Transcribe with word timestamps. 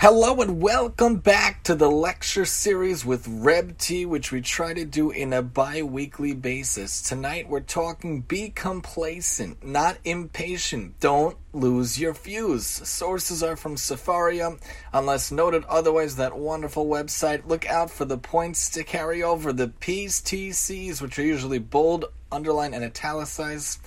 Hello 0.00 0.40
and 0.40 0.62
welcome 0.62 1.16
back 1.16 1.62
to 1.64 1.74
the 1.74 1.90
lecture 1.90 2.46
series 2.46 3.04
with 3.04 3.28
Reb 3.28 3.76
T, 3.76 4.06
which 4.06 4.32
we 4.32 4.40
try 4.40 4.72
to 4.72 4.86
do 4.86 5.10
in 5.10 5.34
a 5.34 5.42
bi 5.42 5.82
weekly 5.82 6.32
basis. 6.32 7.02
Tonight 7.02 7.50
we're 7.50 7.60
talking 7.60 8.22
be 8.22 8.48
complacent, 8.48 9.62
not 9.62 9.98
impatient. 10.06 10.98
Don't 11.00 11.36
lose 11.52 12.00
your 12.00 12.14
fuse. 12.14 12.64
Sources 12.66 13.42
are 13.42 13.56
from 13.56 13.76
Sefaria, 13.76 14.58
unless 14.94 15.30
noted 15.30 15.66
otherwise, 15.66 16.16
that 16.16 16.34
wonderful 16.34 16.86
website. 16.86 17.46
Look 17.46 17.68
out 17.68 17.90
for 17.90 18.06
the 18.06 18.16
points 18.16 18.70
to 18.70 18.84
carry 18.84 19.22
over, 19.22 19.52
the 19.52 19.68
P's, 19.68 20.22
T's, 20.22 21.02
which 21.02 21.18
are 21.18 21.24
usually 21.26 21.58
bold, 21.58 22.06
underline, 22.32 22.72
and 22.72 22.84
italicized. 22.84 23.80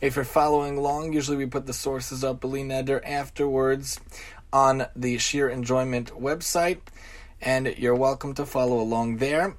If 0.00 0.16
you're 0.16 0.24
following 0.24 0.78
along, 0.78 1.12
usually 1.12 1.36
we 1.36 1.46
put 1.46 1.66
the 1.66 1.72
sources 1.72 2.24
up, 2.24 2.40
Beli 2.40 2.64
Neder, 2.64 3.00
afterwards 3.04 4.00
on 4.52 4.86
the 4.94 5.18
Sheer 5.18 5.48
Enjoyment 5.48 6.10
website, 6.10 6.80
and 7.40 7.66
you're 7.78 7.94
welcome 7.94 8.34
to 8.34 8.44
follow 8.44 8.80
along 8.80 9.16
there. 9.16 9.56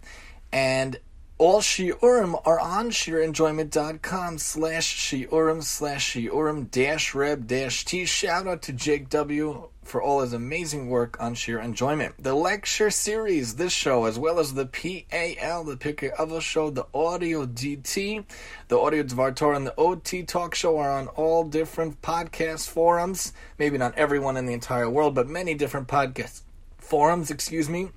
And 0.52 0.99
all 1.38 1.61
shiurim 1.61 2.39
are 2.45 2.59
on 2.59 2.91
sheerenjoyment.com 2.91 4.38
slash 4.38 4.95
shiurim 4.95 5.63
slash 5.63 6.13
shiurim 6.13 6.70
dash 6.70 7.15
reb 7.15 7.48
dash 7.48 7.84
t. 7.84 8.05
Shout 8.05 8.45
out 8.45 8.62
to 8.62 8.73
Jake 8.73 9.09
W. 9.09 9.70
for 9.84 10.02
all 10.02 10.21
his 10.21 10.34
amazing 10.34 10.90
work 10.90 11.17
on 11.20 11.34
sheer 11.34 11.59
enjoyment. 11.59 12.16
The 12.17 12.34
lecture 12.34 12.90
series, 12.90 13.55
this 13.55 13.73
show, 13.73 14.05
as 14.05 14.20
well 14.20 14.40
as 14.40 14.54
the 14.54 14.66
PAL, 14.66 15.63
the 15.63 15.76
Pirkei 15.76 16.16
Avos 16.16 16.41
show, 16.41 16.70
the 16.70 16.85
audio 16.94 17.45
DT, 17.45 18.23
the 18.67 18.77
audio 18.80 19.04
Dvar 19.04 19.35
Torah, 19.35 19.57
and 19.57 19.67
the 19.67 19.76
OT 19.77 20.23
talk 20.23 20.55
show 20.55 20.77
are 20.77 20.91
on 20.91 21.07
all 21.09 21.44
different 21.44 22.02
podcast 22.02 22.70
forums. 22.70 23.34
Maybe 23.57 23.77
not 23.77 23.98
everyone 23.98 24.38
in 24.38 24.45
the 24.45 24.54
entire 24.54 24.90
world, 24.90 25.16
but 25.16 25.27
many 25.27 25.55
different 25.55 25.88
podcast 25.88 26.41
forums, 26.77 27.32
excuse 27.32 27.70
me. 27.70 27.90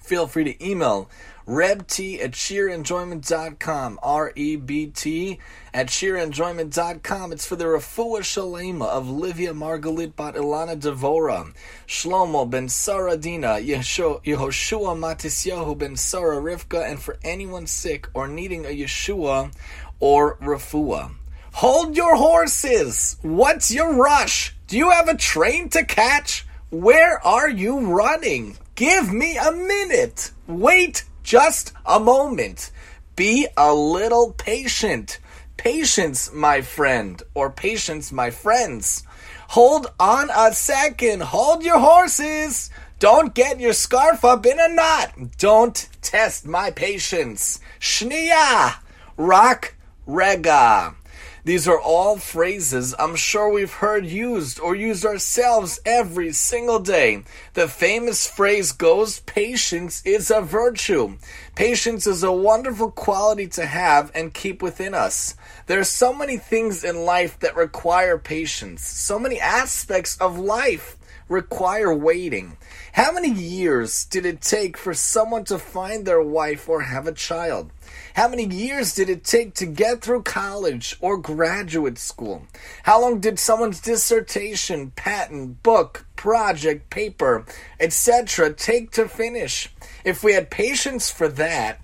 Feel 0.00 0.26
free 0.26 0.44
to 0.44 0.66
email 0.66 1.08
rebt 1.46 2.20
at 2.22 2.32
sheerenjoyment.com, 2.32 3.98
R-E-B-T 4.02 5.38
at 5.74 5.86
sheerenjoyment.com. 5.88 7.32
It's 7.32 7.46
for 7.46 7.56
the 7.56 7.64
Refuah 7.64 8.20
Shalema 8.20 8.86
of 8.86 9.08
Livia 9.08 9.52
Margalit 9.52 10.14
Bat 10.14 10.34
Ilana 10.36 10.76
Devora, 10.76 11.52
Shlomo 11.86 12.48
ben 12.48 12.68
Sarah 12.68 13.16
Dina, 13.16 13.58
Yehoshua 13.60 14.22
Matisyahu 14.24 15.76
ben 15.78 15.96
Sarah 15.96 16.40
Rivka, 16.40 16.88
and 16.88 17.00
for 17.00 17.18
anyone 17.24 17.66
sick 17.66 18.08
or 18.14 18.28
needing 18.28 18.64
a 18.64 18.68
Yeshua 18.68 19.52
or 20.00 20.36
Refuah. 20.36 21.14
Hold 21.54 21.96
your 21.96 22.16
horses! 22.16 23.18
What's 23.20 23.70
your 23.70 23.92
rush? 23.94 24.56
Do 24.68 24.78
you 24.78 24.88
have 24.90 25.08
a 25.08 25.16
train 25.16 25.68
to 25.70 25.84
catch? 25.84 26.46
Where 26.70 27.18
are 27.26 27.50
you 27.50 27.78
running? 27.80 28.56
Give 28.74 29.12
me 29.12 29.36
a 29.36 29.52
minute. 29.52 30.30
Wait 30.46 31.04
just 31.22 31.72
a 31.86 32.00
moment. 32.00 32.70
Be 33.16 33.46
a 33.56 33.74
little 33.74 34.32
patient. 34.32 35.18
Patience, 35.56 36.32
my 36.32 36.60
friend, 36.60 37.22
or 37.34 37.50
patience, 37.50 38.10
my 38.10 38.30
friends. 38.30 39.04
Hold 39.48 39.86
on 40.00 40.30
a 40.34 40.52
second. 40.52 41.22
Hold 41.22 41.62
your 41.62 41.78
horses. 41.78 42.70
Don't 42.98 43.34
get 43.34 43.60
your 43.60 43.74
scarf 43.74 44.24
up 44.24 44.46
in 44.46 44.58
a 44.58 44.68
knot. 44.68 45.12
Don't 45.36 45.88
test 46.00 46.46
my 46.46 46.70
patience. 46.70 47.60
Shnia. 47.78 48.76
Rak. 49.16 49.74
Rega. 50.06 50.94
These 51.44 51.66
are 51.66 51.80
all 51.80 52.18
phrases 52.18 52.94
I'm 53.00 53.16
sure 53.16 53.50
we've 53.50 53.72
heard 53.72 54.06
used 54.06 54.60
or 54.60 54.76
used 54.76 55.04
ourselves 55.04 55.80
every 55.84 56.30
single 56.30 56.78
day. 56.78 57.24
The 57.54 57.66
famous 57.66 58.28
phrase 58.28 58.70
goes, 58.70 59.18
patience 59.20 60.02
is 60.06 60.30
a 60.30 60.40
virtue. 60.40 61.18
Patience 61.56 62.06
is 62.06 62.22
a 62.22 62.30
wonderful 62.30 62.92
quality 62.92 63.48
to 63.48 63.66
have 63.66 64.12
and 64.14 64.32
keep 64.32 64.62
within 64.62 64.94
us. 64.94 65.34
There 65.66 65.80
are 65.80 65.84
so 65.84 66.14
many 66.14 66.36
things 66.36 66.84
in 66.84 67.04
life 67.04 67.40
that 67.40 67.56
require 67.56 68.18
patience, 68.18 68.86
so 68.86 69.18
many 69.18 69.40
aspects 69.40 70.16
of 70.18 70.38
life 70.38 70.96
require 71.28 71.92
waiting. 71.92 72.56
How 72.92 73.10
many 73.10 73.30
years 73.30 74.04
did 74.04 74.26
it 74.26 74.42
take 74.42 74.76
for 74.76 74.94
someone 74.94 75.44
to 75.44 75.58
find 75.58 76.04
their 76.04 76.22
wife 76.22 76.68
or 76.68 76.82
have 76.82 77.08
a 77.08 77.12
child? 77.12 77.72
How 78.14 78.28
many 78.28 78.44
years 78.44 78.94
did 78.94 79.08
it 79.08 79.24
take 79.24 79.54
to 79.54 79.66
get 79.66 80.02
through 80.02 80.24
college 80.24 80.96
or 81.00 81.16
graduate 81.16 81.96
school? 81.96 82.46
How 82.82 83.00
long 83.00 83.20
did 83.20 83.38
someone's 83.38 83.80
dissertation, 83.80 84.90
patent, 84.90 85.62
book, 85.62 86.04
project, 86.14 86.90
paper, 86.90 87.46
etc. 87.80 88.52
take 88.52 88.90
to 88.92 89.08
finish? 89.08 89.70
If 90.04 90.22
we 90.22 90.34
had 90.34 90.50
patience 90.50 91.10
for 91.10 91.26
that, 91.28 91.80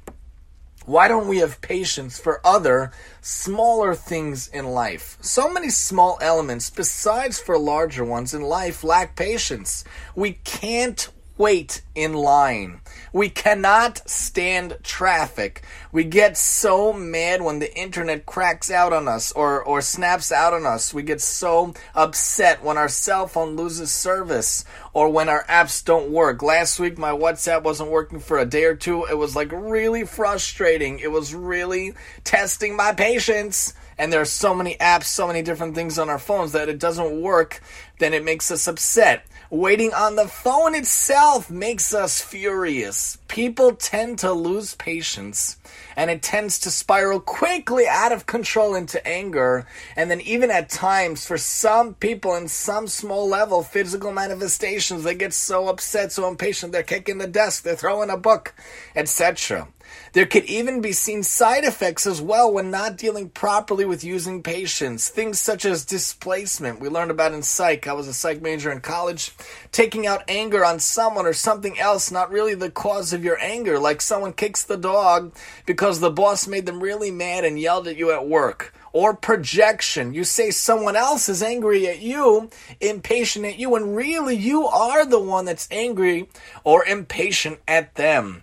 why 0.84 1.08
don't 1.08 1.28
we 1.28 1.38
have 1.38 1.60
patience 1.62 2.18
for 2.18 2.46
other 2.46 2.92
smaller 3.22 3.94
things 3.94 4.48
in 4.48 4.66
life? 4.66 5.16
So 5.22 5.50
many 5.50 5.70
small 5.70 6.18
elements, 6.20 6.68
besides 6.68 7.38
for 7.38 7.58
larger 7.58 8.04
ones 8.04 8.34
in 8.34 8.42
life, 8.42 8.84
lack 8.84 9.16
patience. 9.16 9.84
We 10.14 10.32
can't 10.44 11.08
wait 11.38 11.82
in 11.94 12.12
line. 12.12 12.80
We 13.12 13.28
cannot 13.28 14.08
stand 14.08 14.78
traffic. 14.82 15.62
We 15.92 16.04
get 16.04 16.36
so 16.36 16.92
mad 16.92 17.42
when 17.42 17.58
the 17.58 17.74
internet 17.76 18.26
cracks 18.26 18.70
out 18.70 18.92
on 18.92 19.08
us 19.08 19.32
or, 19.32 19.62
or 19.62 19.80
snaps 19.80 20.30
out 20.30 20.52
on 20.52 20.66
us. 20.66 20.92
We 20.92 21.02
get 21.02 21.20
so 21.20 21.74
upset 21.94 22.62
when 22.62 22.76
our 22.76 22.88
cell 22.88 23.26
phone 23.26 23.56
loses 23.56 23.90
service 23.90 24.64
or 24.92 25.08
when 25.08 25.28
our 25.28 25.44
apps 25.44 25.84
don't 25.84 26.10
work. 26.10 26.42
Last 26.42 26.78
week, 26.78 26.98
my 26.98 27.10
WhatsApp 27.10 27.62
wasn't 27.62 27.90
working 27.90 28.20
for 28.20 28.38
a 28.38 28.44
day 28.44 28.64
or 28.64 28.74
two. 28.74 29.04
It 29.04 29.16
was 29.16 29.34
like 29.34 29.50
really 29.52 30.04
frustrating. 30.04 30.98
It 30.98 31.10
was 31.10 31.34
really 31.34 31.94
testing 32.24 32.76
my 32.76 32.92
patience 32.92 33.74
and 33.98 34.12
there 34.12 34.20
are 34.20 34.26
so 34.26 34.54
many 34.54 34.76
apps, 34.76 35.04
so 35.04 35.26
many 35.26 35.42
different 35.42 35.74
things 35.74 35.98
on 35.98 36.08
our 36.08 36.20
phones 36.20 36.52
that 36.52 36.68
it 36.68 36.78
doesn't 36.78 37.20
work, 37.20 37.60
then 37.98 38.14
it 38.14 38.24
makes 38.24 38.50
us 38.50 38.68
upset. 38.68 39.26
Waiting 39.50 39.94
on 39.94 40.16
the 40.16 40.28
phone 40.28 40.74
itself 40.74 41.50
makes 41.50 41.94
us 41.94 42.20
furious. 42.20 43.16
People 43.28 43.72
tend 43.72 44.18
to 44.18 44.30
lose 44.30 44.74
patience 44.74 45.56
and 45.96 46.10
it 46.10 46.20
tends 46.20 46.58
to 46.58 46.70
spiral 46.70 47.18
quickly 47.18 47.86
out 47.88 48.12
of 48.12 48.26
control 48.26 48.74
into 48.74 49.04
anger. 49.08 49.66
And 49.96 50.10
then, 50.10 50.20
even 50.20 50.50
at 50.50 50.68
times, 50.68 51.26
for 51.26 51.38
some 51.38 51.94
people 51.94 52.34
in 52.34 52.48
some 52.48 52.88
small 52.88 53.26
level, 53.26 53.62
physical 53.62 54.12
manifestations, 54.12 55.02
they 55.02 55.14
get 55.14 55.32
so 55.32 55.68
upset, 55.68 56.12
so 56.12 56.28
impatient, 56.28 56.72
they're 56.72 56.82
kicking 56.82 57.16
the 57.16 57.26
desk, 57.26 57.62
they're 57.62 57.74
throwing 57.74 58.10
a 58.10 58.18
book, 58.18 58.54
etc. 58.94 59.66
There 60.12 60.26
could 60.26 60.44
even 60.44 60.80
be 60.80 60.92
seen 60.92 61.22
side 61.22 61.64
effects 61.64 62.06
as 62.06 62.20
well 62.20 62.52
when 62.52 62.70
not 62.70 62.96
dealing 62.96 63.28
properly 63.28 63.84
with 63.84 64.04
using 64.04 64.42
patience. 64.42 65.08
Things 65.08 65.38
such 65.38 65.64
as 65.64 65.84
displacement, 65.84 66.80
we 66.80 66.88
learned 66.88 67.10
about 67.10 67.32
in 67.32 67.42
psych. 67.42 67.86
I 67.86 67.92
was 67.92 68.08
a 68.08 68.14
psych 68.14 68.42
major 68.42 68.72
in 68.72 68.80
college. 68.80 69.32
Taking 69.72 70.06
out 70.06 70.24
anger 70.28 70.64
on 70.64 70.80
someone 70.80 71.26
or 71.26 71.32
something 71.32 71.78
else, 71.78 72.10
not 72.10 72.30
really 72.30 72.54
the 72.54 72.70
cause 72.70 73.12
of 73.12 73.24
your 73.24 73.38
anger, 73.38 73.78
like 73.78 74.00
someone 74.00 74.32
kicks 74.32 74.64
the 74.64 74.76
dog 74.76 75.34
because 75.66 76.00
the 76.00 76.10
boss 76.10 76.46
made 76.46 76.66
them 76.66 76.82
really 76.82 77.10
mad 77.10 77.44
and 77.44 77.60
yelled 77.60 77.88
at 77.88 77.96
you 77.96 78.12
at 78.12 78.26
work. 78.26 78.74
Or 78.92 79.14
projection. 79.14 80.14
You 80.14 80.24
say 80.24 80.50
someone 80.50 80.96
else 80.96 81.28
is 81.28 81.42
angry 81.42 81.86
at 81.86 82.00
you, 82.00 82.48
impatient 82.80 83.44
at 83.44 83.58
you, 83.58 83.74
and 83.76 83.94
really 83.94 84.34
you 84.34 84.66
are 84.66 85.04
the 85.04 85.20
one 85.20 85.44
that's 85.44 85.68
angry 85.70 86.28
or 86.64 86.86
impatient 86.86 87.58
at 87.68 87.94
them. 87.96 88.42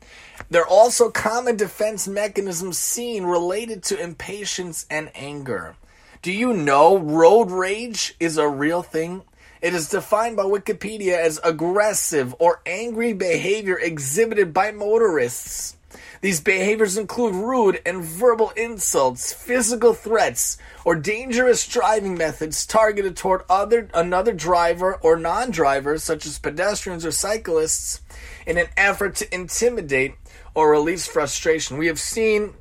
There 0.50 0.62
are 0.62 0.68
also 0.68 1.10
common 1.10 1.58
defense 1.58 2.08
mechanisms 2.08 2.78
seen 2.78 3.24
related 3.24 3.82
to 3.84 4.00
impatience 4.00 4.86
and 4.92 5.10
anger. 5.16 5.76
Do 6.22 6.32
you 6.32 6.54
know 6.54 6.98
road 6.98 7.50
rage 7.50 8.16
is 8.20 8.38
a 8.38 8.48
real 8.48 8.84
thing? 8.84 9.24
It 9.62 9.74
is 9.74 9.90
defined 9.90 10.38
by 10.38 10.44
Wikipedia 10.44 11.18
as 11.18 11.40
aggressive 11.44 12.36
or 12.38 12.62
angry 12.68 13.14
behavior 13.14 13.80
exhibited 13.80 14.54
by 14.54 14.72
motorists. 14.72 15.78
These 16.22 16.42
behaviors 16.42 16.98
include 16.98 17.36
rude 17.36 17.82
and 17.86 18.04
verbal 18.04 18.52
insults, 18.56 19.34
physical 19.34 19.94
threats, 19.94 20.58
or 20.84 20.96
dangerous 20.96 21.68
driving 21.68 22.16
methods 22.16 22.66
targeted 22.66 23.16
toward 23.18 23.44
other 23.50 23.90
another 23.94 24.34
driver 24.34 24.96
or 25.02 25.18
non-drivers 25.18 26.04
such 26.04 26.26
as 26.26 26.40
pedestrians 26.40 27.06
or 27.06 27.12
cyclists 27.12 28.02
in 28.46 28.58
an 28.58 28.68
effort 28.78 29.16
to 29.16 29.34
intimidate 29.34 30.16
or 30.56 30.72
release 30.72 31.06
frustration. 31.06 31.78
We 31.78 31.88
have 31.88 32.00
seen, 32.00 32.54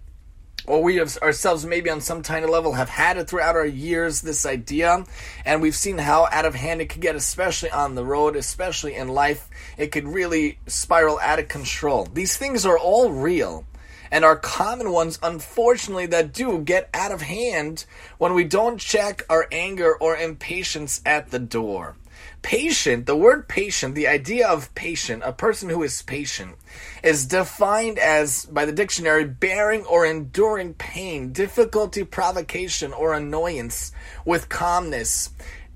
or 0.67 0.83
we 0.83 0.97
have 0.97 1.17
ourselves 1.19 1.65
maybe 1.65 1.89
on 1.89 2.01
some 2.01 2.23
tiny 2.23 2.47
level 2.47 2.73
have 2.73 2.89
had 2.89 3.17
it 3.17 3.29
throughout 3.29 3.57
our 3.57 3.65
years, 3.65 4.21
this 4.21 4.45
idea, 4.45 5.05
and 5.45 5.63
we've 5.63 5.77
seen 5.77 5.99
how 5.99 6.29
out 6.31 6.45
of 6.45 6.55
hand 6.55 6.81
it 6.81 6.91
could 6.91 7.01
get, 7.01 7.15
especially 7.15 7.71
on 7.71 7.95
the 7.95 8.05
road, 8.05 8.37
especially 8.37 8.95
in 8.95 9.09
life. 9.09 9.49
It 9.79 9.93
could 9.93 10.09
really 10.09 10.59
spiral 10.67 11.19
out 11.21 11.39
of 11.39 11.49
control. 11.49 12.09
These 12.13 12.37
things 12.37 12.67
are 12.67 12.79
all 12.79 13.13
real 13.13 13.65
and 14.11 14.25
are 14.25 14.37
common 14.37 14.93
ones, 14.93 15.19
unfortunately, 15.23 16.07
that 16.07 16.33
do 16.33 16.61
get 16.61 16.89
out 16.95 17.13
of 17.13 17.23
hand 17.23 17.85
when 18.19 18.35
we 18.35 18.45
don't 18.45 18.79
check 18.79 19.25
our 19.29 19.49
anger 19.51 19.97
or 19.97 20.17
impatience 20.17 21.01
at 21.05 21.31
the 21.31 21.39
door. 21.39 21.97
Patient, 22.45 23.07
the 23.07 23.17
word 23.17 23.49
patient, 23.49 23.95
the 23.95 24.07
idea 24.07 24.47
of 24.47 24.73
patient, 24.75 25.23
a 25.25 25.33
person 25.33 25.71
who 25.71 25.83
is 25.83 26.03
patient, 26.03 26.57
is 27.03 27.25
defined 27.25 27.99
as, 27.99 28.45
by 28.45 28.67
the 28.67 28.73
dictionary, 28.73 29.25
bearing 29.25 29.83
or 29.87 30.05
enduring 30.05 30.75
pain, 30.75 31.33
difficulty, 31.33 32.05
provocation, 32.05 32.93
or 32.93 33.15
annoyance 33.15 33.93
with 34.27 34.51
calmness. 34.51 35.31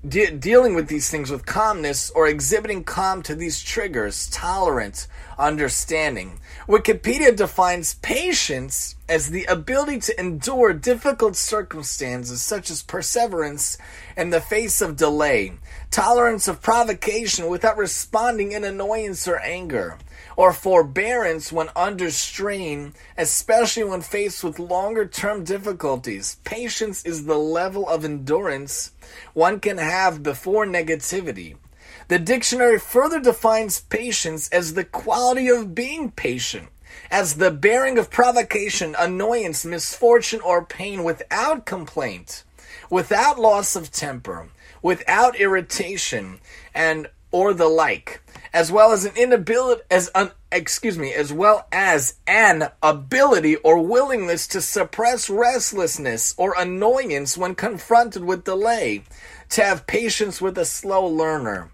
De- 0.07 0.31
dealing 0.31 0.75
with 0.75 0.87
these 0.87 1.09
things 1.09 1.29
with 1.29 1.45
calmness 1.45 2.09
or 2.11 2.27
exhibiting 2.27 2.83
calm 2.85 3.21
to 3.23 3.35
these 3.35 3.61
triggers, 3.61 4.29
tolerant, 4.29 5.07
understanding. 5.37 6.39
Wikipedia 6.67 7.35
defines 7.35 7.95
patience 7.95 8.95
as 9.09 9.31
the 9.31 9.43
ability 9.45 9.99
to 9.99 10.17
endure 10.19 10.71
difficult 10.71 11.35
circumstances 11.35 12.41
such 12.41 12.69
as 12.69 12.83
perseverance 12.83 13.77
in 14.15 14.29
the 14.29 14.39
face 14.39 14.81
of 14.81 14.95
delay, 14.95 15.51
tolerance 15.91 16.47
of 16.47 16.61
provocation 16.61 17.47
without 17.47 17.77
responding 17.77 18.51
in 18.51 18.63
annoyance 18.63 19.27
or 19.27 19.39
anger, 19.39 19.97
or 20.35 20.53
forbearance 20.53 21.51
when 21.51 21.69
under 21.75 22.11
strain, 22.11 22.93
especially 23.17 23.83
when 23.83 24.01
faced 24.01 24.43
with 24.43 24.59
longer 24.59 25.05
term 25.05 25.43
difficulties. 25.43 26.37
Patience 26.43 27.05
is 27.05 27.25
the 27.25 27.37
level 27.37 27.87
of 27.89 28.05
endurance 28.05 28.91
one 29.33 29.59
can 29.59 29.77
have 29.77 30.23
before 30.23 30.65
negativity. 30.65 31.55
The 32.07 32.19
dictionary 32.19 32.79
further 32.79 33.19
defines 33.19 33.81
patience 33.81 34.49
as 34.49 34.73
the 34.73 34.83
quality 34.83 35.47
of 35.47 35.75
being 35.75 36.11
patient, 36.11 36.69
as 37.11 37.35
the 37.35 37.51
bearing 37.51 37.97
of 37.97 38.09
provocation, 38.09 38.95
annoyance, 38.97 39.65
misfortune, 39.65 40.41
or 40.41 40.65
pain 40.65 41.03
without 41.03 41.65
complaint, 41.65 42.43
without 42.89 43.39
loss 43.39 43.75
of 43.75 43.91
temper, 43.91 44.49
without 44.81 45.35
irritation, 45.35 46.39
and 46.73 47.07
or 47.31 47.53
the 47.53 47.67
like, 47.67 48.21
as 48.53 48.71
well 48.71 48.91
as 48.91 49.05
an 49.05 49.15
inability 49.15 49.81
as 49.91 50.09
an 50.15 50.31
excuse 50.51 50.97
me, 50.97 51.13
as 51.13 51.31
well 51.31 51.67
as 51.71 52.15
an 52.25 52.69
ability 52.81 53.55
or 53.57 53.85
willingness 53.85 54.47
to 54.47 54.61
suppress 54.61 55.29
restlessness 55.29 56.33
or 56.37 56.55
annoyance 56.57 57.37
when 57.37 57.53
confronted 57.53 58.23
with 58.23 58.45
delay, 58.45 59.03
to 59.49 59.63
have 59.63 59.85
patience 59.85 60.41
with 60.41 60.57
a 60.57 60.65
slow 60.65 61.05
learner 61.05 61.69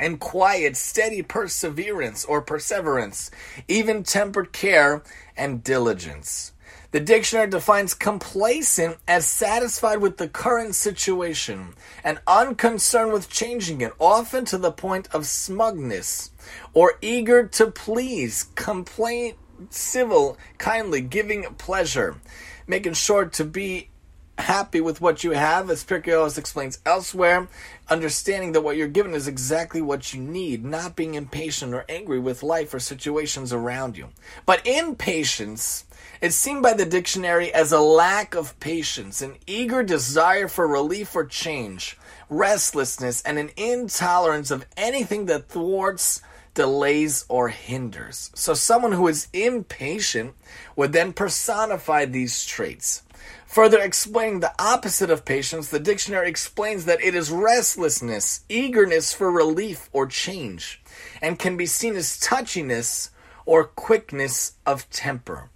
and 0.00 0.20
quiet, 0.20 0.76
steady 0.76 1.22
perseverance 1.22 2.24
or 2.24 2.40
perseverance, 2.40 3.30
even 3.66 4.02
tempered 4.02 4.52
care 4.52 5.02
and 5.36 5.62
diligence. 5.62 6.52
The 6.90 7.00
dictionary 7.00 7.50
defines 7.50 7.92
complacent 7.92 8.96
as 9.06 9.26
satisfied 9.26 9.98
with 9.98 10.16
the 10.16 10.28
current 10.28 10.74
situation 10.74 11.74
and 12.02 12.18
unconcerned 12.26 13.12
with 13.12 13.28
changing 13.28 13.82
it, 13.82 13.92
often 13.98 14.46
to 14.46 14.56
the 14.56 14.72
point 14.72 15.06
of 15.12 15.26
smugness, 15.26 16.30
or 16.72 16.94
eager 17.02 17.46
to 17.46 17.70
please, 17.70 18.44
complain, 18.54 19.34
civil, 19.68 20.38
kindly, 20.56 21.02
giving 21.02 21.44
pleasure, 21.56 22.16
making 22.66 22.94
sure 22.94 23.26
to 23.26 23.44
be 23.44 23.90
happy 24.38 24.80
with 24.80 25.00
what 25.00 25.24
you 25.24 25.32
have, 25.32 25.68
as 25.68 25.84
Pirkei 25.84 26.38
explains 26.38 26.78
elsewhere, 26.86 27.48
understanding 27.88 28.52
that 28.52 28.62
what 28.62 28.76
you're 28.76 28.88
given 28.88 29.12
is 29.12 29.26
exactly 29.26 29.82
what 29.82 30.14
you 30.14 30.20
need, 30.20 30.64
not 30.64 30.96
being 30.96 31.14
impatient 31.14 31.74
or 31.74 31.84
angry 31.88 32.20
with 32.20 32.42
life 32.42 32.72
or 32.72 32.78
situations 32.78 33.52
around 33.52 33.96
you. 33.96 34.08
But 34.46 34.66
impatience 34.66 35.84
is 36.20 36.36
seen 36.36 36.62
by 36.62 36.72
the 36.72 36.84
dictionary 36.84 37.52
as 37.52 37.72
a 37.72 37.80
lack 37.80 38.34
of 38.34 38.58
patience, 38.60 39.22
an 39.22 39.36
eager 39.46 39.82
desire 39.82 40.48
for 40.48 40.66
relief 40.66 41.14
or 41.14 41.24
change, 41.24 41.96
restlessness, 42.28 43.22
and 43.22 43.38
an 43.38 43.50
intolerance 43.56 44.50
of 44.50 44.66
anything 44.76 45.26
that 45.26 45.48
thwarts 45.48 46.22
delays, 46.58 47.24
or 47.28 47.50
hinders. 47.50 48.32
So, 48.34 48.52
someone 48.52 48.90
who 48.90 49.06
is 49.06 49.28
impatient 49.32 50.34
would 50.74 50.92
then 50.92 51.12
personify 51.12 52.04
these 52.04 52.44
traits. 52.44 53.04
Further 53.46 53.78
explaining 53.78 54.40
the 54.40 54.52
opposite 54.58 55.08
of 55.08 55.24
patience, 55.24 55.68
the 55.68 55.78
dictionary 55.78 56.28
explains 56.28 56.84
that 56.86 57.00
it 57.00 57.14
is 57.14 57.30
restlessness, 57.30 58.40
eagerness 58.48 59.12
for 59.12 59.30
relief 59.30 59.88
or 59.92 60.08
change, 60.08 60.82
and 61.22 61.38
can 61.38 61.56
be 61.56 61.64
seen 61.64 61.94
as 61.94 62.18
touchiness 62.18 63.10
or 63.46 63.62
quickness 63.62 64.54
of 64.66 64.90
temper. 64.90 65.50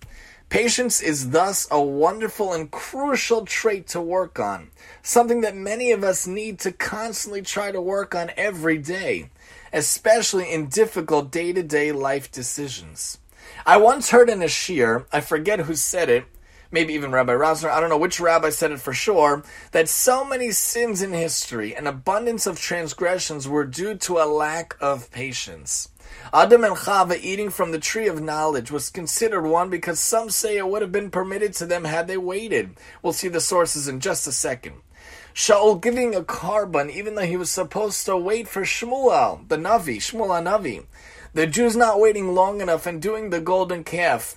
Patience 0.52 1.00
is 1.00 1.30
thus 1.30 1.66
a 1.70 1.80
wonderful 1.80 2.52
and 2.52 2.70
crucial 2.70 3.46
trait 3.46 3.86
to 3.86 4.02
work 4.02 4.38
on, 4.38 4.70
something 5.02 5.40
that 5.40 5.56
many 5.56 5.92
of 5.92 6.04
us 6.04 6.26
need 6.26 6.58
to 6.58 6.72
constantly 6.72 7.40
try 7.40 7.72
to 7.72 7.80
work 7.80 8.14
on 8.14 8.30
every 8.36 8.76
day, 8.76 9.30
especially 9.72 10.52
in 10.52 10.66
difficult 10.66 11.30
day 11.30 11.54
to 11.54 11.62
day 11.62 11.90
life 11.90 12.30
decisions. 12.30 13.16
I 13.64 13.78
once 13.78 14.10
heard 14.10 14.28
in 14.28 14.42
a 14.42 14.44
shiur, 14.44 15.06
I 15.10 15.22
forget 15.22 15.60
who 15.60 15.74
said 15.74 16.10
it, 16.10 16.26
maybe 16.70 16.92
even 16.92 17.12
Rabbi 17.12 17.32
Rosner, 17.32 17.70
I 17.70 17.80
don't 17.80 17.88
know 17.88 17.96
which 17.96 18.20
rabbi 18.20 18.50
said 18.50 18.72
it 18.72 18.80
for 18.80 18.92
sure, 18.92 19.42
that 19.70 19.88
so 19.88 20.22
many 20.22 20.50
sins 20.50 21.00
in 21.00 21.14
history 21.14 21.74
and 21.74 21.88
abundance 21.88 22.46
of 22.46 22.60
transgressions 22.60 23.48
were 23.48 23.64
due 23.64 23.94
to 23.94 24.18
a 24.18 24.28
lack 24.28 24.76
of 24.82 25.10
patience. 25.10 25.88
Adam 26.32 26.64
and 26.64 26.76
Chava 26.76 27.18
eating 27.20 27.50
from 27.50 27.72
the 27.72 27.78
tree 27.78 28.08
of 28.08 28.22
knowledge 28.22 28.70
was 28.70 28.90
considered 28.90 29.42
one 29.42 29.70
because 29.70 30.00
some 30.00 30.30
say 30.30 30.56
it 30.56 30.68
would 30.68 30.82
have 30.82 30.92
been 30.92 31.10
permitted 31.10 31.52
to 31.54 31.66
them 31.66 31.84
had 31.84 32.06
they 32.06 32.16
waited. 32.16 32.76
We'll 33.02 33.12
see 33.12 33.28
the 33.28 33.40
sources 33.40 33.88
in 33.88 34.00
just 34.00 34.26
a 34.26 34.32
second. 34.32 34.76
Shaul 35.34 35.80
giving 35.80 36.14
a 36.14 36.20
korban 36.20 36.90
even 36.90 37.14
though 37.14 37.26
he 37.26 37.36
was 37.36 37.50
supposed 37.50 38.04
to 38.06 38.16
wait 38.16 38.48
for 38.48 38.62
Shmuel, 38.62 39.48
the 39.48 39.56
Navi, 39.56 39.96
Shmuel 39.96 40.42
Navi. 40.42 40.84
The 41.34 41.46
Jews 41.46 41.74
not 41.76 42.00
waiting 42.00 42.34
long 42.34 42.60
enough 42.60 42.86
and 42.86 43.00
doing 43.00 43.30
the 43.30 43.40
golden 43.40 43.84
calf 43.84 44.36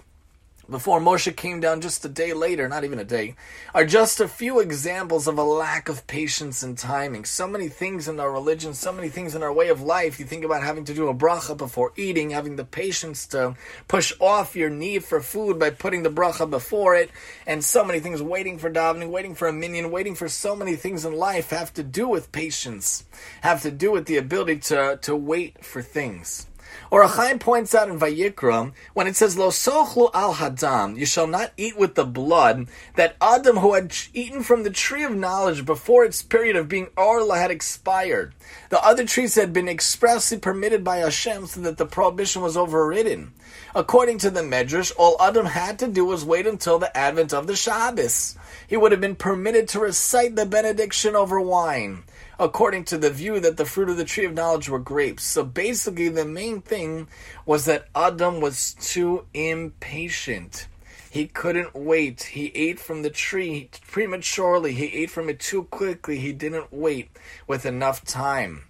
before 0.70 1.00
Moshe 1.00 1.36
came 1.36 1.60
down 1.60 1.82
just 1.82 2.06
a 2.06 2.10
day 2.10 2.34
later, 2.34 2.68
not 2.68 2.84
even 2.84 3.00
a 3.00 3.04
day, 3.04 3.36
are 3.74 3.86
just 3.86 4.20
a 4.20 4.28
few 4.28 4.60
examples 4.60 5.28
of 5.28 5.38
a 5.38 5.44
lack 5.44 5.90
of 5.90 6.08
patience 6.08 6.64
and 6.64 6.78
timing. 6.78 7.26
So 7.26 7.48
many 7.48 7.68
things 7.68 8.08
in 8.08 8.20
our 8.20 8.32
religion, 8.32 8.74
so 8.74 8.92
many 8.92 9.10
things 9.10 9.36
in 9.36 9.44
our 9.44 9.54
way 9.54 9.70
of 9.70 9.82
life. 9.82 10.20
You 10.20 10.26
think 10.26 10.44
about 10.44 10.64
having 10.64 10.86
to 10.86 10.94
do 10.94 11.08
a 11.08 11.14
bracha 11.14 11.56
before 11.56 11.94
eating, 11.96 12.32
having 12.32 12.56
the 12.56 12.66
patience 12.66 13.28
to 13.28 13.56
push 13.88 14.14
off 14.20 14.56
your 14.56 14.70
need 14.70 15.04
for 15.04 15.22
food 15.22 15.60
by 15.60 15.70
putting 15.70 16.04
the 16.04 16.10
bracha 16.10 16.50
before 16.50 16.96
it, 16.96 17.10
and 17.46 17.64
so 17.64 17.84
many 17.84 18.00
things 18.00 18.22
waiting 18.22 18.58
for 18.58 18.72
davening, 18.72 19.10
waiting 19.10 19.36
for 19.36 19.48
a 19.48 19.54
minion, 19.54 19.92
waiting 19.92 20.16
for 20.16 20.28
so 20.28 20.56
many 20.56 20.76
things 20.76 21.06
in 21.06 21.14
life 21.14 21.50
have 21.52 21.74
to 21.74 21.84
do 21.84 22.08
with 22.08 22.32
patience, 22.32 23.06
have 23.42 23.62
to 23.62 23.72
do 23.72 23.92
with 23.92 24.06
the 24.06 24.18
ability 24.18 24.58
to, 24.58 24.98
to 25.02 25.16
wait 25.16 25.64
for 25.64 25.82
things. 25.82 26.48
Or 26.92 27.06
HaChaim 27.06 27.40
points 27.40 27.74
out 27.74 27.90
in 27.90 28.00
Vayikra, 28.00 28.72
when 28.94 29.08
it 29.08 29.16
says, 29.16 29.38
Lo 29.38 29.50
sochlu 29.50 30.10
al 30.14 30.36
hadam, 30.36 30.98
you 30.98 31.06
shall 31.06 31.28
not 31.28 31.52
eat 31.58 31.78
with 31.78 31.96
the 31.96 32.06
blood, 32.06 32.68
that 32.96 33.16
Adam 33.22 33.58
who 33.58 33.74
had 33.74 33.94
eaten 34.14 34.44
from 34.44 34.64
the 34.64 34.70
tree 34.70 35.04
of 35.04 35.16
knowledge 35.16 35.66
before 35.66 36.06
its 36.06 36.22
period 36.22 36.56
of 36.56 36.70
being 36.70 36.88
Orla 36.98 37.38
had 37.38 37.52
expired. 37.52 38.34
The 38.70 38.84
other 38.84 39.06
trees 39.06 39.36
had 39.36 39.54
been 39.54 39.68
expressly 39.68 40.38
permitted 40.38 40.84
by 40.84 40.98
Hashem 40.98 41.48
so 41.48 41.62
that 41.62 41.78
the 41.78 41.86
prohibition 41.86 42.42
was 42.42 42.58
overridden. 42.58 43.34
According 43.74 44.20
to 44.20 44.30
the 44.30 44.42
Medrash, 44.42 44.92
all 44.98 45.18
Adam 45.22 45.48
had 45.48 45.80
to 45.80 45.88
do 45.88 46.06
was 46.06 46.24
wait 46.24 46.48
until 46.48 46.80
the 46.80 46.96
advent 46.96 47.34
of 47.34 47.48
the 47.48 47.56
Shabbos. 47.56 48.38
He 48.68 48.78
would 48.78 48.92
have 48.92 49.02
been 49.02 49.16
permitted 49.16 49.68
to 49.70 49.80
recite 49.80 50.36
the 50.36 50.46
benediction 50.46 51.16
over 51.16 51.40
wine 51.40 52.04
according 52.40 52.86
to 52.86 52.98
the 52.98 53.10
view 53.10 53.40
that 53.40 53.58
the 53.58 53.66
fruit 53.66 53.90
of 53.90 53.98
the 53.98 54.06
tree 54.06 54.26
of 54.26 54.34
knowledge 54.34 54.70
were 54.70 54.80
grapes. 54.80 55.24
So 55.24 55.44
basically, 55.44 56.10
the 56.10 56.26
main 56.26 56.62
thing 56.62 57.08
was 57.46 57.66
that 57.66 57.88
Adam 57.96 58.42
was 58.42 58.74
too 58.74 59.26
impatient. 59.34 60.68
He 61.10 61.28
couldn't 61.28 61.74
wait. 61.74 62.24
He 62.24 62.52
ate 62.54 62.80
from 62.80 63.02
the 63.02 63.10
tree 63.10 63.70
prematurely. 63.88 64.74
He 64.74 64.88
ate 64.88 65.10
from 65.10 65.30
it 65.30 65.40
too 65.40 65.64
quickly. 65.64 66.20
He 66.20 66.34
didn't 66.34 66.74
wait 66.74 67.10
with 67.48 67.66
enough 67.66 68.04
time. 68.04 68.66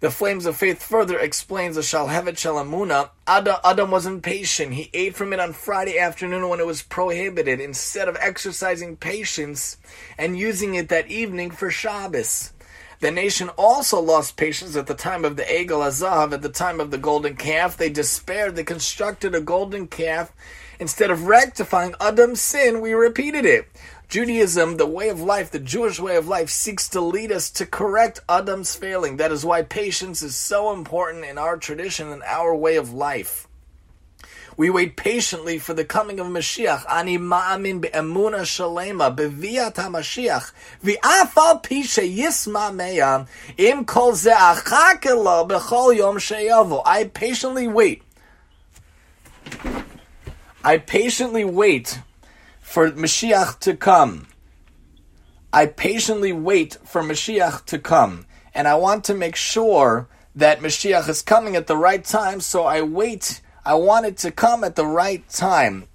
The 0.00 0.10
Flames 0.10 0.46
of 0.46 0.56
Faith 0.56 0.82
further 0.82 1.18
explains 1.18 1.76
the 1.76 1.82
Shalhevet 1.82 2.34
Shalamuna. 2.34 3.10
Adam 3.26 3.90
was 3.92 4.04
impatient. 4.04 4.74
He 4.74 4.90
ate 4.92 5.14
from 5.14 5.32
it 5.32 5.38
on 5.38 5.52
Friday 5.52 5.96
afternoon 5.96 6.48
when 6.48 6.58
it 6.58 6.66
was 6.66 6.82
prohibited 6.82 7.60
instead 7.60 8.08
of 8.08 8.16
exercising 8.20 8.96
patience 8.96 9.76
and 10.18 10.36
using 10.36 10.74
it 10.74 10.88
that 10.88 11.06
evening 11.06 11.52
for 11.52 11.70
Shabbos. 11.70 12.52
The 13.02 13.10
nation 13.10 13.48
also 13.58 14.00
lost 14.00 14.36
patience 14.36 14.76
at 14.76 14.86
the 14.86 14.94
time 14.94 15.24
of 15.24 15.34
the 15.34 15.42
Egel 15.42 15.84
HaZahav, 15.84 16.32
at 16.32 16.42
the 16.42 16.48
time 16.48 16.78
of 16.78 16.92
the 16.92 16.98
golden 16.98 17.34
calf. 17.34 17.76
They 17.76 17.88
despaired. 17.88 18.54
They 18.54 18.62
constructed 18.62 19.34
a 19.34 19.40
golden 19.40 19.88
calf. 19.88 20.32
Instead 20.78 21.10
of 21.10 21.26
rectifying 21.26 21.96
Adam's 22.00 22.40
sin, 22.40 22.80
we 22.80 22.92
repeated 22.92 23.44
it. 23.44 23.68
Judaism, 24.08 24.76
the 24.76 24.86
way 24.86 25.08
of 25.08 25.20
life, 25.20 25.50
the 25.50 25.58
Jewish 25.58 25.98
way 25.98 26.14
of 26.14 26.28
life, 26.28 26.48
seeks 26.48 26.88
to 26.90 27.00
lead 27.00 27.32
us 27.32 27.50
to 27.50 27.66
correct 27.66 28.20
Adam's 28.28 28.76
failing. 28.76 29.16
That 29.16 29.32
is 29.32 29.44
why 29.44 29.62
patience 29.62 30.22
is 30.22 30.36
so 30.36 30.72
important 30.72 31.24
in 31.24 31.38
our 31.38 31.56
tradition 31.56 32.12
and 32.12 32.22
our 32.22 32.54
way 32.54 32.76
of 32.76 32.94
life. 32.94 33.48
We 34.56 34.68
wait 34.68 34.96
patiently 34.96 35.58
for 35.58 35.72
the 35.72 35.84
coming 35.84 36.20
of 36.20 36.26
Mashiach. 36.26 36.84
Ani 36.90 37.18
ma'amin 37.18 37.80
be'emuna 37.80 38.42
shalema 38.42 39.14
beviat 39.14 39.74
HaMashiach 39.74 40.52
v'af 40.84 41.36
al 41.36 41.58
pi 41.60 41.82
sheyisma 41.82 42.70
meya 42.74 43.26
im 43.56 43.84
kol 43.84 44.14
ze 44.14 44.30
achakelo 44.30 45.48
b'chol 45.48 45.96
yom 45.96 46.16
sheyavo. 46.16 46.82
I 46.84 47.04
patiently 47.04 47.66
wait. 47.66 48.02
I 50.62 50.78
patiently 50.78 51.44
wait 51.44 52.00
for 52.60 52.90
Mashiach 52.90 53.58
to 53.60 53.74
come. 53.74 54.26
I 55.52 55.66
patiently 55.66 56.32
wait 56.32 56.76
for 56.84 57.02
Mashiach 57.02 57.64
to 57.66 57.78
come. 57.78 58.26
And 58.54 58.68
I 58.68 58.74
want 58.74 59.04
to 59.04 59.14
make 59.14 59.34
sure 59.34 60.08
that 60.34 60.60
Mashiach 60.60 61.08
is 61.08 61.22
coming 61.22 61.56
at 61.56 61.66
the 61.66 61.76
right 61.76 62.04
time, 62.04 62.40
so 62.40 62.64
I 62.64 62.82
wait 62.82 63.40
I 63.64 63.74
want 63.74 64.06
it 64.06 64.16
to 64.18 64.32
come 64.32 64.64
at 64.64 64.74
the 64.74 64.84
right 64.84 65.22
time. 65.28 65.86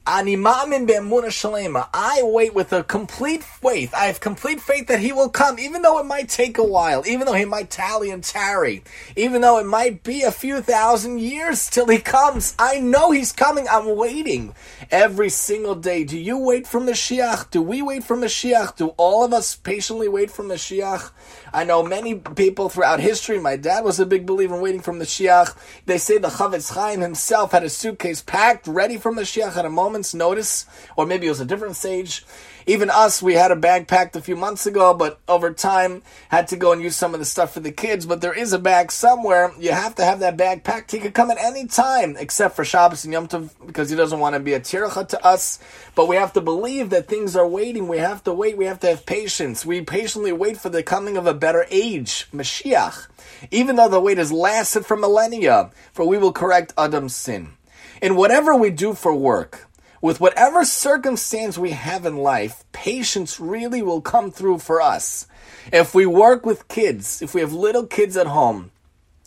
I 1.94 2.22
wait 2.24 2.54
with 2.54 2.72
a 2.72 2.82
complete 2.82 3.44
faith. 3.44 3.94
I 3.94 4.06
have 4.06 4.22
complete 4.22 4.62
faith 4.62 4.88
that 4.88 5.02
he 5.02 5.12
will 5.12 5.28
come, 5.28 5.60
even 5.60 5.82
though 5.82 6.00
it 6.00 6.06
might 6.06 6.30
take 6.30 6.58
a 6.58 6.64
while, 6.64 7.06
even 7.06 7.26
though 7.28 7.34
he 7.34 7.44
might 7.44 7.70
tally 7.70 8.10
and 8.10 8.24
tarry, 8.24 8.86
even 9.18 9.42
though 9.42 9.60
it 9.60 9.66
might 9.66 10.04
be 10.04 10.22
a 10.22 10.32
few 10.32 10.62
thousand 10.62 11.20
years 11.20 11.70
till 11.70 11.88
he 11.88 11.98
comes. 11.98 12.56
I 12.58 12.80
know 12.80 13.12
he's 13.12 13.34
coming. 13.34 13.68
I'm 13.70 13.98
waiting 13.98 14.56
every 14.90 15.30
single 15.30 15.76
day. 15.76 16.06
Do 16.06 16.18
you 16.18 16.38
wait 16.38 16.68
for 16.68 16.80
Mashiach? 16.80 17.52
Do 17.52 17.62
we 17.62 17.82
wait 17.82 18.06
for 18.06 18.16
Mashiach? 18.16 18.78
Do 18.78 18.94
all 18.96 19.26
of 19.26 19.34
us 19.34 19.58
patiently 19.58 20.08
wait 20.08 20.32
for 20.32 20.46
Mashiach? 20.46 21.12
I 21.54 21.63
know 21.63 21.84
many 21.84 22.16
people 22.16 22.70
throughout 22.70 23.00
history. 23.00 23.39
My 23.39 23.56
dad 23.56 23.84
was 23.84 24.00
a 24.00 24.06
big 24.06 24.25
believer 24.25 24.56
in 24.56 24.62
waiting 24.62 24.82
for 24.82 24.94
Mashiach. 24.94 25.56
They 25.86 25.98
say 25.98 26.18
the 26.18 26.30
Chafetz 26.30 26.74
Chaim 26.74 27.01
himself 27.01 27.51
had 27.51 27.63
a 27.63 27.70
suitcase 27.70 28.22
packed, 28.22 28.68
ready 28.68 28.98
for 28.98 29.12
Mashiach 29.12 29.56
at 29.56 29.66
a 29.66 29.70
moment's 29.70 30.13
notice, 30.13 30.66
or 30.96 31.06
maybe 31.06 31.27
it 31.27 31.32
was 31.32 31.39
a 31.39 31.46
different 31.46 31.75
stage. 31.75 32.25
Even 32.70 32.90
us, 32.90 33.22
we 33.22 33.36
had 33.36 33.50
a 33.50 33.56
bag 33.56 33.88
packed 33.88 34.18
a 34.18 34.22
few 34.22 34.36
months 34.36 34.66
ago, 34.66 34.94
but 34.94 35.22
over 35.26 35.54
time 35.54 36.04
had 36.28 36.50
to 36.50 36.58
go 36.58 36.74
and 36.74 36.82
use 36.82 36.98
some 36.98 37.14
of 37.14 37.22
the 37.22 37.26
stuff 37.26 37.54
for 37.54 37.62
the 37.62 37.72
kids. 37.72 38.06
But 38.06 38.20
there 38.20 38.34
is 38.34 38.52
a 38.52 38.60
bag 38.60 38.92
somewhere. 38.92 39.54
You 39.58 39.72
have 39.72 39.96
to 39.96 40.04
have 40.04 40.20
that 40.20 40.36
bag 40.36 40.66
packed. 40.66 40.92
He 40.92 41.00
could 41.00 41.14
come 41.14 41.32
at 41.32 41.38
any 41.40 41.66
time, 41.66 42.18
except 42.20 42.58
for 42.58 42.66
Shabbos 42.66 43.06
and 43.06 43.14
Yom 43.14 43.30
Tov, 43.30 43.52
because 43.66 43.90
he 43.90 43.96
doesn't 43.96 44.20
want 44.20 44.36
to 44.36 44.42
be 44.42 44.52
a 44.52 44.60
tircha 44.60 45.08
to 45.08 45.26
us. 45.26 45.60
But 45.96 46.10
we 46.10 46.18
have 46.18 46.34
to 46.34 46.42
believe 46.42 46.90
that 46.90 47.08
things 47.08 47.38
are 47.38 47.48
waiting. 47.48 47.88
We 47.88 48.00
have 48.00 48.22
to 48.26 48.34
wait. 48.34 48.58
We 48.58 48.66
have 48.66 48.82
to 48.82 48.88
have 48.88 49.06
patience. 49.06 49.66
We 49.66 49.80
patiently 49.80 50.34
wait 50.34 50.58
for 50.58 50.68
the 50.68 50.84
coming 50.84 51.16
of 51.16 51.26
a 51.26 51.34
better 51.34 51.66
age, 51.72 52.28
Mashiach. 52.34 53.08
Even 53.50 53.78
though 53.78 53.88
the 53.88 54.02
wait 54.02 54.18
has 54.18 54.34
lasted 54.34 54.86
for 54.86 54.98
millennia, 54.98 55.72
for 55.94 56.06
we 56.06 56.18
will 56.18 56.34
correct 56.34 56.74
Adam's 56.78 57.16
sin. 57.16 57.54
In 58.02 58.18
whatever 58.18 58.54
we 58.54 58.72
do 58.72 58.94
for 58.94 59.14
work, 59.14 59.67
with 60.01 60.20
whatever 60.20 60.63
circumstance 60.63 61.58
we 61.58 61.72
have 61.72 62.06
in 62.06 62.18
life, 62.18 62.63
patience 62.72 63.39
really 63.39 63.82
will 63.82 64.01
come 64.01 64.32
through 64.32 64.60
for 64.60 64.82
us. 64.82 65.27
If 65.72 65.96
we 65.96 66.06
work 66.06 66.46
with 66.46 66.68
kids, 66.68 67.22
if 67.22 67.34
we 67.34 67.42
have 67.42 67.54
little 67.54 67.86
kids 67.86 68.16
at 68.16 68.27
home, 68.27 68.72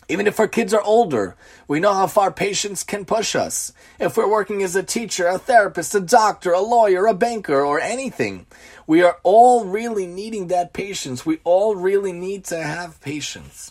even 0.08 0.26
if 0.26 0.40
our 0.40 0.48
kids 0.48 0.74
are 0.74 0.82
older, 0.82 1.36
we 1.68 1.78
know 1.78 1.94
how 1.94 2.08
far 2.08 2.32
patience 2.32 2.82
can 2.82 3.04
push 3.04 3.36
us. 3.36 3.72
If 4.00 4.16
we're 4.16 4.28
working 4.28 4.60
as 4.62 4.74
a 4.74 4.82
teacher, 4.82 5.28
a 5.28 5.38
therapist, 5.38 5.94
a 5.94 6.00
doctor, 6.00 6.52
a 6.52 6.60
lawyer, 6.60 7.06
a 7.06 7.14
banker, 7.14 7.64
or 7.64 7.78
anything, 7.78 8.46
we 8.88 9.02
are 9.02 9.18
all 9.22 9.64
really 9.64 10.08
needing 10.08 10.48
that 10.48 10.72
patience. 10.72 11.24
We 11.24 11.38
all 11.44 11.76
really 11.76 12.12
need 12.12 12.44
to 12.46 12.60
have 12.60 13.00
patience. 13.00 13.70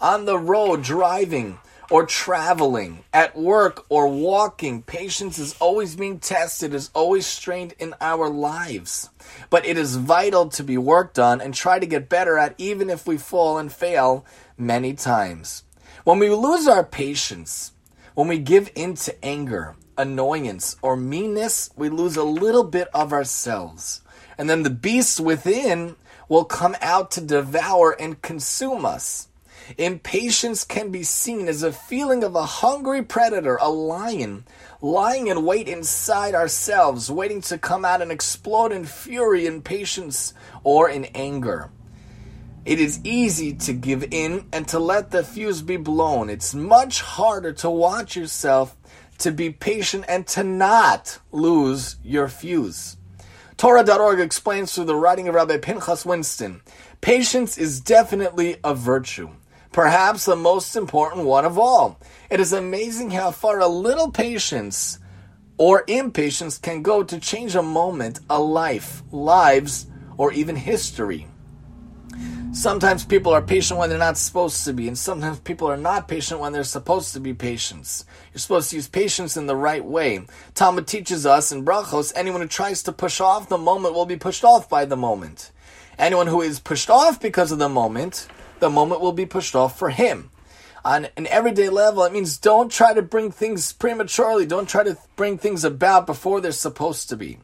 On 0.00 0.26
the 0.26 0.38
road, 0.38 0.84
driving, 0.84 1.58
or 1.90 2.06
traveling, 2.06 3.04
at 3.12 3.36
work 3.36 3.84
or 3.88 4.06
walking, 4.06 4.82
patience 4.82 5.38
is 5.38 5.56
always 5.60 5.96
being 5.96 6.20
tested, 6.20 6.72
is 6.72 6.88
always 6.94 7.26
strained 7.26 7.74
in 7.78 7.94
our 8.00 8.28
lives. 8.28 9.10
But 9.50 9.66
it 9.66 9.76
is 9.76 9.96
vital 9.96 10.48
to 10.50 10.62
be 10.62 10.78
worked 10.78 11.18
on 11.18 11.40
and 11.40 11.52
try 11.52 11.80
to 11.80 11.86
get 11.86 12.08
better 12.08 12.38
at, 12.38 12.54
even 12.58 12.88
if 12.88 13.06
we 13.06 13.18
fall 13.18 13.58
and 13.58 13.72
fail 13.72 14.24
many 14.56 14.94
times. 14.94 15.64
When 16.04 16.20
we 16.20 16.30
lose 16.30 16.68
our 16.68 16.84
patience, 16.84 17.72
when 18.14 18.28
we 18.28 18.38
give 18.38 18.70
in 18.74 18.94
to 18.94 19.24
anger, 19.24 19.74
annoyance, 19.98 20.76
or 20.82 20.96
meanness, 20.96 21.70
we 21.76 21.88
lose 21.88 22.16
a 22.16 22.24
little 22.24 22.64
bit 22.64 22.88
of 22.94 23.12
ourselves. 23.12 24.00
And 24.38 24.48
then 24.48 24.62
the 24.62 24.70
beast 24.70 25.20
within 25.20 25.96
will 26.28 26.44
come 26.44 26.76
out 26.80 27.10
to 27.10 27.20
devour 27.20 27.90
and 28.00 28.22
consume 28.22 28.84
us. 28.84 29.26
Impatience 29.78 30.64
can 30.64 30.90
be 30.90 31.02
seen 31.02 31.48
as 31.48 31.62
a 31.62 31.72
feeling 31.72 32.24
of 32.24 32.34
a 32.34 32.44
hungry 32.44 33.02
predator, 33.02 33.56
a 33.60 33.68
lion, 33.68 34.44
lying 34.80 35.28
in 35.28 35.44
wait 35.44 35.68
inside 35.68 36.34
ourselves, 36.34 37.10
waiting 37.10 37.40
to 37.42 37.58
come 37.58 37.84
out 37.84 38.02
and 38.02 38.10
explode 38.10 38.72
in 38.72 38.84
fury, 38.84 39.46
impatience, 39.46 40.34
or 40.64 40.88
in 40.88 41.04
anger. 41.06 41.70
It 42.64 42.80
is 42.80 43.00
easy 43.04 43.54
to 43.54 43.72
give 43.72 44.12
in 44.12 44.46
and 44.52 44.66
to 44.68 44.78
let 44.78 45.10
the 45.10 45.24
fuse 45.24 45.62
be 45.62 45.76
blown. 45.76 46.28
It's 46.28 46.54
much 46.54 47.00
harder 47.00 47.52
to 47.54 47.70
watch 47.70 48.16
yourself, 48.16 48.76
to 49.18 49.30
be 49.30 49.50
patient, 49.50 50.04
and 50.08 50.26
to 50.28 50.44
not 50.44 51.18
lose 51.32 51.96
your 52.02 52.28
fuse. 52.28 52.96
Torah.org 53.56 54.20
explains 54.20 54.74
through 54.74 54.86
the 54.86 54.96
writing 54.96 55.28
of 55.28 55.34
Rabbi 55.34 55.58
Pinchas 55.58 56.06
Winston 56.06 56.62
patience 57.00 57.58
is 57.58 57.80
definitely 57.80 58.56
a 58.64 58.74
virtue 58.74 59.30
perhaps 59.72 60.24
the 60.24 60.36
most 60.36 60.76
important 60.76 61.26
one 61.26 61.44
of 61.44 61.58
all. 61.58 62.00
It 62.30 62.40
is 62.40 62.52
amazing 62.52 63.10
how 63.10 63.30
far 63.30 63.60
a 63.60 63.68
little 63.68 64.10
patience 64.10 64.98
or 65.58 65.84
impatience 65.86 66.58
can 66.58 66.82
go 66.82 67.02
to 67.02 67.20
change 67.20 67.54
a 67.54 67.62
moment, 67.62 68.20
a 68.30 68.40
life, 68.40 69.02
lives, 69.12 69.86
or 70.16 70.32
even 70.32 70.56
history. 70.56 71.26
Sometimes 72.52 73.04
people 73.04 73.32
are 73.32 73.42
patient 73.42 73.78
when 73.78 73.90
they're 73.90 73.98
not 73.98 74.16
supposed 74.16 74.64
to 74.64 74.72
be, 74.72 74.88
and 74.88 74.98
sometimes 74.98 75.38
people 75.38 75.68
are 75.68 75.76
not 75.76 76.08
patient 76.08 76.40
when 76.40 76.52
they're 76.52 76.64
supposed 76.64 77.12
to 77.12 77.20
be 77.20 77.32
patient. 77.32 78.04
You're 78.32 78.40
supposed 78.40 78.70
to 78.70 78.76
use 78.76 78.88
patience 78.88 79.36
in 79.36 79.46
the 79.46 79.54
right 79.54 79.84
way. 79.84 80.26
Talmud 80.54 80.88
teaches 80.88 81.26
us 81.26 81.52
in 81.52 81.64
Brachos 81.64 82.12
anyone 82.16 82.40
who 82.40 82.48
tries 82.48 82.82
to 82.82 82.92
push 82.92 83.20
off 83.20 83.48
the 83.48 83.56
moment 83.56 83.94
will 83.94 84.06
be 84.06 84.16
pushed 84.16 84.44
off 84.44 84.68
by 84.68 84.84
the 84.84 84.96
moment. 84.96 85.52
Anyone 85.96 86.26
who 86.26 86.40
is 86.40 86.58
pushed 86.58 86.90
off 86.90 87.20
because 87.20 87.52
of 87.52 87.60
the 87.60 87.68
moment 87.68 88.26
the 88.60 88.70
moment 88.70 89.00
will 89.00 89.12
be 89.12 89.26
pushed 89.26 89.54
off 89.54 89.78
for 89.78 89.90
him. 89.90 90.30
On 90.84 91.08
an 91.16 91.26
everyday 91.26 91.68
level, 91.68 92.04
it 92.04 92.12
means 92.12 92.38
don't 92.38 92.72
try 92.72 92.94
to 92.94 93.02
bring 93.02 93.30
things 93.30 93.72
prematurely. 93.72 94.46
Don't 94.46 94.68
try 94.68 94.82
to 94.82 94.96
bring 95.16 95.36
things 95.36 95.64
about 95.64 96.06
before 96.06 96.40
they're 96.40 96.52
supposed 96.52 97.08
to 97.10 97.16
be. 97.16 97.38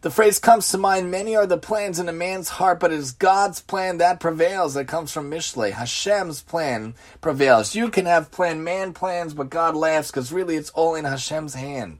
The 0.00 0.10
phrase 0.10 0.38
comes 0.38 0.68
to 0.68 0.78
mind 0.78 1.10
many 1.10 1.34
are 1.34 1.46
the 1.46 1.58
plans 1.58 1.98
in 1.98 2.08
a 2.08 2.12
man's 2.12 2.50
heart, 2.50 2.78
but 2.78 2.92
it 2.92 2.98
is 2.98 3.10
God's 3.10 3.60
plan 3.60 3.98
that 3.98 4.20
prevails. 4.20 4.74
That 4.74 4.86
comes 4.86 5.12
from 5.12 5.28
Mishle. 5.28 5.72
Hashem's 5.72 6.40
plan 6.40 6.94
prevails. 7.20 7.74
You 7.74 7.90
can 7.90 8.06
have 8.06 8.30
plan 8.30 8.62
man 8.62 8.92
plans, 8.94 9.34
but 9.34 9.50
God 9.50 9.74
laughs 9.74 10.10
because 10.10 10.32
really 10.32 10.54
it's 10.54 10.70
all 10.70 10.94
in 10.94 11.04
Hashem's 11.04 11.54
hand. 11.54 11.98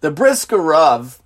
The 0.00 0.12
Brisker 0.12 0.58
Rav 0.58 1.20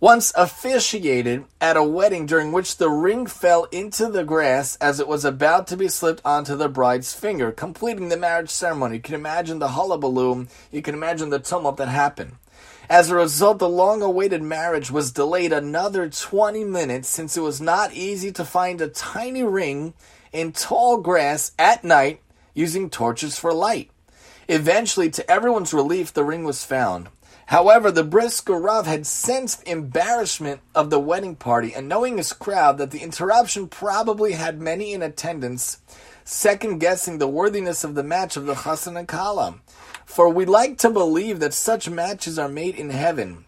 once 0.00 0.32
officiated 0.36 1.44
at 1.60 1.76
a 1.76 1.82
wedding 1.82 2.24
during 2.24 2.52
which 2.52 2.76
the 2.76 2.88
ring 2.88 3.26
fell 3.26 3.64
into 3.72 4.06
the 4.06 4.22
grass 4.22 4.76
as 4.76 5.00
it 5.00 5.08
was 5.08 5.24
about 5.24 5.66
to 5.66 5.76
be 5.76 5.88
slipped 5.88 6.22
onto 6.24 6.54
the 6.54 6.68
bride's 6.68 7.12
finger, 7.12 7.50
completing 7.50 8.08
the 8.08 8.16
marriage 8.16 8.50
ceremony. 8.50 8.96
You 8.96 9.02
can 9.02 9.16
imagine 9.16 9.58
the 9.58 9.68
hullabaloo, 9.68 10.46
you 10.70 10.82
can 10.82 10.94
imagine 10.94 11.30
the 11.30 11.40
tumult 11.40 11.78
that 11.78 11.88
happened. 11.88 12.36
As 12.88 13.10
a 13.10 13.16
result, 13.16 13.58
the 13.58 13.68
long 13.68 14.00
awaited 14.00 14.40
marriage 14.40 14.90
was 14.90 15.10
delayed 15.10 15.52
another 15.52 16.08
20 16.08 16.62
minutes 16.62 17.08
since 17.08 17.36
it 17.36 17.42
was 17.42 17.60
not 17.60 17.92
easy 17.92 18.30
to 18.32 18.44
find 18.44 18.80
a 18.80 18.88
tiny 18.88 19.42
ring 19.42 19.94
in 20.32 20.52
tall 20.52 20.98
grass 20.98 21.52
at 21.58 21.82
night 21.82 22.20
using 22.54 22.88
torches 22.88 23.36
for 23.36 23.52
light. 23.52 23.90
Eventually, 24.48 25.10
to 25.10 25.30
everyone's 25.30 25.74
relief, 25.74 26.14
the 26.14 26.24
ring 26.24 26.44
was 26.44 26.64
found. 26.64 27.08
However, 27.48 27.90
the 27.90 28.04
Brisker 28.04 28.58
Rav 28.58 28.86
had 28.86 29.06
sensed 29.06 29.66
embarrassment 29.66 30.60
of 30.74 30.90
the 30.90 30.98
wedding 30.98 31.34
party, 31.34 31.72
and 31.74 31.88
knowing 31.88 32.18
his 32.18 32.34
crowd 32.34 32.76
that 32.76 32.90
the 32.90 32.98
interruption 32.98 33.68
probably 33.68 34.32
had 34.32 34.60
many 34.60 34.92
in 34.92 35.00
attendance, 35.00 35.78
second 36.24 36.78
guessing 36.78 37.16
the 37.16 37.26
worthiness 37.26 37.84
of 37.84 37.94
the 37.94 38.02
match 38.02 38.36
of 38.36 38.44
the 38.44 38.52
Chassan 38.52 38.98
and 38.98 39.08
Kala. 39.08 39.60
For 40.04 40.28
we 40.28 40.44
like 40.44 40.76
to 40.78 40.90
believe 40.90 41.40
that 41.40 41.54
such 41.54 41.88
matches 41.88 42.38
are 42.38 42.50
made 42.50 42.74
in 42.74 42.90
heaven, 42.90 43.46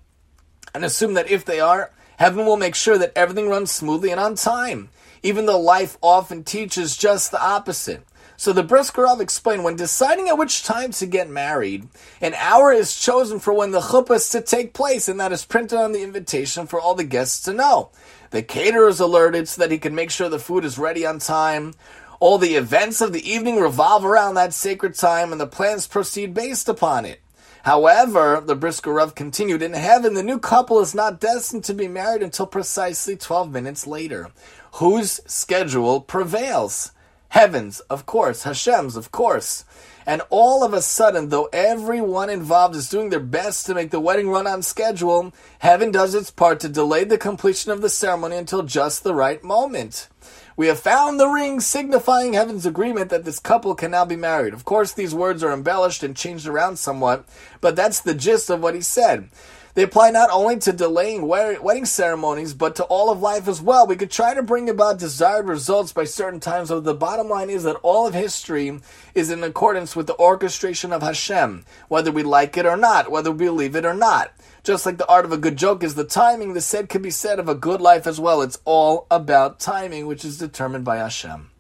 and 0.73 0.83
assume 0.83 1.13
that 1.13 1.31
if 1.31 1.45
they 1.45 1.61
are, 1.61 1.91
heaven 2.17 2.47
will 2.47 2.57
make 2.57 2.77
sure 2.77 2.97
that 2.97 3.13
everything 3.15 3.51
runs 3.51 3.71
smoothly 3.71 4.11
and 4.11 4.19
on 4.19 4.35
time, 4.35 4.89
even 5.23 5.45
though 5.45 5.61
life 5.61 5.99
often 6.01 6.43
teaches 6.43 6.97
just 6.97 7.33
the 7.33 7.43
opposite. 7.43 8.03
So 8.41 8.55
the 8.55 8.63
Brisker 8.63 9.03
Rav 9.03 9.21
explained 9.21 9.65
when 9.65 9.77
deciding 9.77 10.29
at 10.29 10.39
which 10.39 10.63
time 10.63 10.93
to 10.93 11.05
get 11.05 11.29
married, 11.29 11.89
an 12.23 12.33
hour 12.33 12.73
is 12.73 12.99
chosen 12.99 13.39
for 13.39 13.53
when 13.53 13.73
the 13.73 13.83
chuppah 13.83 14.15
is 14.15 14.31
to 14.31 14.41
take 14.41 14.73
place, 14.73 15.11
and 15.11 15.21
that 15.21 15.31
is 15.31 15.45
printed 15.45 15.79
on 15.79 15.93
the 15.93 16.03
invitation 16.03 16.67
for 16.67 16.81
all 16.81 16.95
the 16.95 17.05
guests 17.05 17.43
to 17.43 17.53
know. 17.53 17.91
The 18.31 18.43
caterer 18.43 18.89
is 18.89 18.99
alerted 18.99 19.47
so 19.47 19.61
that 19.61 19.71
he 19.71 19.77
can 19.77 19.95
make 19.95 20.11
sure 20.11 20.31
the 20.31 20.39
food 20.39 20.65
is 20.65 20.79
ready 20.79 21.05
on 21.05 21.19
time. 21.19 21.75
All 22.19 22.39
the 22.39 22.55
events 22.55 23.03
of 23.03 23.13
the 23.13 23.31
evening 23.31 23.61
revolve 23.61 24.07
around 24.07 24.37
that 24.37 24.55
sacred 24.55 24.95
time, 24.95 25.33
and 25.33 25.41
the 25.41 25.47
plans 25.47 25.87
proceed 25.87 26.33
based 26.33 26.67
upon 26.67 27.05
it. 27.05 27.21
However, 27.65 28.43
the 28.43 28.57
Brisker 28.57 28.95
Rav 28.95 29.15
continued, 29.15 29.61
in 29.61 29.75
heaven, 29.75 30.15
the 30.15 30.23
new 30.23 30.39
couple 30.39 30.81
is 30.81 30.95
not 30.95 31.21
destined 31.21 31.65
to 31.65 31.75
be 31.75 31.89
married 31.89 32.23
until 32.23 32.47
precisely 32.47 33.17
12 33.17 33.53
minutes 33.53 33.87
later. 33.87 34.31
Whose 34.77 35.21
schedule 35.27 36.01
prevails? 36.01 36.93
Heaven's, 37.31 37.79
of 37.81 38.07
course. 38.07 38.43
Hashem's, 38.43 38.97
of 38.97 39.13
course. 39.13 39.65
And 40.05 40.23
all 40.31 40.65
of 40.65 40.73
a 40.75 40.83
sudden, 40.83 41.29
though 41.29 41.49
everyone 41.53 42.29
involved 42.29 42.75
is 42.75 42.89
doing 42.89 43.11
their 43.11 43.21
best 43.21 43.67
to 43.67 43.75
make 43.75 43.93
the 43.93 44.01
wedding 44.01 44.29
run 44.29 44.49
on 44.49 44.63
schedule, 44.63 45.33
heaven 45.61 45.93
does 45.93 46.15
its 46.15 46.33
part 46.33 46.59
to 46.61 46.69
delay 46.69 47.05
the 47.05 47.19
completion 47.19 47.71
of 47.71 47.83
the 47.83 47.89
ceremony 47.89 48.37
until 48.37 48.65
just 48.65 49.05
the 49.05 49.15
right 49.15 49.45
moment. 49.45 50.09
We 50.57 50.67
have 50.67 50.81
found 50.81 51.21
the 51.21 51.29
ring 51.29 51.61
signifying 51.61 52.33
heaven's 52.33 52.67
agreement 52.67 53.11
that 53.11 53.25
this 53.25 53.39
couple 53.39 53.77
can 53.77 53.93
now 53.93 54.05
be 54.05 54.17
married. 54.17 54.53
Of 54.53 54.65
course, 54.65 54.93
these 54.93 55.15
words 55.15 55.45
are 55.45 55.53
embellished 55.53 56.03
and 56.03 56.17
changed 56.17 56.49
around 56.49 56.79
somewhat, 56.79 57.25
but 57.61 57.77
that's 57.77 58.01
the 58.01 58.15
gist 58.15 58.51
of 58.51 58.61
what 58.61 58.75
he 58.75 58.81
said. 58.81 59.31
They 59.75 59.85
apply 59.85 60.11
not 60.11 60.31
only 60.31 60.59
to 60.59 60.73
delaying 60.73 61.27
wedding 61.29 61.87
ceremonies, 61.87 62.55
but 62.55 62.75
to 62.77 62.85
all 62.85 63.11
of 63.11 63.21
life 63.21 63.47
as 63.47 63.63
well. 63.63 63.87
We 63.87 63.97
could 63.97 64.11
try 64.11 64.35
to 64.35 64.43
bring 64.43 64.69
about 64.69 64.99
desired 64.99 65.47
results 65.47 65.93
by 65.93 66.05
certain 66.05 66.41
times, 66.41 66.71
but 66.71 66.85
the 66.85 66.95
bottom 66.95 67.29
line 67.29 67.51
is 67.51 67.63
that 67.63 67.79
all 67.83 68.07
of 68.07 68.15
history 68.15 68.81
is 69.15 69.31
in 69.31 69.45
accordance 69.45 69.95
with 69.95 70.09
the 70.09 70.19
orchestration 70.19 70.93
of 70.93 71.03
Hashem, 71.03 71.65
whether 71.89 72.11
we 72.11 72.25
like 72.25 72.57
it 72.57 72.67
or 72.67 72.77
not, 72.77 73.11
whether 73.11 73.31
we 73.31 73.47
believe 73.47 73.77
it 73.77 73.85
or 73.85 73.95
not. 73.95 74.33
Just 74.65 74.85
like 74.85 74.99
the 74.99 75.07
art 75.07 75.25
of 75.25 75.33
a 75.33 75.39
good 75.39 75.57
joke 75.57 75.85
is 75.85 75.95
the 75.95 76.05
timing, 76.05 76.53
the 76.53 76.61
said 76.61 76.89
can 76.89 77.01
be 77.01 77.11
said 77.11 77.39
of 77.39 77.49
a 77.49 77.55
good 77.55 77.81
life 77.81 78.07
as 78.07 78.21
well. 78.21 78.43
It's 78.43 78.59
all 78.65 79.07
about 79.11 79.61
timing, 79.61 80.07
which 80.07 80.25
is 80.25 80.37
determined 80.37 80.85
by 80.85 80.97
Hashem. 80.97 81.51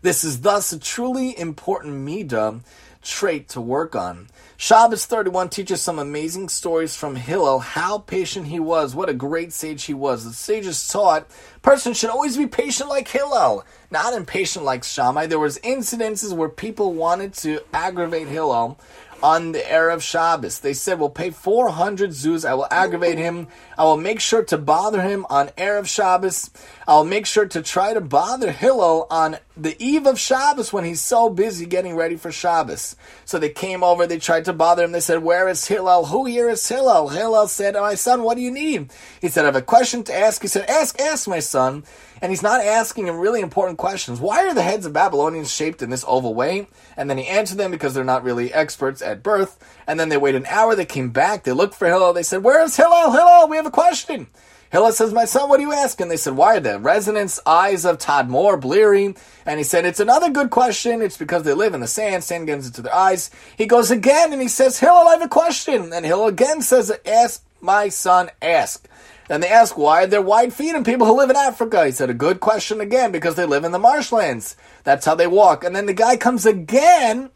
This 0.00 0.22
is 0.22 0.42
thus 0.42 0.72
a 0.72 0.78
truly 0.78 1.38
important 1.38 2.06
midah 2.06 2.60
trait 3.02 3.48
to 3.50 3.60
work 3.60 3.96
on. 3.96 4.28
Shabbos 4.60 5.06
31 5.06 5.50
teaches 5.50 5.80
some 5.80 6.00
amazing 6.00 6.48
stories 6.48 6.96
from 6.96 7.14
Hillel, 7.14 7.60
how 7.60 7.98
patient 7.98 8.48
he 8.48 8.58
was, 8.58 8.92
what 8.92 9.08
a 9.08 9.14
great 9.14 9.52
sage 9.52 9.84
he 9.84 9.94
was. 9.94 10.24
The 10.24 10.32
sages 10.32 10.88
taught 10.88 11.28
person 11.62 11.94
should 11.94 12.10
always 12.10 12.36
be 12.36 12.48
patient 12.48 12.88
like 12.88 13.06
Hillel, 13.06 13.64
not 13.92 14.14
impatient 14.14 14.64
like 14.64 14.82
Shammai. 14.82 15.26
There 15.26 15.38
was 15.38 15.60
incidences 15.60 16.36
where 16.36 16.48
people 16.48 16.92
wanted 16.92 17.34
to 17.34 17.60
aggravate 17.72 18.26
Hillel 18.26 18.80
on 19.22 19.52
the 19.52 19.60
Erev 19.60 20.00
Shabbos. 20.00 20.58
They 20.58 20.74
said, 20.74 20.98
We'll 20.98 21.10
pay 21.10 21.30
400 21.30 22.10
zuz. 22.10 22.44
I 22.44 22.54
will 22.54 22.68
aggravate 22.70 23.18
him. 23.18 23.48
I 23.76 23.84
will 23.84 23.96
make 23.96 24.18
sure 24.20 24.42
to 24.44 24.58
bother 24.58 25.02
him 25.02 25.26
on 25.30 25.48
Erev 25.50 25.86
Shabbos. 25.86 26.50
I'll 26.88 27.04
make 27.04 27.26
sure 27.26 27.44
to 27.46 27.60
try 27.60 27.92
to 27.92 28.00
bother 28.00 28.50
Hillel 28.50 29.06
on 29.10 29.36
the 29.58 29.76
eve 29.78 30.06
of 30.06 30.18
Shabbos 30.18 30.72
when 30.72 30.84
he's 30.84 31.02
so 31.02 31.28
busy 31.28 31.66
getting 31.66 31.94
ready 31.94 32.16
for 32.16 32.32
Shabbos. 32.32 32.96
So 33.26 33.38
they 33.38 33.50
came 33.50 33.84
over, 33.84 34.06
they 34.06 34.18
tried 34.18 34.46
to 34.46 34.54
bother 34.54 34.84
him. 34.84 34.92
They 34.92 35.00
said, 35.00 35.22
Where 35.22 35.50
is 35.50 35.66
Hillel? 35.66 36.06
Who 36.06 36.24
here 36.24 36.48
is 36.48 36.66
Hillel? 36.66 37.08
Hillel 37.08 37.46
said, 37.46 37.74
My 37.74 37.94
son, 37.94 38.22
what 38.22 38.38
do 38.38 38.40
you 38.42 38.50
need? 38.50 38.90
He 39.20 39.28
said, 39.28 39.42
I 39.44 39.48
have 39.48 39.56
a 39.56 39.60
question 39.60 40.02
to 40.04 40.14
ask. 40.14 40.40
He 40.40 40.48
said, 40.48 40.64
Ask, 40.70 40.98
ask, 40.98 41.28
my 41.28 41.40
son. 41.40 41.84
And 42.22 42.32
he's 42.32 42.42
not 42.42 42.64
asking 42.64 43.06
him 43.06 43.18
really 43.18 43.42
important 43.42 43.76
questions. 43.76 44.18
Why 44.18 44.46
are 44.46 44.54
the 44.54 44.62
heads 44.62 44.86
of 44.86 44.94
Babylonians 44.94 45.52
shaped 45.52 45.82
in 45.82 45.90
this 45.90 46.06
oval 46.08 46.34
way? 46.34 46.68
And 46.96 47.10
then 47.10 47.18
he 47.18 47.26
answered 47.26 47.58
them 47.58 47.70
because 47.70 47.92
they're 47.92 48.02
not 48.02 48.24
really 48.24 48.50
experts 48.50 49.02
at 49.02 49.22
birth. 49.22 49.58
And 49.86 50.00
then 50.00 50.08
they 50.08 50.16
waited 50.16 50.40
an 50.40 50.48
hour. 50.48 50.74
They 50.74 50.86
came 50.86 51.10
back. 51.10 51.44
They 51.44 51.52
looked 51.52 51.74
for 51.74 51.86
Hillel. 51.86 52.14
They 52.14 52.22
said, 52.22 52.42
Where 52.42 52.62
is 52.62 52.76
Hillel? 52.76 53.12
Hillel, 53.12 53.48
we 53.48 53.58
have 53.58 53.66
a 53.66 53.70
question. 53.70 54.28
Hillel 54.70 54.92
says, 54.92 55.12
My 55.12 55.24
son, 55.24 55.48
what 55.48 55.60
are 55.60 55.62
you 55.62 55.72
asking? 55.72 56.08
They 56.08 56.16
said, 56.16 56.36
Why 56.36 56.56
are 56.56 56.60
the 56.60 56.78
resonance 56.78 57.40
eyes 57.46 57.84
of 57.84 57.98
Tadmor 57.98 58.60
bleary? 58.60 59.14
And 59.46 59.58
he 59.58 59.64
said, 59.64 59.84
It's 59.84 60.00
another 60.00 60.30
good 60.30 60.50
question. 60.50 61.02
It's 61.02 61.16
because 61.16 61.42
they 61.42 61.54
live 61.54 61.74
in 61.74 61.80
the 61.80 61.86
sand. 61.86 62.24
Sand 62.24 62.46
gets 62.46 62.66
into 62.66 62.82
their 62.82 62.94
eyes. 62.94 63.30
He 63.56 63.66
goes 63.66 63.90
again 63.90 64.32
and 64.32 64.42
he 64.42 64.48
says, 64.48 64.78
Hillel, 64.78 65.08
I 65.08 65.12
have 65.12 65.22
a 65.22 65.28
question. 65.28 65.92
And 65.92 66.04
Hillel 66.04 66.28
again 66.28 66.62
says, 66.62 66.92
Ask 67.06 67.44
my 67.60 67.88
son, 67.88 68.30
ask. 68.40 68.86
And 69.30 69.42
they 69.42 69.48
ask, 69.48 69.76
why 69.76 70.04
are 70.04 70.06
there 70.06 70.22
wide 70.22 70.54
feet 70.54 70.74
in 70.74 70.84
people 70.84 71.06
who 71.06 71.16
live 71.16 71.28
in 71.28 71.36
Africa? 71.36 71.84
He 71.84 71.92
said, 71.92 72.08
a 72.08 72.14
good 72.14 72.40
question 72.40 72.80
again, 72.80 73.12
because 73.12 73.34
they 73.34 73.44
live 73.44 73.64
in 73.64 73.72
the 73.72 73.78
marshlands. 73.78 74.56
That's 74.84 75.04
how 75.04 75.14
they 75.14 75.26
walk. 75.26 75.64
And 75.64 75.76
then 75.76 75.84
the 75.84 75.92
guy 75.92 76.16
comes 76.16 76.46
again 76.46 77.30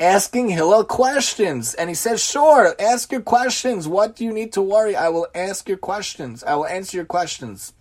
asking 0.00 0.50
Hillel 0.50 0.84
questions. 0.84 1.74
And 1.74 1.88
he 1.88 1.94
says, 1.94 2.22
sure, 2.22 2.74
ask 2.78 3.10
your 3.12 3.20
questions. 3.20 3.88
What 3.88 4.16
do 4.16 4.24
you 4.24 4.32
need 4.32 4.52
to 4.52 4.62
worry? 4.62 4.94
I 4.96 5.08
will 5.08 5.26
ask 5.34 5.68
your 5.68 5.78
questions. 5.78 6.44
I 6.44 6.54
will 6.54 6.66
answer 6.66 6.96
your 6.96 7.06
questions. 7.06 7.72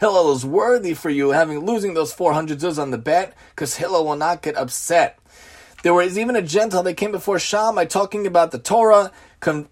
Hillel 0.00 0.32
is 0.32 0.44
worthy 0.44 0.94
for 0.94 1.10
you 1.10 1.30
having 1.30 1.60
losing 1.60 1.94
those 1.94 2.12
400 2.12 2.58
zuz 2.58 2.80
on 2.80 2.90
the 2.90 2.98
bet 2.98 3.34
because 3.50 3.76
Hillel 3.76 4.04
will 4.04 4.16
not 4.16 4.42
get 4.42 4.56
upset. 4.56 5.18
There 5.82 5.94
was 5.94 6.18
even 6.18 6.36
a 6.36 6.42
Gentile 6.42 6.82
that 6.82 6.94
came 6.94 7.12
before 7.12 7.38
Shammai 7.38 7.84
talking 7.84 8.26
about 8.26 8.50
the 8.50 8.58
Torah 8.58 9.12
con- 9.42 9.68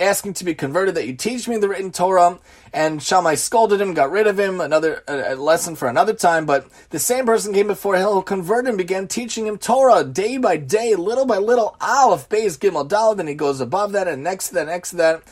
asking 0.00 0.32
to 0.32 0.44
be 0.44 0.54
converted, 0.54 0.96
that 0.96 1.06
you 1.06 1.14
teach 1.14 1.46
me 1.46 1.56
the 1.58 1.68
written 1.68 1.92
Torah. 1.92 2.40
And 2.72 3.02
Shammai 3.02 3.34
scolded 3.34 3.80
him, 3.80 3.94
got 3.94 4.10
rid 4.10 4.26
of 4.26 4.38
him, 4.38 4.60
another 4.60 5.04
a, 5.06 5.34
a 5.34 5.36
lesson 5.36 5.76
for 5.76 5.88
another 5.88 6.14
time. 6.14 6.46
But 6.46 6.66
the 6.90 6.98
same 6.98 7.26
person 7.26 7.52
came 7.52 7.68
before 7.68 7.96
Hillel 7.96 8.22
converted 8.22 8.70
him, 8.70 8.76
began 8.76 9.06
teaching 9.06 9.46
him 9.46 9.58
Torah 9.58 10.02
day 10.02 10.38
by 10.38 10.56
day, 10.56 10.94
little 10.96 11.26
by 11.26 11.38
little, 11.38 11.76
Aleph, 11.80 12.28
Beis, 12.28 12.58
Gimel, 12.58 12.88
Daled, 12.88 13.18
then 13.18 13.26
he 13.26 13.34
goes 13.34 13.60
above 13.60 13.92
that 13.92 14.08
and 14.08 14.24
next 14.24 14.48
to 14.48 14.54
that, 14.54 14.66
next 14.66 14.90
to 14.90 14.96
that. 14.96 15.22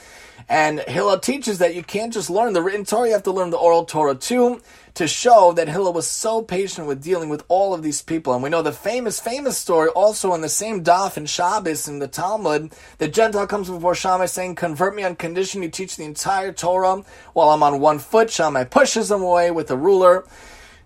And 0.49 0.81
Hillel 0.81 1.19
teaches 1.19 1.59
that 1.59 1.75
you 1.75 1.83
can't 1.83 2.13
just 2.13 2.31
learn 2.31 2.55
the 2.55 2.63
written 2.63 2.85
Torah, 2.85 3.09
you 3.09 3.13
have 3.13 3.23
to 3.25 3.33
learn 3.33 3.51
the 3.51 3.59
oral 3.59 3.85
Torah 3.85 4.15
too 4.15 4.61
to 4.95 5.07
show 5.07 5.53
that 5.53 5.69
Hillel 5.69 5.93
was 5.93 6.09
so 6.09 6.43
patient 6.43 6.89
with 6.89 7.03
dealing 7.03 7.29
with 7.29 7.45
all 7.47 7.73
of 7.73 7.85
these 7.85 8.03
people. 8.03 8.35
And 8.35 8.43
we 8.43 8.49
know 8.49 8.63
the 8.63 8.73
famous, 8.73 9.21
famous 9.21 9.57
story 9.57 9.91
also 9.91 10.35
in 10.35 10.41
the 10.41 10.49
same 10.49 10.83
daf 10.83 11.17
in 11.17 11.27
Shabbos 11.27 11.87
in 11.87 12.01
the 12.01 12.09
Talmud. 12.09 12.73
The 12.99 13.07
Gentile 13.07 13.47
comes 13.47 13.71
before 13.71 13.95
Shammai 13.95 14.27
saying, 14.27 14.57
Convert 14.57 14.97
me 14.97 15.05
on 15.05 15.15
condition 15.15 15.63
you 15.63 15.69
teach 15.69 15.97
the 15.97 16.05
entire 16.05 16.53
Torah 16.53 17.05
while 17.33 17.51
I'm 17.51 17.63
on 17.63 17.79
one 17.79 18.01
foot. 18.01 18.31
Shammai 18.31 18.65
pushes 18.65 19.11
him 19.11 19.23
away 19.23 19.51
with 19.51 19.71
a 19.71 19.77
ruler. 19.77 20.27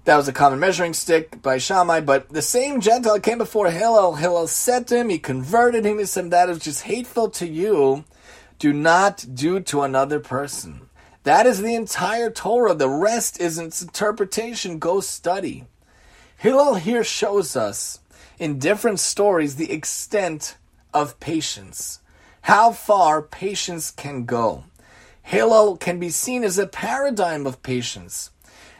That 0.04 0.16
was 0.16 0.26
a 0.28 0.32
common 0.32 0.58
measuring 0.58 0.92
stick 0.92 1.40
by 1.40 1.58
Shammai. 1.58 2.00
But 2.00 2.28
the 2.28 2.42
same 2.42 2.80
Gentile 2.80 3.20
came 3.20 3.38
before 3.38 3.70
Hillel. 3.70 4.16
Hillel 4.16 4.48
said 4.48 4.88
to 4.88 4.98
him, 4.98 5.08
he 5.08 5.18
converted 5.18 5.86
him. 5.86 5.98
He 5.98 6.04
said, 6.04 6.32
That 6.32 6.50
is 6.50 6.58
just 6.58 6.82
hateful 6.82 7.30
to 7.30 7.46
you. 7.46 8.04
Do 8.62 8.72
not 8.72 9.26
do 9.34 9.58
to 9.58 9.82
another 9.82 10.20
person. 10.20 10.82
That 11.24 11.46
is 11.46 11.62
the 11.62 11.74
entire 11.74 12.30
Torah. 12.30 12.76
The 12.76 12.88
rest 12.88 13.40
is 13.40 13.58
its 13.58 13.82
interpretation. 13.82 14.78
Go 14.78 15.00
study. 15.00 15.64
Hillel 16.36 16.76
here 16.76 17.02
shows 17.02 17.56
us 17.56 17.98
in 18.38 18.60
different 18.60 19.00
stories 19.00 19.56
the 19.56 19.72
extent 19.72 20.58
of 20.94 21.18
patience, 21.18 22.02
how 22.42 22.70
far 22.70 23.20
patience 23.20 23.90
can 23.90 24.26
go. 24.26 24.62
Hillel 25.22 25.76
can 25.76 25.98
be 25.98 26.10
seen 26.10 26.44
as 26.44 26.56
a 26.56 26.68
paradigm 26.68 27.48
of 27.48 27.64
patience. 27.64 28.30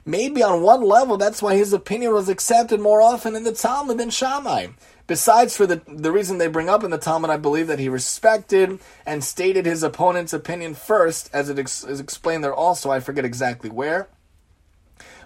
Maybe 0.05 0.45
on 0.45 0.63
one 0.63 0.83
level, 0.83 1.17
that's 1.17 1.43
why 1.43 1.57
his 1.57 1.73
opinion 1.73 2.13
was 2.13 2.29
accepted 2.29 2.79
more 2.79 3.03
often 3.03 3.35
in 3.35 3.43
the 3.43 3.51
Talmud 3.51 3.99
than 3.99 4.11
Shammai. 4.11 4.69
Besides 5.07 5.57
for 5.57 5.67
the, 5.67 5.83
the 5.87 6.13
reason 6.13 6.39
they 6.39 6.47
bring 6.47 6.69
up 6.69 6.85
in 6.85 6.91
the 6.91 6.99
Talmud, 6.99 7.31
I 7.31 7.37
believe 7.37 7.67
that 7.67 7.79
he 7.79 7.89
respected 7.89 8.79
and 9.05 9.25
stated 9.25 9.67
his 9.67 9.83
opponent's 9.83 10.33
opinion 10.33 10.75
first, 10.75 11.29
as 11.33 11.49
it 11.49 11.59
ex- 11.59 11.85
is 11.85 12.01
explained 12.01 12.45
there 12.45 12.55
also, 12.55 12.91
I 12.91 13.01
forget 13.01 13.25
exactly 13.25 13.71
where. 13.71 14.09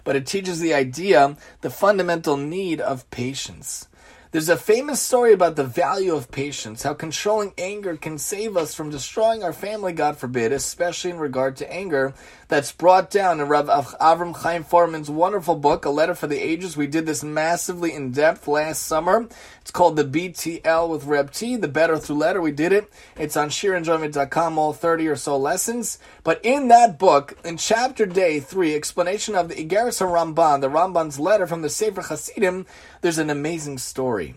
But 0.03 0.15
it 0.15 0.25
teaches 0.25 0.59
the 0.59 0.73
idea, 0.73 1.37
the 1.61 1.69
fundamental 1.69 2.37
need 2.37 2.81
of 2.81 3.09
patience. 3.11 3.87
There's 4.31 4.49
a 4.49 4.57
famous 4.57 5.01
story 5.01 5.31
about 5.31 5.55
the 5.55 5.63
value 5.63 6.13
of 6.13 6.31
patience, 6.31 6.83
how 6.83 6.93
controlling 6.93 7.53
anger 7.57 7.95
can 7.95 8.17
save 8.17 8.57
us 8.57 8.73
from 8.73 8.89
destroying 8.89 9.41
our 9.43 9.53
family, 9.53 9.93
God 9.93 10.17
forbid, 10.17 10.51
especially 10.51 11.11
in 11.11 11.17
regard 11.17 11.55
to 11.57 11.73
anger, 11.73 12.13
that's 12.47 12.71
brought 12.71 13.09
down 13.09 13.39
in 13.39 13.47
Rav 13.47 13.67
Avram 13.67 14.35
Chaim 14.35 14.63
Foreman's 14.63 15.09
wonderful 15.09 15.55
book, 15.55 15.85
A 15.85 15.89
Letter 15.89 16.15
for 16.15 16.27
the 16.27 16.39
Ages. 16.39 16.77
We 16.77 16.87
did 16.87 17.05
this 17.05 17.23
massively 17.23 17.93
in 17.93 18.11
depth 18.11 18.47
last 18.47 18.83
summer. 18.83 19.27
It's 19.61 19.71
called 19.71 19.97
the 19.97 20.05
BTL 20.05 20.89
with 20.89 21.05
Reb 21.05 21.31
T, 21.31 21.57
the 21.57 21.67
Better 21.67 21.97
Through 21.97 22.17
Letter. 22.17 22.41
We 22.41 22.51
did 22.51 22.71
it. 22.71 22.91
It's 23.17 23.35
on 23.35 23.49
sheerenjoyment.com, 23.49 24.57
all 24.57 24.73
30 24.73 25.07
or 25.07 25.15
so 25.15 25.37
lessons. 25.37 25.99
But 26.23 26.39
in 26.43 26.69
that 26.69 26.97
book, 26.97 27.37
in 27.43 27.57
chapter 27.57 28.05
day 28.05 28.39
three, 28.39 28.75
explanation 28.75 29.35
of 29.35 29.49
the 29.49 29.55
Igaris 29.55 30.01
Ramban, 30.01 30.61
the 30.61 30.69
Ramban's 30.69 31.19
letter 31.19 31.47
from 31.47 31.61
the 31.61 31.69
Sefer 31.69 32.01
Hasidim, 32.01 32.65
there's 33.01 33.17
an 33.17 33.29
amazing 33.29 33.77
story. 33.77 34.35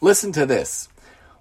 Listen 0.00 0.32
to 0.32 0.46
this. 0.46 0.88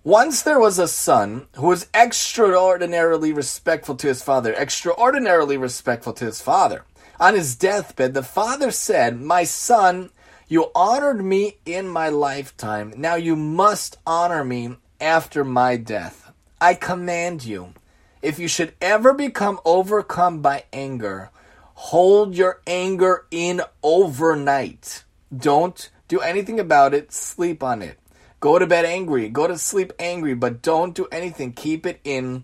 Once 0.04 0.42
there 0.42 0.60
was 0.60 0.80
a 0.80 0.88
son 0.88 1.46
who 1.58 1.68
was 1.68 1.88
extraordinarily 1.94 3.32
respectful 3.32 3.94
to 3.94 4.08
his 4.08 4.24
father, 4.24 4.52
extraordinarily 4.56 5.58
respectful 5.58 6.12
to 6.12 6.26
his 6.26 6.42
father. 6.42 6.84
On 7.20 7.36
his 7.36 7.56
deathbed, 7.56 8.16
the 8.16 8.24
father 8.24 8.72
said, 8.72 9.22
My 9.22 9.44
son, 9.44 10.10
you 10.48 10.72
honored 10.74 11.24
me 11.24 11.58
in 11.68 11.88
my 11.88 12.10
lifetime. 12.10 12.96
Now 12.98 13.14
you 13.14 13.36
must 13.36 14.00
honor 14.08 14.44
me 14.44 14.76
after 15.00 15.44
my 15.44 15.78
death. 15.78 16.32
I 16.60 16.74
command 16.74 17.46
you, 17.46 17.76
if 18.24 18.40
you 18.40 18.48
should 18.48 18.74
ever 18.82 19.14
become 19.14 19.60
overcome 19.66 20.42
by 20.42 20.64
anger, 20.74 21.30
hold 21.76 22.36
your 22.36 22.60
anger 22.66 23.28
in 23.30 23.62
overnight. 23.84 25.04
Don't 25.36 25.92
do 26.08 26.22
anything 26.22 26.60
about 26.60 26.96
it. 26.96 27.14
Sleep 27.14 27.62
on 27.62 27.84
it. 27.84 28.00
Go 28.42 28.58
to 28.58 28.66
bed 28.66 28.86
angry, 28.86 29.30
go 29.30 29.46
to 29.46 29.56
sleep 29.56 29.94
angry, 30.00 30.34
but 30.34 30.64
don't 30.64 30.96
do 30.96 31.08
anything. 31.12 31.54
Keep 31.54 31.86
it 31.86 32.00
in 32.04 32.44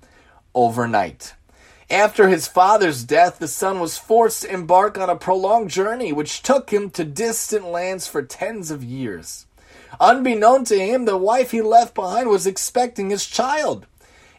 overnight. 0.53 1.33
After 1.89 2.29
his 2.29 2.47
father's 2.47 3.03
death, 3.03 3.39
the 3.39 3.47
son 3.47 3.79
was 3.79 3.97
forced 3.97 4.43
to 4.43 4.53
embark 4.53 4.99
on 4.99 5.09
a 5.09 5.15
prolonged 5.15 5.71
journey, 5.71 6.13
which 6.13 6.43
took 6.43 6.69
him 6.69 6.91
to 6.91 7.03
distant 7.03 7.65
lands 7.65 8.05
for 8.05 8.21
tens 8.21 8.69
of 8.69 8.83
years. 8.83 9.47
Unbeknown 9.99 10.65
to 10.65 10.77
him, 10.77 11.05
the 11.05 11.17
wife 11.17 11.49
he 11.49 11.61
left 11.61 11.95
behind 11.95 12.29
was 12.29 12.45
expecting 12.45 13.09
his 13.09 13.25
child. 13.25 13.87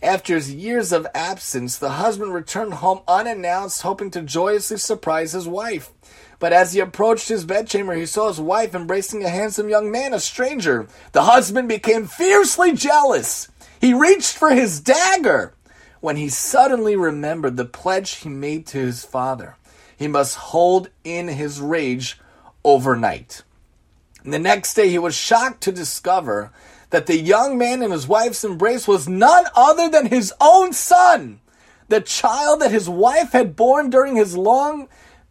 After 0.00 0.36
his 0.36 0.54
years 0.54 0.92
of 0.92 1.08
absence, 1.12 1.76
the 1.76 1.90
husband 1.90 2.34
returned 2.34 2.74
home 2.74 3.00
unannounced, 3.08 3.82
hoping 3.82 4.12
to 4.12 4.22
joyously 4.22 4.76
surprise 4.76 5.32
his 5.32 5.48
wife. 5.48 5.90
But 6.38 6.52
as 6.52 6.72
he 6.72 6.80
approached 6.80 7.28
his 7.28 7.44
bedchamber, 7.44 7.94
he 7.94 8.06
saw 8.06 8.28
his 8.28 8.40
wife 8.40 8.74
embracing 8.74 9.24
a 9.24 9.28
handsome 9.28 9.68
young 9.68 9.90
man, 9.90 10.14
a 10.14 10.20
stranger. 10.20 10.86
The 11.12 11.24
husband 11.24 11.68
became 11.68 12.06
fiercely 12.06 12.72
jealous. 12.72 13.48
He 13.80 13.92
reached 13.92 14.36
for 14.36 14.50
his 14.50 14.80
dagger 14.80 15.54
when 16.00 16.16
he 16.16 16.28
suddenly 16.28 16.94
remembered 16.94 17.56
the 17.56 17.64
pledge 17.64 18.16
he 18.16 18.28
made 18.28 18.66
to 18.68 18.78
his 18.78 19.04
father. 19.04 19.56
He 19.96 20.06
must 20.06 20.36
hold 20.36 20.90
in 21.02 21.26
his 21.26 21.60
rage 21.60 22.20
overnight. 22.64 23.42
The 24.24 24.38
next 24.38 24.74
day, 24.74 24.88
he 24.90 24.98
was 24.98 25.16
shocked 25.16 25.62
to 25.62 25.72
discover 25.72 26.52
that 26.90 27.06
the 27.06 27.18
young 27.18 27.58
man 27.58 27.82
in 27.82 27.90
his 27.90 28.06
wife's 28.06 28.44
embrace 28.44 28.86
was 28.86 29.08
none 29.08 29.44
other 29.54 29.88
than 29.88 30.06
his 30.06 30.32
own 30.40 30.72
son, 30.72 31.40
the 31.88 32.00
child 32.00 32.60
that 32.60 32.70
his 32.70 32.88
wife 32.88 33.32
had 33.32 33.56
born 33.56 33.90
during 33.90 34.16
his 34.16 34.36
long 34.36 34.88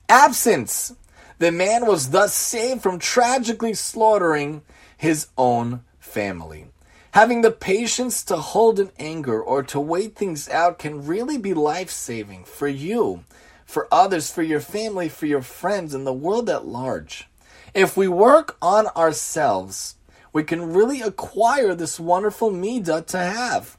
absence. 0.10 0.96
The 1.40 1.52
man 1.52 1.86
was 1.86 2.10
thus 2.10 2.34
saved 2.34 2.82
from 2.82 3.00
tragically 3.00 3.74
slaughtering 3.74 4.64
his 4.98 5.28
own 5.38 5.82
family. 6.00 6.68
Having 7.12 7.42
the 7.42 7.52
patience 7.52 8.24
to 8.26 8.38
hold 8.38 8.80
an 8.80 8.92
anger 9.00 9.42
or 9.42 9.64
to 9.64 9.80
wait 9.80 10.16
things 10.16 10.50
out 10.50 10.80
can 10.80 11.06
really 11.06 11.38
be 11.38 11.54
life 11.54 11.90
saving 11.90 12.44
for 12.44 12.68
you, 12.68 13.24
for 13.66 13.88
others, 13.92 14.32
for 14.32 14.44
your 14.44 14.60
family, 14.60 15.10
for 15.10 15.26
your 15.26 15.42
friends, 15.42 15.94
and 15.94 16.06
the 16.06 16.14
world 16.14 16.50
at 16.50 16.66
large. 16.66 17.28
If 17.74 17.98
we 17.98 18.08
work 18.08 18.58
on 18.62 18.88
ourselves, 18.90 19.96
we 20.34 20.44
can 20.44 20.74
really 20.74 21.02
acquire 21.02 21.74
this 21.74 22.00
wonderful 22.00 22.52
midah 22.52 23.06
to 23.08 23.18
have. 23.18 23.78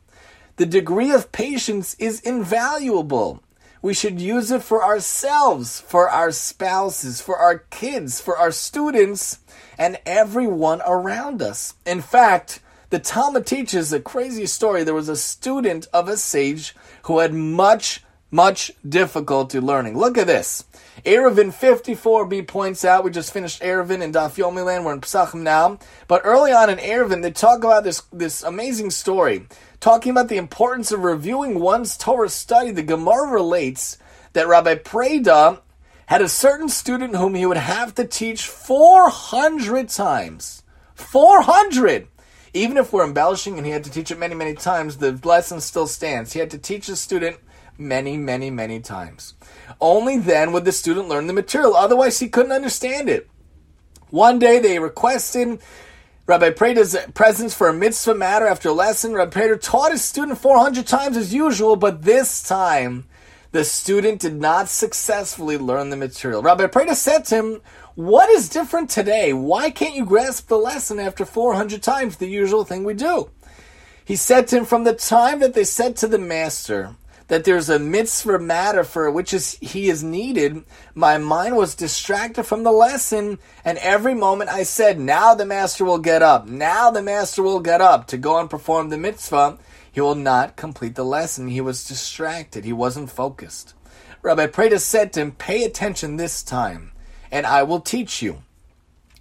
The 0.57 0.67
degree 0.67 1.13
of 1.13 1.31
patience 1.31 1.95
is 2.01 2.21
invaluable. 2.21 3.41
We 3.81 3.95
should 3.95 4.21
use 4.21 4.51
it 4.51 4.63
for 4.63 4.83
ourselves, 4.83 5.81
for 5.81 6.11
our 6.11 6.33
spouses, 6.33 7.21
for 7.21 7.37
our 7.37 7.59
kids, 7.71 8.21
for 8.21 8.37
our 8.37 8.51
students, 8.51 9.39
and 9.79 9.99
everyone 10.05 10.83
around 10.85 11.43
us. 11.43 11.75
In 11.87 12.01
fact, 12.01 12.61
the 12.91 12.99
Talmud 12.99 13.47
teaches 13.47 13.93
a 13.93 14.01
crazy 14.01 14.47
story. 14.47 14.83
There 14.83 14.95
was 14.95 15.09
a 15.09 15.17
student 15.17 15.87
of 15.93 16.09
a 16.09 16.17
sage 16.17 16.75
who 17.03 17.19
had 17.19 17.33
much, 17.33 18.03
much 18.31 18.73
difficulty 18.87 19.61
learning. 19.61 19.97
Look 19.97 20.19
at 20.19 20.27
this. 20.27 20.65
Eruvin 21.05 21.53
54b 21.53 22.49
points 22.49 22.85
out, 22.85 23.05
we 23.05 23.11
just 23.11 23.33
finished 23.33 23.63
Eruvin 23.63 24.03
in 24.03 24.13
Daf 24.13 24.37
Yomi 24.37 24.65
we're 24.85 24.93
in 24.93 25.01
Pesachim 25.01 25.43
now, 25.43 25.79
but 26.09 26.23
early 26.25 26.51
on 26.51 26.69
in 26.71 26.79
Eruvin, 26.79 27.23
they 27.23 27.31
talk 27.31 27.59
about 27.59 27.85
this, 27.85 28.03
this 28.13 28.43
amazing 28.43 28.91
story, 28.91 29.47
talking 29.81 30.11
about 30.11 30.29
the 30.29 30.37
importance 30.37 30.93
of 30.93 31.05
reviewing 31.05 31.61
one's 31.61 31.97
Torah 31.97 32.29
study. 32.29 32.71
The 32.71 32.83
Gemara 32.83 33.31
relates 33.31 33.99
that 34.33 34.49
Rabbi 34.49 34.77
Preda 34.77 35.61
had 36.07 36.23
a 36.23 36.29
certain 36.29 36.69
student 36.69 37.17
whom 37.17 37.35
he 37.35 37.47
would 37.47 37.57
have 37.57 37.95
to 37.97 38.05
teach 38.05 38.47
400 38.47 39.89
times. 39.89 40.63
400! 40.95 42.09
even 42.55 42.77
if 42.77 42.93
we're 42.93 43.05
embellishing 43.05 43.57
and 43.57 43.67
he 43.67 43.73
had 43.73 43.85
to 43.85 43.91
teach 43.91 44.11
it 44.11 44.19
many, 44.19 44.35
many 44.35 44.55
times, 44.55 44.97
the 44.97 45.19
lesson 45.25 45.61
still 45.61 45.87
stands. 45.87 46.33
He 46.33 46.41
had 46.41 46.51
to 46.51 46.59
teach 46.59 46.87
the 46.87 46.97
student 46.97 47.37
many, 47.77 48.17
many, 48.17 48.51
many 48.51 48.81
times. 48.81 49.35
Only 49.81 50.19
then 50.19 50.53
would 50.53 50.65
the 50.65 50.73
student 50.73 51.09
learn 51.09 51.27
the 51.27 51.33
material. 51.33 51.77
Otherwise, 51.77 52.19
he 52.19 52.29
couldn't 52.29 52.53
understand 52.53 53.09
it. 53.09 53.29
One 54.11 54.39
day 54.39 54.59
they 54.59 54.79
requested 54.79 55.61
Rabbi 56.29 56.51
Preda's 56.51 56.95
presence 57.15 57.55
for 57.55 57.71
a 57.71 57.73
mitzvah 57.73 58.15
matter 58.15 58.47
after 58.47 58.71
lesson. 58.71 59.15
Rabbi 59.15 59.41
Preda 59.41 59.59
taught 59.59 59.93
his 59.93 60.05
student 60.05 60.37
400 60.37 60.87
times 60.87 61.17
as 61.17 61.33
usual, 61.33 61.75
but 61.75 62.03
this 62.03 62.43
time 62.43 63.07
the 63.53 63.65
student 63.65 64.21
did 64.21 64.35
not 64.35 64.69
successfully 64.69 65.57
learn 65.57 65.89
the 65.89 65.97
material. 65.97 66.43
Rabbi 66.43 66.67
Preda 66.67 66.95
said 66.95 67.25
to 67.25 67.35
him, 67.35 67.61
what 67.95 68.29
is 68.29 68.51
different 68.51 68.91
today? 68.91 69.33
Why 69.33 69.71
can't 69.71 69.95
you 69.95 70.05
grasp 70.05 70.49
the 70.49 70.59
lesson 70.59 70.99
after 71.01 71.25
400 71.25 71.83
times, 71.83 72.19
the 72.19 72.29
usual 72.29 72.63
thing 72.63 72.85
we 72.85 72.93
do? 72.93 73.31
He 74.05 74.15
said 74.15 74.49
to 74.49 74.59
him, 74.59 74.65
From 74.67 74.85
the 74.85 74.93
time 74.93 75.41
that 75.41 75.55
they 75.55 75.65
said 75.65 75.97
to 75.97 76.07
the 76.07 76.19
master 76.19 76.95
that 77.29 77.45
there's 77.45 77.69
a 77.69 77.79
mitzvah 77.79 78.39
matter 78.39 78.85
for 78.85 79.11
which 79.11 79.33
is, 79.33 79.59
he 79.61 79.89
is 79.89 80.03
needed, 80.03 80.65
my 80.95 81.19
mind 81.19 81.57
was 81.57 81.75
distracted 81.75 82.45
from 82.45 82.65
the 82.65 82.73
lesson, 82.73 83.39
and 83.65 83.79
every 83.79 84.15
moment 84.15 84.51
I 84.51 84.65
said, 84.65 84.99
Now 84.99 85.35
the 85.35 85.47
master 85.47 85.85
will 85.85 85.99
get 85.99 86.23
up, 86.23 86.47
now 86.47 86.91
the 86.91 87.03
master 87.03 87.43
will 87.43 87.61
get 87.61 87.81
up 87.81 88.07
to 88.09 88.19
go 88.19 88.39
and 88.39 88.51
perform 88.51 88.89
the 88.89 88.99
mitzvah, 88.99 89.59
he 89.91 90.01
will 90.01 90.15
not 90.15 90.57
complete 90.57 90.95
the 90.95 91.05
lesson. 91.05 91.49
He 91.49 91.61
was 91.61 91.87
distracted, 91.87 92.65
he 92.65 92.73
wasn't 92.73 93.11
focused. 93.11 93.75
Rabbi 94.23 94.47
Preda 94.49 94.81
said 94.81 95.13
to 95.13 95.21
him, 95.21 95.33
Pay 95.33 95.65
attention 95.65 96.17
this 96.17 96.43
time 96.43 96.93
and 97.31 97.47
I 97.47 97.63
will 97.63 97.81
teach 97.81 98.23
you. 98.23 98.43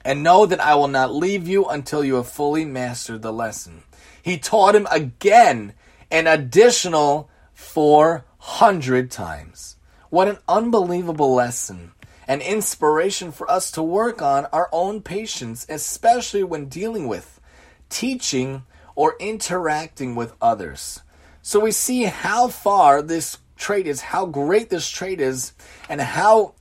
And 0.03 0.23
know 0.23 0.45
that 0.45 0.61
I 0.61 0.75
will 0.75 0.87
not 0.87 1.13
leave 1.13 1.47
you 1.47 1.65
until 1.65 2.03
you 2.03 2.15
have 2.15 2.29
fully 2.29 2.63
mastered 2.63 3.21
the 3.21 3.33
lesson. 3.33 3.83
He 4.21 4.37
taught 4.37 4.75
him 4.75 4.87
again 4.89 5.73
an 6.09 6.27
additional 6.27 7.29
400 7.57 9.09
times. 9.09 9.77
What 10.11 10.27
an 10.27 10.37
unbelievable 10.47 11.33
lesson. 11.33 11.91
An 12.27 12.39
inspiration 12.39 13.31
for 13.31 13.49
us 13.49 13.71
to 13.71 13.81
work 13.81 14.21
on 14.21 14.45
our 14.53 14.69
own 14.71 15.01
patience, 15.01 15.65
especially 15.67 16.43
when 16.43 16.69
dealing 16.69 17.07
with, 17.07 17.41
teaching, 17.89 18.61
or 18.95 19.15
interacting 19.19 20.13
with 20.13 20.35
others. 20.39 21.01
So 21.41 21.59
we 21.59 21.71
see 21.71 22.03
how 22.03 22.47
far 22.47 23.01
this 23.01 23.39
trait 23.55 23.87
is, 23.87 24.01
how 24.01 24.27
great 24.27 24.69
this 24.69 24.87
trait 24.87 25.19
is, 25.19 25.53
and 25.89 25.99
how 25.99 26.53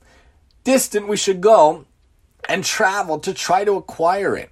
distant 0.63 1.07
we 1.07 1.15
should 1.15 1.41
go 1.41 1.85
and 2.49 2.63
travel 2.63 3.19
to 3.19 3.35
try 3.35 3.63
to 3.63 3.75
acquire 3.75 4.35
it. 4.35 4.49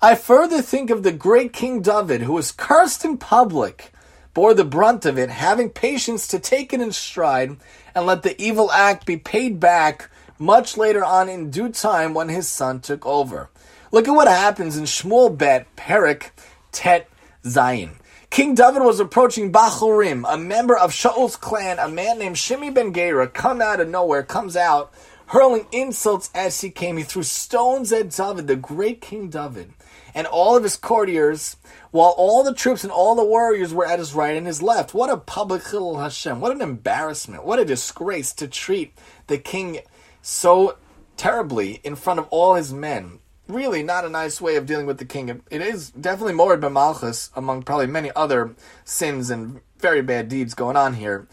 I 0.00 0.14
further 0.14 0.62
think 0.62 0.88
of 0.88 1.02
the 1.02 1.12
great 1.12 1.52
King 1.52 1.82
David, 1.82 2.22
who 2.22 2.32
was 2.32 2.52
cursed 2.52 3.04
in 3.04 3.18
public, 3.18 3.92
bore 4.34 4.52
the 4.52 4.64
brunt 4.64 5.06
of 5.06 5.16
it, 5.16 5.30
having 5.30 5.70
patience 5.70 6.26
to 6.28 6.38
take 6.38 6.72
it 6.72 6.80
in 6.80 6.92
stride 6.92 7.56
and 7.94 8.06
let 8.06 8.22
the 8.22 8.40
evil 8.42 8.70
act 8.72 9.06
be 9.06 9.16
paid 9.16 9.60
back 9.60 10.10
much 10.38 10.76
later 10.76 11.04
on 11.04 11.28
in 11.28 11.50
due 11.50 11.68
time 11.68 12.12
when 12.12 12.28
his 12.28 12.48
son 12.48 12.80
took 12.80 13.06
over. 13.06 13.48
Look 13.92 14.08
at 14.08 14.14
what 14.14 14.28
happens 14.28 14.76
in 14.76 14.84
Shmuel 14.84 15.38
Bet, 15.38 15.74
Perik, 15.76 16.30
Tet, 16.72 17.08
Zayin. 17.44 17.92
King 18.28 18.56
David 18.56 18.82
was 18.82 18.98
approaching 18.98 19.52
Bachurim, 19.52 20.24
a 20.28 20.36
member 20.36 20.76
of 20.76 20.92
Shaul's 20.92 21.36
clan, 21.36 21.78
a 21.78 21.88
man 21.88 22.18
named 22.18 22.34
Shimi 22.34 22.74
Ben 22.74 22.92
Gera, 22.92 23.28
come 23.28 23.62
out 23.62 23.80
of 23.80 23.88
nowhere, 23.88 24.24
comes 24.24 24.56
out 24.56 24.92
hurling 25.26 25.66
insults 25.72 26.30
as 26.34 26.60
he 26.60 26.70
came. 26.70 26.96
He 26.96 27.02
threw 27.02 27.22
stones 27.22 27.92
at 27.92 28.10
David, 28.10 28.46
the 28.46 28.56
great 28.56 29.00
King 29.00 29.28
David, 29.28 29.72
and 30.14 30.26
all 30.26 30.56
of 30.56 30.62
his 30.62 30.76
courtiers, 30.76 31.56
while 31.90 32.14
all 32.16 32.42
the 32.42 32.54
troops 32.54 32.84
and 32.84 32.92
all 32.92 33.14
the 33.14 33.24
warriors 33.24 33.74
were 33.74 33.86
at 33.86 33.98
his 33.98 34.14
right 34.14 34.36
and 34.36 34.46
his 34.46 34.62
left. 34.62 34.94
What 34.94 35.10
a 35.10 35.16
public 35.16 35.62
Chilul 35.62 36.00
Hashem. 36.00 36.40
What 36.40 36.52
an 36.52 36.62
embarrassment. 36.62 37.44
What 37.44 37.58
a 37.58 37.64
disgrace 37.64 38.32
to 38.34 38.48
treat 38.48 38.96
the 39.26 39.38
king 39.38 39.80
so 40.22 40.78
terribly 41.16 41.80
in 41.84 41.96
front 41.96 42.20
of 42.20 42.28
all 42.30 42.54
his 42.54 42.72
men. 42.72 43.18
Really 43.46 43.82
not 43.82 44.04
a 44.04 44.08
nice 44.08 44.40
way 44.40 44.56
of 44.56 44.66
dealing 44.66 44.86
with 44.86 44.98
the 44.98 45.04
king. 45.04 45.42
It 45.50 45.60
is 45.60 45.90
definitely 45.90 46.32
mored 46.32 46.60
b'Malchus, 46.60 47.30
among 47.36 47.62
probably 47.62 47.86
many 47.86 48.10
other 48.16 48.54
sins 48.84 49.30
and 49.30 49.60
very 49.78 50.00
bad 50.00 50.28
deeds 50.28 50.54
going 50.54 50.76
on 50.76 50.94
here. 50.94 51.28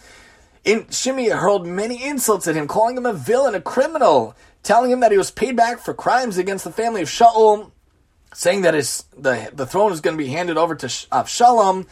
In, 0.64 0.88
Shimei 0.90 1.30
hurled 1.30 1.66
many 1.66 2.04
insults 2.04 2.48
at 2.48 2.56
him, 2.56 2.68
calling 2.68 2.98
him 2.98 3.06
a 3.06 3.14
villain, 3.14 3.56
a 3.56 3.62
criminal, 3.62 4.36
telling 4.62 4.92
him 4.92 5.00
that 5.00 5.12
he 5.12 5.18
was 5.18 5.32
paid 5.32 5.56
back 5.56 5.80
for 5.80 5.94
crimes 5.94 6.38
against 6.38 6.66
the 6.66 6.72
family 6.72 7.02
of 7.02 7.08
Shaul, 7.08 7.72
saying 8.34 8.62
that 8.62 8.74
his, 8.74 9.04
the, 9.18 9.52
the 9.54 9.66
throne 9.66 9.92
is 9.92 10.02
going 10.02 10.18
to 10.18 10.24
be 10.24 10.30
handed 10.30 10.58
over 10.58 10.76
to 10.76 10.88
Avshalom. 10.88 11.86
Uh, 11.86 11.90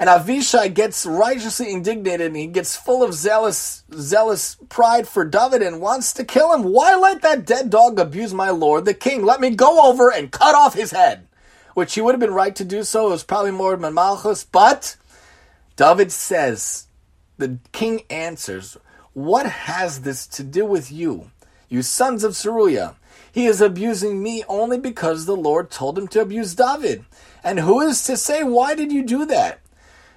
and 0.00 0.08
Avishai 0.08 0.72
gets 0.72 1.04
righteously 1.04 1.72
indignated 1.72 2.28
and 2.28 2.36
he 2.36 2.46
gets 2.46 2.76
full 2.76 3.02
of 3.02 3.14
zealous, 3.14 3.82
zealous 3.92 4.56
pride 4.68 5.08
for 5.08 5.24
David 5.24 5.60
and 5.60 5.80
wants 5.80 6.12
to 6.14 6.24
kill 6.24 6.52
him. 6.54 6.62
Why 6.62 6.94
let 6.94 7.22
that 7.22 7.44
dead 7.44 7.68
dog 7.68 7.98
abuse 7.98 8.32
my 8.32 8.50
lord, 8.50 8.84
the 8.84 8.94
king? 8.94 9.24
Let 9.24 9.40
me 9.40 9.50
go 9.50 9.88
over 9.88 10.12
and 10.12 10.30
cut 10.30 10.54
off 10.54 10.74
his 10.74 10.92
head. 10.92 11.26
Which 11.74 11.94
he 11.94 12.00
would 12.00 12.12
have 12.12 12.20
been 12.20 12.34
right 12.34 12.54
to 12.56 12.64
do 12.64 12.84
so. 12.84 13.08
It 13.08 13.10
was 13.10 13.24
probably 13.24 13.50
mored 13.50 13.80
b'Malchus. 13.80 14.46
But 14.50 14.96
David 15.76 16.12
says, 16.12 16.86
the 17.36 17.58
king 17.72 18.02
answers, 18.10 18.76
What 19.14 19.46
has 19.46 20.02
this 20.02 20.26
to 20.28 20.42
do 20.42 20.64
with 20.64 20.90
you? 20.92 21.30
you 21.68 21.82
sons 21.82 22.24
of 22.24 22.34
Zeruiah. 22.34 22.96
He 23.38 23.46
is 23.46 23.60
abusing 23.60 24.20
me 24.20 24.42
only 24.48 24.78
because 24.78 25.24
the 25.24 25.36
Lord 25.36 25.70
told 25.70 25.96
him 25.96 26.08
to 26.08 26.20
abuse 26.20 26.56
David. 26.56 27.04
And 27.44 27.60
who 27.60 27.80
is 27.80 28.02
to 28.02 28.16
say, 28.16 28.42
why 28.42 28.74
did 28.74 28.90
you 28.90 29.04
do 29.04 29.24
that? 29.26 29.60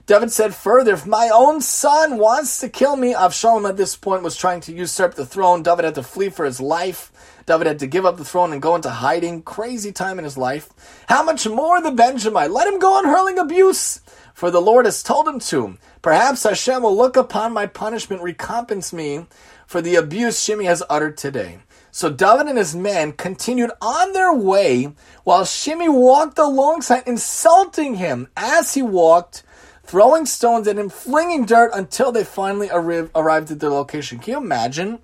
David 0.08 0.32
said 0.32 0.56
further, 0.56 0.94
if 0.94 1.06
my 1.06 1.30
own 1.32 1.62
son 1.62 2.18
wants 2.18 2.60
to 2.62 2.68
kill 2.68 2.96
me, 2.96 3.14
Avshalom 3.14 3.70
at 3.70 3.78
this 3.78 3.96
point 3.96 4.24
was 4.24 4.36
trying 4.36 4.60
to 4.62 4.74
usurp 4.74 5.14
the 5.14 5.24
throne. 5.24 5.62
David 5.62 5.86
had 5.86 5.94
to 5.94 6.02
flee 6.02 6.30
for 6.30 6.46
his 6.46 6.60
life. 6.60 7.12
David 7.46 7.68
had 7.68 7.78
to 7.82 7.86
give 7.86 8.08
up 8.08 8.18
the 8.18 8.26
throne 8.26 8.54
and 8.54 8.60
go 8.60 8.74
into 8.74 8.90
hiding. 8.90 9.44
Crazy 9.44 9.92
time 9.92 10.18
in 10.18 10.26
his 10.26 10.36
life. 10.36 10.72
How 11.08 11.22
much 11.22 11.48
more 11.48 11.80
the 11.80 11.92
Benjamite? 11.92 12.50
Let 12.50 12.68
him 12.68 12.80
go 12.80 12.96
on 12.96 13.06
hurling 13.06 13.38
abuse, 13.38 14.02
for 14.34 14.50
the 14.50 14.60
Lord 14.60 14.86
has 14.86 15.04
told 15.04 15.28
him 15.28 15.40
to. 15.42 15.78
Perhaps 16.02 16.42
Hashem 16.42 16.82
will 16.82 16.98
look 16.98 17.16
upon 17.16 17.54
my 17.54 17.68
punishment, 17.68 18.24
recompense 18.24 18.92
me 18.92 19.28
for 19.72 19.82
the 19.82 19.96
abuse 19.96 20.44
Shimei 20.44 20.66
has 20.66 20.84
uttered 20.90 21.18
today. 21.18 21.60
So 21.92 22.10
David 22.10 22.48
and 22.48 22.58
his 22.58 22.74
men 22.76 23.12
continued 23.12 23.72
on 23.82 24.14
their 24.14 24.34
way 24.34 24.94
while 25.24 25.44
Shimei 25.44 25.90
walked 25.90 26.40
alongside, 26.40 27.04
insulting 27.06 27.96
him 27.96 28.30
as 28.38 28.74
he 28.74 28.82
walked, 28.82 29.44
throwing 29.84 30.26
stones 30.26 30.68
at 30.68 30.78
him, 30.78 30.90
flinging 30.90 31.46
dirt 31.46 31.72
until 31.74 32.14
they 32.14 32.24
finally 32.24 32.70
arrived 32.72 33.52
at 33.52 33.60
their 33.60 33.70
location. 33.70 34.20
Can 34.20 34.32
you 34.32 34.38
imagine 34.38 35.00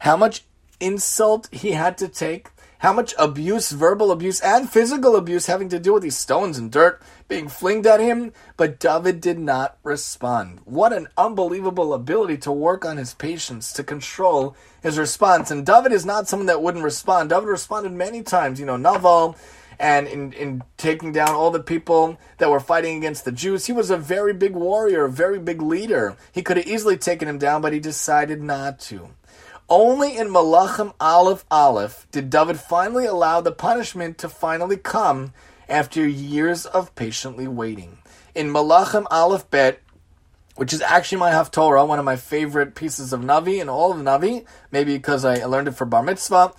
how 0.00 0.16
much 0.16 0.44
insult 0.80 1.48
he 1.52 1.72
had 1.72 1.96
to 1.98 2.08
take? 2.08 2.48
How 2.78 2.92
much 2.92 3.14
abuse, 3.16 3.70
verbal 3.70 4.10
abuse, 4.10 4.40
and 4.40 4.68
physical 4.68 5.14
abuse 5.14 5.46
having 5.46 5.68
to 5.68 5.78
do 5.78 5.92
with 5.92 6.02
these 6.02 6.18
stones 6.18 6.58
and 6.58 6.72
dirt 6.72 7.00
being 7.32 7.48
flinged 7.48 7.86
at 7.86 8.00
him? 8.00 8.32
But 8.56 8.78
David 8.78 9.20
did 9.20 9.38
not 9.38 9.78
respond. 9.82 10.60
What 10.64 10.92
an 10.92 11.08
unbelievable 11.16 11.94
ability 11.94 12.36
to 12.38 12.52
work 12.52 12.84
on 12.84 12.96
his 12.98 13.14
patience, 13.14 13.72
to 13.72 13.82
control 13.82 14.54
his 14.82 14.98
response. 14.98 15.50
And 15.50 15.64
David 15.64 15.92
is 15.92 16.04
not 16.04 16.28
someone 16.28 16.46
that 16.46 16.62
wouldn't 16.62 16.84
respond. 16.84 17.30
David 17.30 17.48
responded 17.48 17.92
many 17.92 18.22
times. 18.22 18.60
You 18.60 18.66
know, 18.66 18.76
Naval 18.76 19.36
and 19.78 20.06
in, 20.06 20.32
in 20.34 20.62
taking 20.76 21.12
down 21.12 21.30
all 21.30 21.50
the 21.50 21.62
people 21.62 22.18
that 22.38 22.50
were 22.50 22.60
fighting 22.60 22.98
against 22.98 23.24
the 23.24 23.32
Jews. 23.32 23.66
He 23.66 23.72
was 23.72 23.90
a 23.90 23.96
very 23.96 24.32
big 24.32 24.52
warrior, 24.52 25.04
a 25.04 25.10
very 25.10 25.38
big 25.38 25.62
leader. 25.62 26.16
He 26.32 26.42
could 26.42 26.56
have 26.56 26.66
easily 26.66 26.96
taken 26.96 27.28
him 27.28 27.38
down, 27.38 27.62
but 27.62 27.72
he 27.72 27.80
decided 27.80 28.42
not 28.42 28.78
to. 28.80 29.08
Only 29.68 30.18
in 30.18 30.28
Malachim 30.28 30.92
Aleph 31.00 31.44
Aleph 31.50 32.06
did 32.12 32.28
David 32.28 32.60
finally 32.60 33.06
allow 33.06 33.40
the 33.40 33.52
punishment 33.52 34.18
to 34.18 34.28
finally 34.28 34.76
come 34.76 35.32
after 35.68 36.06
years 36.06 36.66
of 36.66 36.94
patiently 36.94 37.48
waiting. 37.48 37.98
In 38.34 38.48
Malachim 38.48 39.06
Aleph 39.10 39.50
Bet, 39.50 39.80
which 40.56 40.72
is 40.72 40.82
actually 40.82 41.18
my 41.18 41.32
Haftorah, 41.32 41.86
one 41.86 41.98
of 41.98 42.04
my 42.04 42.16
favorite 42.16 42.74
pieces 42.74 43.12
of 43.12 43.20
Navi 43.20 43.60
and 43.60 43.70
all 43.70 43.92
of 43.92 43.98
Navi, 43.98 44.44
maybe 44.70 44.96
because 44.96 45.24
I 45.24 45.44
learned 45.44 45.68
it 45.68 45.72
for 45.72 45.86
Bar 45.86 46.02
Mitzvah. 46.02 46.52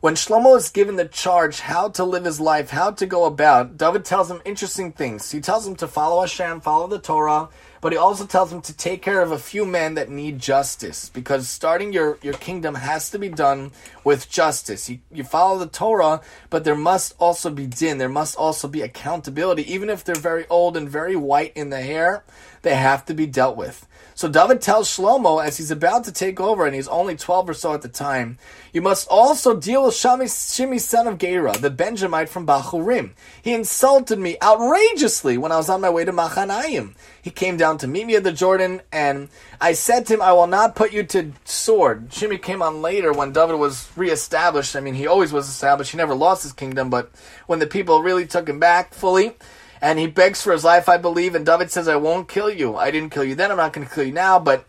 When 0.00 0.14
Shlomo 0.14 0.56
is 0.56 0.68
given 0.68 0.96
the 0.96 1.06
charge 1.06 1.60
how 1.60 1.88
to 1.90 2.04
live 2.04 2.24
his 2.24 2.40
life, 2.40 2.70
how 2.70 2.90
to 2.92 3.06
go 3.06 3.24
about, 3.24 3.76
David 3.76 4.04
tells 4.04 4.30
him 4.30 4.42
interesting 4.44 4.92
things. 4.92 5.30
He 5.30 5.40
tells 5.40 5.66
him 5.66 5.74
to 5.76 5.88
follow 5.88 6.20
Hashem, 6.20 6.60
follow 6.60 6.86
the 6.86 6.98
Torah, 6.98 7.48
but 7.80 7.92
he 7.92 7.98
also 7.98 8.26
tells 8.26 8.52
him 8.52 8.60
to 8.62 8.76
take 8.76 9.02
care 9.02 9.22
of 9.22 9.32
a 9.32 9.38
few 9.38 9.64
men 9.64 9.94
that 9.94 10.08
need 10.08 10.38
justice 10.38 11.08
because 11.08 11.48
starting 11.48 11.92
your, 11.92 12.18
your 12.22 12.34
kingdom 12.34 12.74
has 12.74 13.10
to 13.10 13.18
be 13.18 13.28
done 13.28 13.72
with 14.04 14.30
justice. 14.30 14.88
You, 14.88 14.98
you 15.12 15.24
follow 15.24 15.58
the 15.58 15.66
Torah, 15.66 16.20
but 16.50 16.64
there 16.64 16.74
must 16.74 17.14
also 17.18 17.50
be 17.50 17.66
din. 17.66 17.98
There 17.98 18.08
must 18.08 18.36
also 18.36 18.68
be 18.68 18.82
accountability. 18.82 19.70
Even 19.72 19.90
if 19.90 20.04
they're 20.04 20.14
very 20.14 20.46
old 20.48 20.76
and 20.76 20.88
very 20.88 21.16
white 21.16 21.52
in 21.54 21.70
the 21.70 21.80
hair, 21.80 22.24
they 22.62 22.74
have 22.74 23.04
to 23.06 23.14
be 23.14 23.26
dealt 23.26 23.56
with. 23.56 23.86
So 24.16 24.30
David 24.30 24.62
tells 24.62 24.88
Shlomo 24.88 25.44
as 25.44 25.58
he's 25.58 25.70
about 25.70 26.04
to 26.04 26.12
take 26.12 26.40
over, 26.40 26.64
and 26.64 26.74
he's 26.74 26.88
only 26.88 27.16
12 27.16 27.50
or 27.50 27.54
so 27.54 27.74
at 27.74 27.82
the 27.82 27.88
time, 27.88 28.38
you 28.72 28.80
must 28.80 29.06
also 29.08 29.54
deal 29.54 29.84
with 29.84 29.94
Shimi, 29.94 30.80
son 30.80 31.06
of 31.06 31.18
Gera, 31.18 31.52
the 31.58 31.68
Benjamite 31.68 32.30
from 32.30 32.46
Bachurim. 32.46 33.10
He 33.42 33.52
insulted 33.52 34.18
me 34.18 34.38
outrageously 34.42 35.36
when 35.36 35.52
I 35.52 35.58
was 35.58 35.68
on 35.68 35.82
my 35.82 35.90
way 35.90 36.06
to 36.06 36.14
Machanayim. 36.14 36.94
He 37.20 37.30
came 37.30 37.58
down 37.58 37.76
to 37.78 37.86
meet 37.86 38.06
me 38.06 38.16
at 38.16 38.24
the 38.24 38.32
Jordan, 38.32 38.80
and 38.90 39.28
I 39.60 39.74
said 39.74 40.06
to 40.06 40.14
him, 40.14 40.22
I 40.22 40.32
will 40.32 40.46
not 40.46 40.74
put 40.74 40.94
you 40.94 41.02
to 41.02 41.32
sword. 41.44 42.08
Shimi 42.08 42.40
came 42.40 42.62
on 42.62 42.80
later 42.80 43.12
when 43.12 43.32
David 43.32 43.56
was 43.56 43.86
reestablished. 43.96 44.76
I 44.76 44.80
mean, 44.80 44.94
he 44.94 45.06
always 45.06 45.30
was 45.30 45.46
established. 45.46 45.90
He 45.90 45.98
never 45.98 46.14
lost 46.14 46.42
his 46.42 46.54
kingdom, 46.54 46.88
but 46.88 47.10
when 47.46 47.58
the 47.58 47.66
people 47.66 48.02
really 48.02 48.26
took 48.26 48.48
him 48.48 48.60
back 48.60 48.94
fully, 48.94 49.36
and 49.80 49.98
he 49.98 50.06
begs 50.06 50.42
for 50.42 50.52
his 50.52 50.64
life, 50.64 50.88
I 50.88 50.96
believe. 50.96 51.34
And 51.34 51.44
David 51.44 51.70
says, 51.70 51.88
I 51.88 51.96
won't 51.96 52.28
kill 52.28 52.50
you. 52.50 52.76
I 52.76 52.90
didn't 52.90 53.10
kill 53.10 53.24
you 53.24 53.34
then. 53.34 53.50
I'm 53.50 53.56
not 53.56 53.72
going 53.72 53.86
to 53.86 53.94
kill 53.94 54.04
you 54.04 54.12
now, 54.12 54.38
but 54.38 54.66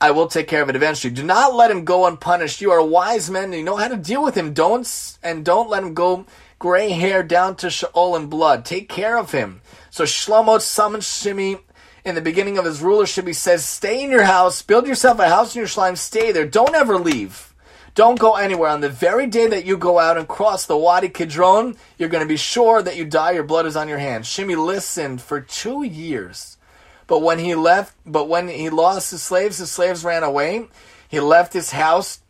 I 0.00 0.12
will 0.12 0.28
take 0.28 0.46
care 0.46 0.62
of 0.62 0.68
it 0.68 0.76
eventually. 0.76 1.12
Do 1.12 1.24
not 1.24 1.54
let 1.54 1.70
him 1.70 1.84
go 1.84 2.06
unpunished. 2.06 2.60
You 2.60 2.70
are 2.70 2.82
wise 2.82 3.30
men 3.30 3.44
and 3.44 3.54
you 3.54 3.64
know 3.64 3.76
how 3.76 3.88
to 3.88 3.96
deal 3.96 4.22
with 4.22 4.36
him. 4.36 4.54
Don't, 4.54 5.18
and 5.22 5.44
don't 5.44 5.68
let 5.68 5.82
him 5.82 5.94
go 5.94 6.26
gray 6.58 6.90
hair 6.90 7.22
down 7.22 7.56
to 7.56 7.70
Sheol 7.70 8.16
and 8.16 8.30
blood. 8.30 8.64
Take 8.64 8.88
care 8.88 9.18
of 9.18 9.32
him. 9.32 9.60
So 9.90 10.04
Shlomo 10.04 10.60
summons 10.60 11.04
Shimi 11.04 11.60
in 12.04 12.14
the 12.14 12.20
beginning 12.20 12.58
of 12.58 12.64
his 12.64 12.80
rulership. 12.80 13.26
He 13.26 13.32
says, 13.32 13.64
stay 13.64 14.02
in 14.02 14.10
your 14.10 14.24
house, 14.24 14.62
build 14.62 14.86
yourself 14.86 15.18
a 15.18 15.28
house 15.28 15.54
in 15.54 15.60
your 15.60 15.68
shrine, 15.68 15.96
stay 15.96 16.32
there. 16.32 16.46
Don't 16.46 16.74
ever 16.74 16.96
leave. 16.96 17.47
Don't 17.94 18.18
go 18.18 18.34
anywhere. 18.34 18.70
On 18.70 18.80
the 18.80 18.88
very 18.88 19.26
day 19.26 19.46
that 19.48 19.64
you 19.64 19.76
go 19.76 19.98
out 19.98 20.16
and 20.16 20.28
cross 20.28 20.66
the 20.66 20.76
Wadi 20.76 21.08
Kidron, 21.08 21.76
you're 21.98 22.08
going 22.08 22.24
to 22.24 22.28
be 22.28 22.36
sure 22.36 22.82
that 22.82 22.96
you 22.96 23.04
die. 23.04 23.32
Your 23.32 23.42
blood 23.42 23.66
is 23.66 23.76
on 23.76 23.88
your 23.88 23.98
hands. 23.98 24.28
Shimi 24.28 24.56
listened 24.56 25.20
for 25.20 25.40
two 25.40 25.82
years, 25.82 26.58
but 27.06 27.22
when 27.22 27.38
he 27.38 27.54
left, 27.54 27.94
but 28.06 28.28
when 28.28 28.48
he 28.48 28.70
lost 28.70 29.10
his 29.10 29.22
slaves, 29.22 29.58
his 29.58 29.70
slaves 29.70 30.04
ran 30.04 30.22
away. 30.22 30.68
He 31.08 31.20
left 31.20 31.52
his 31.52 31.72
house 31.72 32.20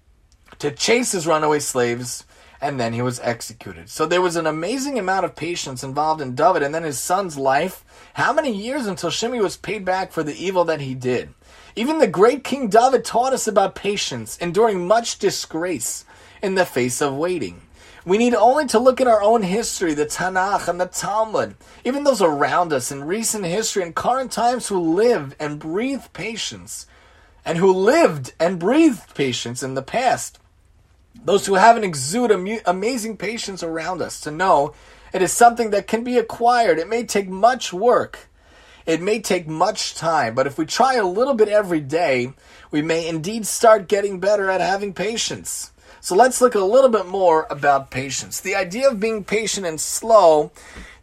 to 0.59 0.71
chase 0.71 1.13
his 1.13 1.27
runaway 1.27 1.59
slaves, 1.59 2.25
and 2.61 2.79
then 2.81 2.93
he 2.93 3.03
was 3.03 3.21
executed. 3.21 3.89
So 3.89 4.07
there 4.07 4.23
was 4.23 4.37
an 4.37 4.47
amazing 4.47 4.99
amount 4.99 5.25
of 5.25 5.37
patience 5.37 5.85
involved 5.85 6.21
in 6.21 6.35
David, 6.35 6.63
and 6.63 6.75
then 6.75 6.85
his 6.85 6.99
son's 6.99 7.37
life. 7.37 7.85
How 8.15 8.33
many 8.33 8.53
years 8.53 8.87
until 8.87 9.11
Shimi 9.11 9.41
was 9.41 9.57
paid 9.57 9.85
back 9.85 10.13
for 10.13 10.23
the 10.23 10.35
evil 10.35 10.65
that 10.65 10.81
he 10.81 10.95
did? 10.95 11.35
Even 11.79 11.99
the 11.99 12.09
great 12.09 12.43
King 12.43 12.67
David 12.67 13.05
taught 13.05 13.33
us 13.33 13.47
about 13.47 13.77
patience, 13.77 14.37
enduring 14.39 14.89
much 14.89 15.21
disgrace 15.21 16.05
in 16.43 16.57
the 16.57 16.67
face 16.67 17.01
of 17.01 17.15
waiting. 17.15 17.63
We 18.05 18.19
need 18.19 18.35
only 18.35 18.67
to 18.67 18.81
look 18.81 19.01
at 19.01 19.07
our 19.07 19.23
own 19.23 19.45
history, 19.45 19.95
the 19.95 20.05
Tanakh 20.05 20.67
and 20.67 20.81
the 20.81 20.87
Talmud, 20.87 21.55
even 21.85 22.03
those 22.03 22.21
around 22.21 22.73
us 22.73 22.91
in 22.91 23.05
recent 23.05 23.45
history 23.45 23.85
and 23.85 23.95
current 23.95 24.33
times 24.33 24.67
who 24.67 24.81
live 24.81 25.37
and 25.39 25.61
breathe 25.61 26.03
patience, 26.13 26.87
and 27.45 27.59
who 27.59 27.73
lived 27.73 28.33
and 28.41 28.59
breathed 28.59 29.15
patience 29.15 29.63
in 29.63 29.75
the 29.75 29.81
past. 29.83 30.41
Those 31.25 31.47
who 31.47 31.55
have 31.55 31.77
and 31.77 31.85
exude 31.85 32.33
amazing 32.67 33.19
patience 33.19 33.63
around 33.63 34.03
us 34.03 34.21
to 34.23 34.33
know 34.33 34.75
it 35.15 35.23
is 35.23 35.33
something 35.33 35.71
that 35.71 35.87
can 35.87 36.03
be 36.03 36.19
acquired. 36.19 36.81
It 36.81 36.89
may 36.89 37.05
take 37.05 37.29
much 37.29 37.73
work, 37.73 38.29
it 38.89 39.03
may 39.03 39.21
take 39.21 39.47
much 39.47 39.95
time, 39.95 40.35
but 40.35 40.47
if 40.47 40.57
we 40.57 40.65
try 40.65 40.95
a 40.95 41.05
little 41.05 41.35
bit 41.35 41.51
every 41.51 41.81
day, 41.81 42.33
we 42.71 42.81
may 42.81 43.07
indeed 43.07 43.47
start 43.47 43.87
getting 43.87 44.19
better 44.19 44.49
at 44.49 44.63
having 44.63 44.95
patience. 44.95 45.73
So 46.01 46.17
let's 46.17 46.41
look 46.41 46.55
a 46.55 46.61
little 46.61 46.89
bit 46.89 47.05
more 47.07 47.47
about 47.51 47.91
patience. 47.91 48.41
The 48.41 48.55
idea 48.55 48.89
of 48.89 48.99
being 48.99 49.25
patient 49.25 49.67
and 49.67 49.79
slow, 49.79 50.53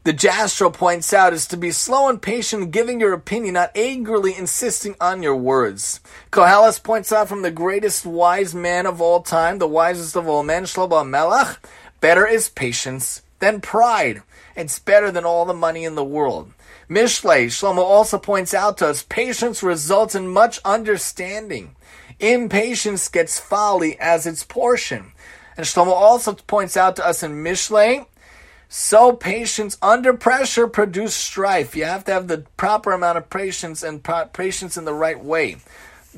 the 0.03 0.15
Jastrow 0.15 0.73
points 0.73 1.13
out, 1.13 1.31
is 1.31 1.45
to 1.45 1.57
be 1.57 1.69
slow 1.69 2.09
and 2.09 2.19
patient, 2.19 2.71
giving 2.71 2.99
your 2.99 3.13
opinion, 3.13 3.53
not 3.53 3.77
angrily 3.77 4.35
insisting 4.35 4.95
on 4.99 5.21
your 5.21 5.35
words. 5.35 5.99
Koheles 6.31 6.81
points 6.81 7.13
out 7.13 7.29
from 7.29 7.43
the 7.43 7.51
greatest 7.51 8.03
wise 8.03 8.55
man 8.55 8.87
of 8.87 8.99
all 8.99 9.21
time, 9.21 9.59
the 9.59 9.67
wisest 9.67 10.15
of 10.15 10.27
all 10.27 10.41
men, 10.41 10.63
Shlomo 10.63 11.07
Melech, 11.07 11.59
better 12.01 12.25
is 12.25 12.49
patience 12.49 13.21
than 13.39 13.61
pride. 13.61 14.21
It's 14.55 14.79
better 14.79 15.11
than 15.11 15.25
all 15.25 15.45
the 15.45 15.53
money 15.53 15.83
in 15.83 15.95
the 15.95 16.03
world. 16.03 16.51
Mishle, 16.89 17.47
Shlomo 17.47 17.79
also 17.79 18.17
points 18.17 18.53
out 18.53 18.77
to 18.77 18.87
us, 18.87 19.03
patience 19.03 19.63
results 19.63 20.15
in 20.15 20.27
much 20.27 20.59
understanding. 20.63 21.75
Impatience 22.19 23.07
gets 23.09 23.39
folly 23.39 23.97
as 23.99 24.25
its 24.25 24.43
portion. 24.43 25.11
And 25.57 25.65
Shlomo 25.65 25.91
also 25.91 26.33
points 26.33 26.77
out 26.77 26.95
to 26.97 27.05
us 27.05 27.23
in 27.23 27.43
Mishle, 27.43 28.05
so 28.67 29.13
patience 29.13 29.77
under 29.81 30.13
pressure 30.13 30.67
produces 30.67 31.15
strife. 31.15 31.75
You 31.75 31.85
have 31.85 32.03
to 32.05 32.13
have 32.13 32.27
the 32.27 32.45
proper 32.57 32.91
amount 32.91 33.17
of 33.17 33.29
patience 33.29 33.83
and 33.83 34.03
patience 34.33 34.77
in 34.77 34.85
the 34.85 34.93
right 34.93 35.23
way. 35.23 35.57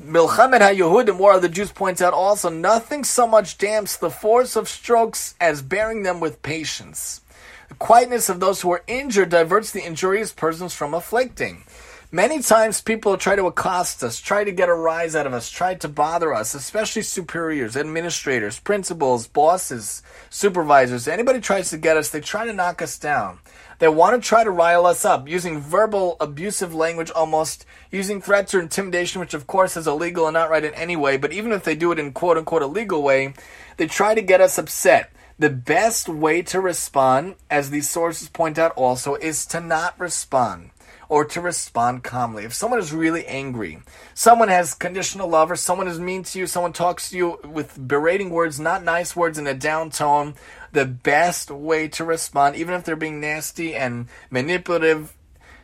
Milchamet 0.00 0.60
HaYehudim, 0.60 1.18
War 1.18 1.34
of 1.34 1.42
the 1.42 1.48
Jews, 1.48 1.72
points 1.72 2.00
out 2.00 2.14
also, 2.14 2.48
nothing 2.48 3.02
so 3.02 3.26
much 3.26 3.58
damps 3.58 3.96
the 3.96 4.10
force 4.10 4.54
of 4.54 4.68
strokes 4.68 5.34
as 5.40 5.60
bearing 5.60 6.04
them 6.04 6.20
with 6.20 6.40
patience. 6.42 7.20
The 7.68 7.74
quietness 7.74 8.28
of 8.28 8.38
those 8.38 8.60
who 8.60 8.70
are 8.70 8.84
injured 8.86 9.30
diverts 9.30 9.72
the 9.72 9.84
injurious 9.84 10.32
persons 10.32 10.72
from 10.72 10.94
afflicting. 10.94 11.64
Many 12.12 12.40
times 12.40 12.80
people 12.80 13.18
try 13.18 13.34
to 13.34 13.46
accost 13.46 14.04
us, 14.04 14.20
try 14.20 14.44
to 14.44 14.52
get 14.52 14.68
a 14.68 14.74
rise 14.74 15.16
out 15.16 15.26
of 15.26 15.34
us, 15.34 15.50
try 15.50 15.74
to 15.74 15.88
bother 15.88 16.32
us, 16.32 16.54
especially 16.54 17.02
superiors, 17.02 17.76
administrators, 17.76 18.60
principals, 18.60 19.26
bosses, 19.26 20.02
supervisors. 20.30 21.08
Anybody 21.08 21.40
tries 21.40 21.70
to 21.70 21.76
get 21.76 21.96
us, 21.96 22.08
they 22.08 22.20
try 22.20 22.46
to 22.46 22.52
knock 22.52 22.80
us 22.80 22.98
down. 22.98 23.40
They 23.78 23.88
want 23.88 24.20
to 24.20 24.26
try 24.28 24.42
to 24.42 24.50
rile 24.50 24.86
us 24.86 25.04
up 25.04 25.28
using 25.28 25.60
verbal 25.60 26.16
abusive 26.20 26.74
language 26.74 27.12
almost, 27.12 27.64
using 27.92 28.20
threats 28.20 28.52
or 28.52 28.60
intimidation, 28.60 29.20
which 29.20 29.34
of 29.34 29.46
course 29.46 29.76
is 29.76 29.86
illegal 29.86 30.26
and 30.26 30.34
not 30.34 30.50
right 30.50 30.64
in 30.64 30.74
any 30.74 30.96
way, 30.96 31.16
but 31.16 31.32
even 31.32 31.52
if 31.52 31.62
they 31.62 31.76
do 31.76 31.92
it 31.92 31.98
in 31.98 32.12
quote 32.12 32.36
unquote 32.36 32.62
a 32.62 32.66
legal 32.66 33.02
way, 33.02 33.34
they 33.76 33.86
try 33.86 34.14
to 34.14 34.22
get 34.22 34.40
us 34.40 34.58
upset. 34.58 35.12
The 35.38 35.50
best 35.50 36.08
way 36.08 36.42
to 36.42 36.60
respond, 36.60 37.36
as 37.48 37.70
these 37.70 37.88
sources 37.88 38.28
point 38.28 38.58
out 38.58 38.72
also, 38.72 39.14
is 39.14 39.46
to 39.46 39.60
not 39.60 39.98
respond 40.00 40.70
or 41.08 41.24
to 41.24 41.40
respond 41.40 42.04
calmly. 42.04 42.44
If 42.44 42.52
someone 42.52 42.80
is 42.80 42.92
really 42.92 43.24
angry, 43.26 43.78
someone 44.14 44.48
has 44.48 44.74
conditional 44.74 45.28
love, 45.28 45.50
or 45.50 45.56
someone 45.56 45.88
is 45.88 45.98
mean 45.98 46.22
to 46.24 46.38
you, 46.38 46.46
someone 46.46 46.72
talks 46.72 47.10
to 47.10 47.16
you 47.16 47.38
with 47.44 47.78
berating 47.88 48.30
words, 48.30 48.60
not 48.60 48.84
nice 48.84 49.16
words, 49.16 49.38
in 49.38 49.46
a 49.46 49.54
down 49.54 49.90
tone, 49.90 50.34
the 50.72 50.84
best 50.84 51.50
way 51.50 51.88
to 51.88 52.04
respond, 52.04 52.56
even 52.56 52.74
if 52.74 52.84
they're 52.84 52.96
being 52.96 53.20
nasty 53.20 53.74
and 53.74 54.06
manipulative, 54.30 55.14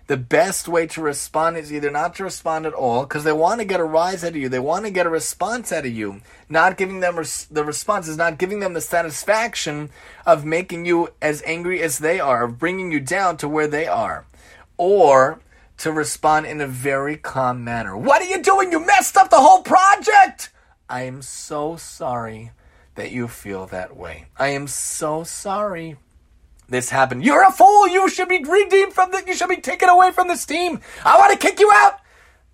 the 0.06 0.16
best 0.18 0.68
way 0.68 0.86
to 0.88 1.00
respond 1.00 1.56
is 1.56 1.72
either 1.72 1.90
not 1.90 2.14
to 2.16 2.24
respond 2.24 2.66
at 2.66 2.74
all 2.74 3.04
because 3.04 3.24
they 3.24 3.32
want 3.32 3.60
to 3.60 3.64
get 3.64 3.80
a 3.80 3.84
rise 3.84 4.22
out 4.22 4.30
of 4.30 4.36
you. 4.36 4.50
They 4.50 4.58
want 4.58 4.84
to 4.84 4.90
get 4.90 5.06
a 5.06 5.10
response 5.10 5.72
out 5.72 5.86
of 5.86 5.92
you. 5.92 6.20
Not 6.48 6.76
giving 6.76 7.00
them 7.00 7.16
res- 7.16 7.46
the 7.46 7.64
response 7.64 8.06
is 8.06 8.18
not 8.18 8.36
giving 8.36 8.60
them 8.60 8.74
the 8.74 8.82
satisfaction 8.82 9.88
of 10.26 10.44
making 10.44 10.84
you 10.84 11.08
as 11.22 11.42
angry 11.46 11.80
as 11.80 11.98
they 11.98 12.20
are, 12.20 12.44
of 12.44 12.58
bringing 12.58 12.92
you 12.92 13.00
down 13.00 13.38
to 13.38 13.48
where 13.48 13.66
they 13.66 13.86
are 13.86 14.26
or 14.76 15.40
to 15.78 15.90
respond 15.90 16.46
in 16.46 16.60
a 16.60 16.66
very 16.66 17.16
calm 17.16 17.64
manner. 17.64 17.96
What 17.96 18.20
are 18.20 18.26
you 18.26 18.42
doing? 18.42 18.72
You 18.72 18.84
messed 18.84 19.16
up 19.16 19.30
the 19.30 19.40
whole 19.40 19.62
project! 19.62 20.50
I 20.88 21.02
am 21.02 21.22
so 21.22 21.76
sorry 21.76 22.52
that 22.94 23.12
you 23.12 23.28
feel 23.28 23.66
that 23.66 23.96
way. 23.96 24.26
I 24.38 24.48
am 24.48 24.66
so 24.66 25.24
sorry 25.24 25.96
this 26.68 26.90
happened. 26.90 27.24
You're 27.24 27.46
a 27.46 27.52
fool! 27.52 27.88
You 27.88 28.08
should 28.08 28.28
be 28.28 28.42
redeemed 28.42 28.94
from 28.94 29.10
the 29.10 29.22
you 29.26 29.34
should 29.34 29.48
be 29.48 29.58
taken 29.60 29.88
away 29.88 30.12
from 30.12 30.28
this 30.28 30.46
team. 30.46 30.80
I 31.04 31.18
want 31.18 31.32
to 31.32 31.38
kick 31.38 31.60
you 31.60 31.70
out! 31.72 32.00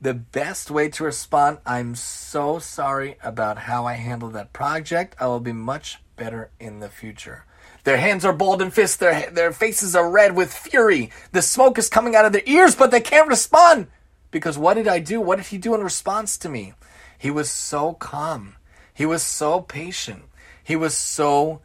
The 0.00 0.14
best 0.14 0.70
way 0.70 0.88
to 0.88 1.04
respond, 1.04 1.58
I'm 1.66 1.94
so 1.94 2.58
sorry 2.58 3.16
about 3.22 3.58
how 3.58 3.86
I 3.86 3.94
handled 3.94 4.32
that 4.32 4.52
project. 4.52 5.14
I 5.20 5.26
will 5.26 5.40
be 5.40 5.52
much 5.52 5.98
better 6.16 6.50
in 6.58 6.80
the 6.80 6.88
future. 6.88 7.44
Their 7.84 7.98
hands 7.98 8.24
are 8.24 8.32
balled 8.32 8.62
and 8.62 8.72
fists. 8.72 8.96
Their, 8.96 9.30
their 9.30 9.52
faces 9.52 9.94
are 9.94 10.10
red 10.10 10.34
with 10.34 10.52
fury. 10.52 11.12
The 11.32 11.42
smoke 11.42 11.78
is 11.78 11.88
coming 11.88 12.16
out 12.16 12.24
of 12.24 12.32
their 12.32 12.42
ears, 12.46 12.74
but 12.74 12.90
they 12.90 13.00
can't 13.00 13.28
respond. 13.28 13.88
Because 14.30 14.58
what 14.58 14.74
did 14.74 14.88
I 14.88 14.98
do? 14.98 15.20
What 15.20 15.36
did 15.36 15.46
he 15.46 15.58
do 15.58 15.74
in 15.74 15.82
response 15.82 16.36
to 16.38 16.48
me? 16.48 16.74
He 17.18 17.30
was 17.30 17.50
so 17.50 17.94
calm. 17.94 18.56
He 18.92 19.06
was 19.06 19.22
so 19.22 19.60
patient. 19.60 20.24
He 20.70 20.76
was 20.76 20.96
so 20.96 21.62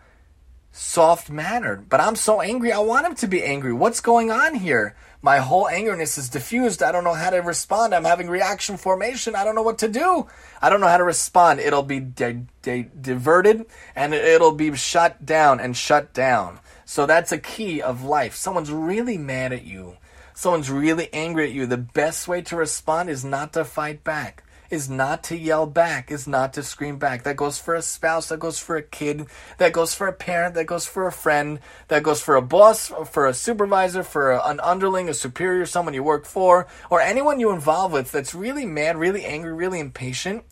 soft 0.72 1.30
mannered. 1.30 1.90
But 1.90 2.02
I'm 2.02 2.16
so 2.16 2.42
angry. 2.42 2.72
I 2.72 2.80
want 2.80 3.06
him 3.06 3.14
to 3.18 3.28
be 3.28 3.44
angry. 3.44 3.72
What's 3.72 4.00
going 4.02 4.32
on 4.32 4.56
here? 4.56 4.96
My 5.22 5.38
whole 5.38 5.66
angerness 5.66 6.18
is 6.18 6.28
diffused. 6.28 6.82
I 6.82 6.92
don't 6.92 7.04
know 7.04 7.14
how 7.14 7.30
to 7.30 7.38
respond. 7.38 7.94
I'm 7.94 8.04
having 8.04 8.28
reaction 8.28 8.78
formation. 8.78 9.36
I 9.36 9.44
don't 9.44 9.54
know 9.54 9.62
what 9.62 9.78
to 9.78 9.88
do. 9.88 10.26
I 10.60 10.72
don't 10.72 10.82
know 10.82 10.88
how 10.88 10.98
to 10.98 11.04
respond. 11.04 11.60
It'll 11.60 11.84
be 11.84 12.00
di- 12.00 12.48
di- 12.64 12.90
diverted 13.00 13.68
and 13.96 14.16
it'll 14.16 14.54
be 14.54 14.76
shut 14.76 15.24
down 15.24 15.60
and 15.60 15.78
shut 15.78 16.12
down. 16.12 16.60
So 16.84 17.06
that's 17.06 17.32
a 17.32 17.38
key 17.38 17.84
of 17.84 18.04
life. 18.04 18.34
Someone's 18.34 18.72
really 18.72 19.20
mad 19.20 19.54
at 19.54 19.66
you. 19.66 19.98
Someone's 20.34 20.72
really 20.72 21.14
angry 21.14 21.44
at 21.44 21.54
you. 21.54 21.68
The 21.68 21.78
best 21.78 22.28
way 22.28 22.42
to 22.42 22.56
respond 22.56 23.12
is 23.12 23.24
not 23.24 23.54
to 23.54 23.66
fight 23.66 24.04
back 24.04 24.42
is 24.70 24.90
not 24.90 25.24
to 25.26 25.38
yell 25.38 25.66
back, 25.66 26.12
is 26.12 26.28
not 26.28 26.54
to 26.54 26.64
scream 26.64 26.98
back. 26.98 27.24
That 27.24 27.36
goes 27.36 27.60
for 27.60 27.76
a 27.76 27.82
spouse, 27.82 28.30
that 28.30 28.40
goes 28.40 28.60
for 28.60 28.78
a 28.78 28.84
kid, 28.84 29.28
that 29.58 29.74
goes 29.74 29.94
for 29.94 30.08
a 30.08 30.14
parent, 30.14 30.56
that 30.56 30.66
goes 30.66 30.86
for 30.86 31.08
a 31.08 31.12
friend, 31.12 31.60
that 31.88 32.04
goes 32.04 32.22
for 32.22 32.36
a 32.36 32.42
boss, 32.42 32.92
for 33.10 33.28
a 33.28 33.34
supervisor, 33.34 34.04
for 34.04 34.32
a, 34.32 34.42
an 34.46 34.60
underling, 34.60 35.10
a 35.10 35.14
superior, 35.14 35.66
someone 35.66 35.94
you 35.94 36.04
work 36.04 36.26
for, 36.26 36.68
or 36.90 37.02
anyone 37.02 37.40
you 37.40 37.52
involve 37.52 37.92
with 37.92 38.12
that's 38.12 38.36
really 38.36 38.66
mad, 38.66 38.98
really 38.98 39.26
angry, 39.26 39.54
really 39.54 39.80
impatient. 39.80 40.44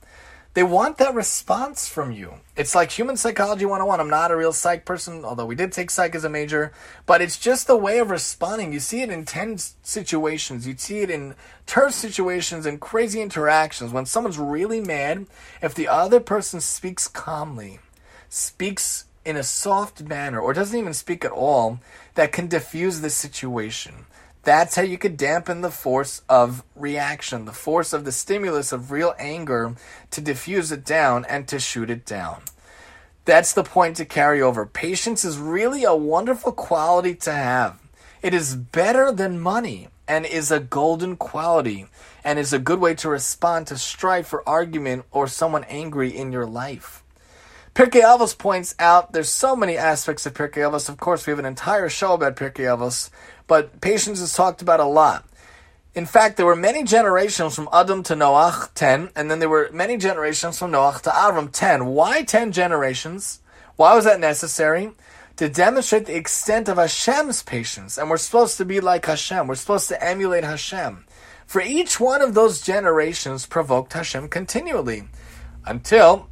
They 0.54 0.62
want 0.62 1.00
that 1.00 1.16
response 1.16 1.88
from 1.88 2.12
you. 2.12 2.36
It's 2.56 2.76
like 2.76 2.92
human 2.92 3.18
psychology 3.18 3.66
101. 3.66 4.00
I'm 4.00 4.10
not 4.10 4.30
a 4.30 4.36
real 4.36 4.54
psych 4.54 4.86
person, 4.86 5.26
although 5.26 5.48
we 5.48 5.56
did 5.56 5.72
take 5.72 5.90
psych 5.90 6.14
as 6.14 6.24
a 6.24 6.30
major, 6.30 6.72
but 7.08 7.22
it's 7.22 7.40
just 7.40 7.66
the 7.66 7.76
way 7.76 7.98
of 7.98 8.12
responding. 8.12 8.72
You 8.72 8.80
see 8.80 9.02
it 9.02 9.10
in 9.10 9.26
tense 9.26 9.76
situations, 9.82 10.68
you 10.68 10.76
see 10.78 11.00
it 11.00 11.10
in 11.10 11.34
terse 11.66 11.96
situations 11.96 12.68
and 12.68 12.80
crazy 12.80 13.20
interactions. 13.20 13.92
When 13.92 14.06
someone's 14.06 14.38
really 14.38 14.80
mad, 14.80 15.26
if 15.64 15.74
the 15.74 15.88
other 15.88 16.20
person 16.20 16.62
speaks 16.62 17.08
calmly, 17.08 17.80
speaks 18.30 19.06
in 19.26 19.36
a 19.36 19.44
soft 19.44 20.04
manner, 20.04 20.40
or 20.40 20.54
doesn't 20.54 20.78
even 20.78 20.94
speak 20.94 21.26
at 21.26 21.32
all, 21.32 21.80
that 22.14 22.32
can 22.32 22.48
diffuse 22.48 23.02
the 23.02 23.10
situation. 23.10 24.06
That's 24.44 24.76
how 24.76 24.82
you 24.82 24.98
could 24.98 25.16
dampen 25.16 25.62
the 25.62 25.72
force 25.72 26.22
of 26.28 26.64
reaction, 26.76 27.46
the 27.46 27.54
force 27.54 27.94
of 27.94 28.04
the 28.04 28.12
stimulus 28.12 28.74
of 28.74 28.92
real 28.92 29.16
anger 29.18 29.76
to 30.12 30.22
diffuse 30.22 30.72
it 30.72 30.84
down 30.84 31.26
and 31.26 31.48
to 31.48 31.60
shoot 31.60 31.90
it 31.90 32.06
down. 32.06 32.42
That's 33.26 33.54
the 33.54 33.64
point 33.64 33.96
to 33.98 34.06
carry 34.06 34.42
over. 34.42 34.66
Patience 34.66 35.24
is 35.24 35.38
really 35.38 35.86
a 35.86 35.96
wonderful 35.96 36.52
quality 36.52 37.16
to 37.16 37.32
have. 37.32 37.80
It 38.22 38.34
is 38.34 38.56
better 38.56 39.14
than 39.14 39.40
money 39.40 39.88
and 40.10 40.26
is 40.26 40.52
a 40.52 40.60
golden 40.60 41.16
quality 41.16 41.88
and 42.24 42.38
is 42.38 42.52
a 42.52 42.60
good 42.60 42.80
way 42.80 42.96
to 42.96 43.10
respond 43.10 43.68
to 43.68 43.78
strife 43.78 44.34
or 44.34 44.48
argument 44.48 45.06
or 45.12 45.28
someone 45.28 45.64
angry 45.66 46.16
in 46.16 46.34
your 46.34 46.46
life. 46.46 47.03
Pirkei 47.76 48.04
Avos 48.04 48.38
points 48.38 48.76
out 48.78 49.14
there's 49.14 49.30
so 49.30 49.56
many 49.56 49.78
aspects 49.78 50.28
of 50.28 50.36
Pirkei 50.36 50.62
Avos. 50.62 50.90
Of 50.90 50.98
course, 50.98 51.26
we 51.26 51.32
have 51.32 51.40
an 51.40 51.46
entire 51.46 51.90
show 51.90 52.14
about 52.14 52.36
Pirkei 52.36 52.66
Avos, 52.66 53.10
but 53.48 53.82
patience 53.82 54.22
is 54.22 54.32
talked 54.32 54.62
about 54.62 54.80
a 54.80 54.86
lot. 54.86 55.26
In 55.96 56.06
fact, 56.06 56.38
there 56.38 56.46
were 56.46 56.56
many 56.56 56.84
generations 56.84 57.56
from 57.56 57.68
Adam 57.74 58.04
to 58.04 58.14
Noach, 58.14 58.72
10, 58.76 59.10
and 59.16 59.32
then 59.32 59.40
there 59.40 59.50
were 59.50 59.72
many 59.74 59.98
generations 59.98 60.60
from 60.60 60.72
Noach 60.72 61.02
to 61.02 61.10
Avram, 61.10 61.52
10. 61.52 61.88
Why 61.88 62.22
10 62.22 62.52
generations? 62.52 63.42
Why 63.76 63.96
was 63.96 64.06
that 64.06 64.20
necessary? 64.20 64.92
To 65.38 65.50
demonstrate 65.50 66.06
the 66.06 66.16
extent 66.16 66.70
of 66.70 66.78
Hashem's 66.78 67.42
patience. 67.42 67.98
And 67.98 68.08
we're 68.08 68.18
supposed 68.18 68.58
to 68.58 68.66
be 68.66 68.82
like 68.82 69.08
Hashem. 69.08 69.48
We're 69.48 69.56
supposed 69.56 69.88
to 69.90 70.04
emulate 70.04 70.44
Hashem. 70.44 71.06
For 71.48 71.62
each 71.62 72.00
one 72.00 72.22
of 72.22 72.36
those 72.36 72.62
generations 72.62 73.48
provoked 73.48 73.94
Hashem 73.94 74.30
continually 74.30 75.06
until 75.66 76.30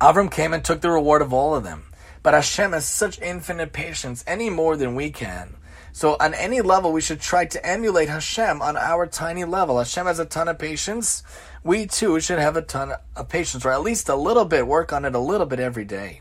Avram 0.00 0.30
came 0.30 0.52
and 0.52 0.64
took 0.64 0.80
the 0.80 0.90
reward 0.90 1.22
of 1.22 1.32
all 1.32 1.54
of 1.54 1.64
them. 1.64 1.84
But 2.22 2.34
Hashem 2.34 2.72
has 2.72 2.86
such 2.86 3.20
infinite 3.20 3.72
patience, 3.72 4.22
any 4.26 4.48
more 4.48 4.76
than 4.76 4.94
we 4.94 5.10
can. 5.10 5.56
So 5.92 6.16
on 6.20 6.34
any 6.34 6.60
level, 6.60 6.92
we 6.92 7.00
should 7.00 7.20
try 7.20 7.46
to 7.46 7.66
emulate 7.66 8.08
Hashem 8.08 8.62
on 8.62 8.76
our 8.76 9.06
tiny 9.06 9.44
level. 9.44 9.78
Hashem 9.78 10.06
has 10.06 10.20
a 10.20 10.24
ton 10.24 10.46
of 10.46 10.58
patience. 10.58 11.24
We 11.64 11.86
too 11.86 12.20
should 12.20 12.38
have 12.38 12.56
a 12.56 12.62
ton 12.62 12.92
of 13.16 13.28
patience, 13.28 13.64
or 13.64 13.72
at 13.72 13.82
least 13.82 14.08
a 14.08 14.14
little 14.14 14.44
bit, 14.44 14.68
work 14.68 14.92
on 14.92 15.04
it 15.04 15.14
a 15.16 15.18
little 15.18 15.46
bit 15.46 15.58
every 15.58 15.84
day. 15.84 16.20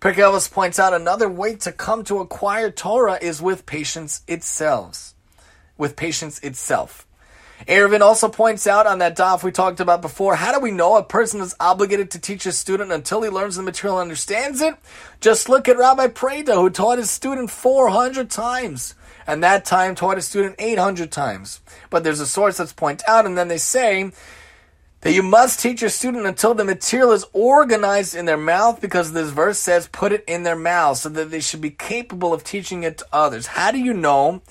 Pirkei 0.00 0.52
points 0.52 0.78
out 0.78 0.92
another 0.92 1.28
way 1.28 1.54
to 1.56 1.72
come 1.72 2.04
to 2.04 2.18
acquire 2.18 2.70
Torah 2.70 3.18
is 3.22 3.40
with 3.40 3.64
patience 3.64 4.22
itself. 4.28 5.14
With 5.78 5.96
patience 5.96 6.38
itself. 6.40 7.05
Eruvin 7.66 8.00
also 8.00 8.28
points 8.28 8.66
out 8.66 8.86
on 8.86 8.98
that 8.98 9.16
daf 9.16 9.42
we 9.42 9.50
talked 9.50 9.80
about 9.80 10.02
before, 10.02 10.36
how 10.36 10.52
do 10.52 10.60
we 10.60 10.70
know 10.70 10.96
a 10.96 11.02
person 11.02 11.40
is 11.40 11.54
obligated 11.58 12.10
to 12.10 12.18
teach 12.18 12.46
a 12.46 12.52
student 12.52 12.92
until 12.92 13.22
he 13.22 13.30
learns 13.30 13.56
the 13.56 13.62
material 13.62 13.98
and 13.98 14.08
understands 14.08 14.60
it? 14.60 14.76
Just 15.20 15.48
look 15.48 15.68
at 15.68 15.78
Rabbi 15.78 16.08
Preda, 16.08 16.54
who 16.54 16.70
taught 16.70 16.98
his 16.98 17.10
student 17.10 17.50
400 17.50 18.30
times, 18.30 18.94
and 19.26 19.42
that 19.42 19.64
time 19.64 19.94
taught 19.94 20.16
his 20.16 20.28
student 20.28 20.54
800 20.58 21.10
times. 21.10 21.60
But 21.90 22.04
there's 22.04 22.20
a 22.20 22.26
source 22.26 22.58
that's 22.58 22.72
point 22.72 23.02
out, 23.08 23.26
and 23.26 23.38
then 23.38 23.48
they 23.48 23.58
say 23.58 24.12
that 25.00 25.12
you 25.12 25.22
must 25.22 25.58
teach 25.58 25.80
your 25.80 25.90
student 25.90 26.26
until 26.26 26.54
the 26.54 26.64
material 26.64 27.12
is 27.12 27.24
organized 27.32 28.14
in 28.14 28.26
their 28.26 28.36
mouth, 28.36 28.80
because 28.82 29.12
this 29.12 29.30
verse 29.30 29.58
says 29.58 29.88
put 29.88 30.12
it 30.12 30.24
in 30.28 30.42
their 30.42 30.56
mouth, 30.56 30.98
so 30.98 31.08
that 31.08 31.30
they 31.30 31.40
should 31.40 31.62
be 31.62 31.70
capable 31.70 32.34
of 32.34 32.44
teaching 32.44 32.82
it 32.82 32.98
to 32.98 33.06
others. 33.12 33.46
How 33.46 33.72
do 33.72 33.78
you 33.78 33.94
know? 33.94 34.42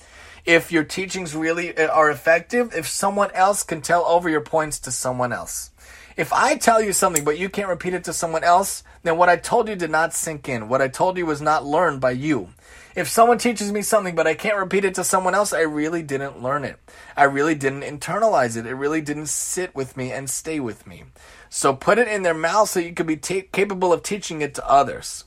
If 0.46 0.70
your 0.70 0.84
teachings 0.84 1.34
really 1.34 1.76
uh, 1.76 1.88
are 1.88 2.10
effective, 2.10 2.72
if 2.72 2.88
someone 2.88 3.30
else 3.32 3.64
can 3.64 3.82
tell 3.82 4.04
over 4.04 4.30
your 4.30 4.40
points 4.40 4.78
to 4.80 4.92
someone 4.92 5.32
else. 5.32 5.70
If 6.16 6.32
I 6.32 6.56
tell 6.56 6.80
you 6.80 6.94
something 6.94 7.24
but 7.24 7.38
you 7.38 7.50
can't 7.50 7.68
repeat 7.68 7.92
it 7.92 8.04
to 8.04 8.12
someone 8.12 8.44
else, 8.44 8.82
then 9.02 9.18
what 9.18 9.28
I 9.28 9.36
told 9.36 9.68
you 9.68 9.76
did 9.76 9.90
not 9.90 10.14
sink 10.14 10.48
in. 10.48 10.68
What 10.68 10.80
I 10.80 10.88
told 10.88 11.18
you 11.18 11.26
was 11.26 11.42
not 11.42 11.66
learned 11.66 12.00
by 12.00 12.12
you. 12.12 12.48
If 12.94 13.08
someone 13.08 13.36
teaches 13.36 13.70
me 13.70 13.82
something 13.82 14.14
but 14.14 14.26
I 14.26 14.32
can't 14.32 14.56
repeat 14.56 14.86
it 14.86 14.94
to 14.94 15.04
someone 15.04 15.34
else, 15.34 15.52
I 15.52 15.60
really 15.60 16.02
didn't 16.02 16.42
learn 16.42 16.64
it. 16.64 16.78
I 17.14 17.24
really 17.24 17.54
didn't 17.54 17.82
internalize 17.82 18.56
it. 18.56 18.64
It 18.64 18.74
really 18.74 19.02
didn't 19.02 19.26
sit 19.26 19.74
with 19.74 19.98
me 19.98 20.10
and 20.10 20.30
stay 20.30 20.58
with 20.58 20.86
me. 20.86 21.04
So 21.50 21.74
put 21.74 21.98
it 21.98 22.08
in 22.08 22.22
their 22.22 22.32
mouth 22.32 22.70
so 22.70 22.80
you 22.80 22.94
could 22.94 23.06
be 23.06 23.16
capable 23.18 23.92
of 23.92 24.02
teaching 24.02 24.40
it 24.40 24.54
to 24.54 24.66
others. 24.66 25.25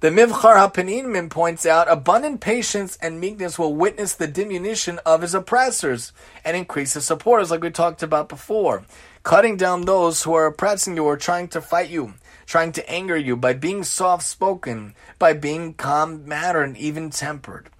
The 0.00 0.10
Mivchar 0.10 0.56
HaPeninim 0.56 1.30
points 1.30 1.64
out 1.64 1.90
abundant 1.90 2.42
patience 2.42 2.98
and 3.00 3.18
meekness 3.18 3.58
will 3.58 3.74
witness 3.74 4.14
the 4.14 4.26
diminution 4.26 5.00
of 5.06 5.22
his 5.22 5.34
oppressors 5.34 6.12
and 6.44 6.54
increase 6.54 6.92
his 6.92 7.06
supporters, 7.06 7.50
like 7.50 7.62
we 7.62 7.70
talked 7.70 8.02
about 8.02 8.28
before. 8.28 8.84
Cutting 9.22 9.56
down 9.56 9.86
those 9.86 10.22
who 10.22 10.34
are 10.34 10.44
oppressing 10.44 10.96
you 10.96 11.04
or 11.04 11.16
trying 11.16 11.48
to 11.48 11.62
fight 11.62 11.88
you, 11.88 12.12
trying 12.44 12.72
to 12.72 12.90
anger 12.90 13.16
you 13.16 13.36
by 13.36 13.54
being 13.54 13.82
soft 13.84 14.24
spoken, 14.24 14.94
by 15.18 15.32
being 15.32 15.72
calm 15.72 16.28
mannered 16.28 16.64
and 16.64 16.76
even 16.76 17.08
tempered. 17.08 17.70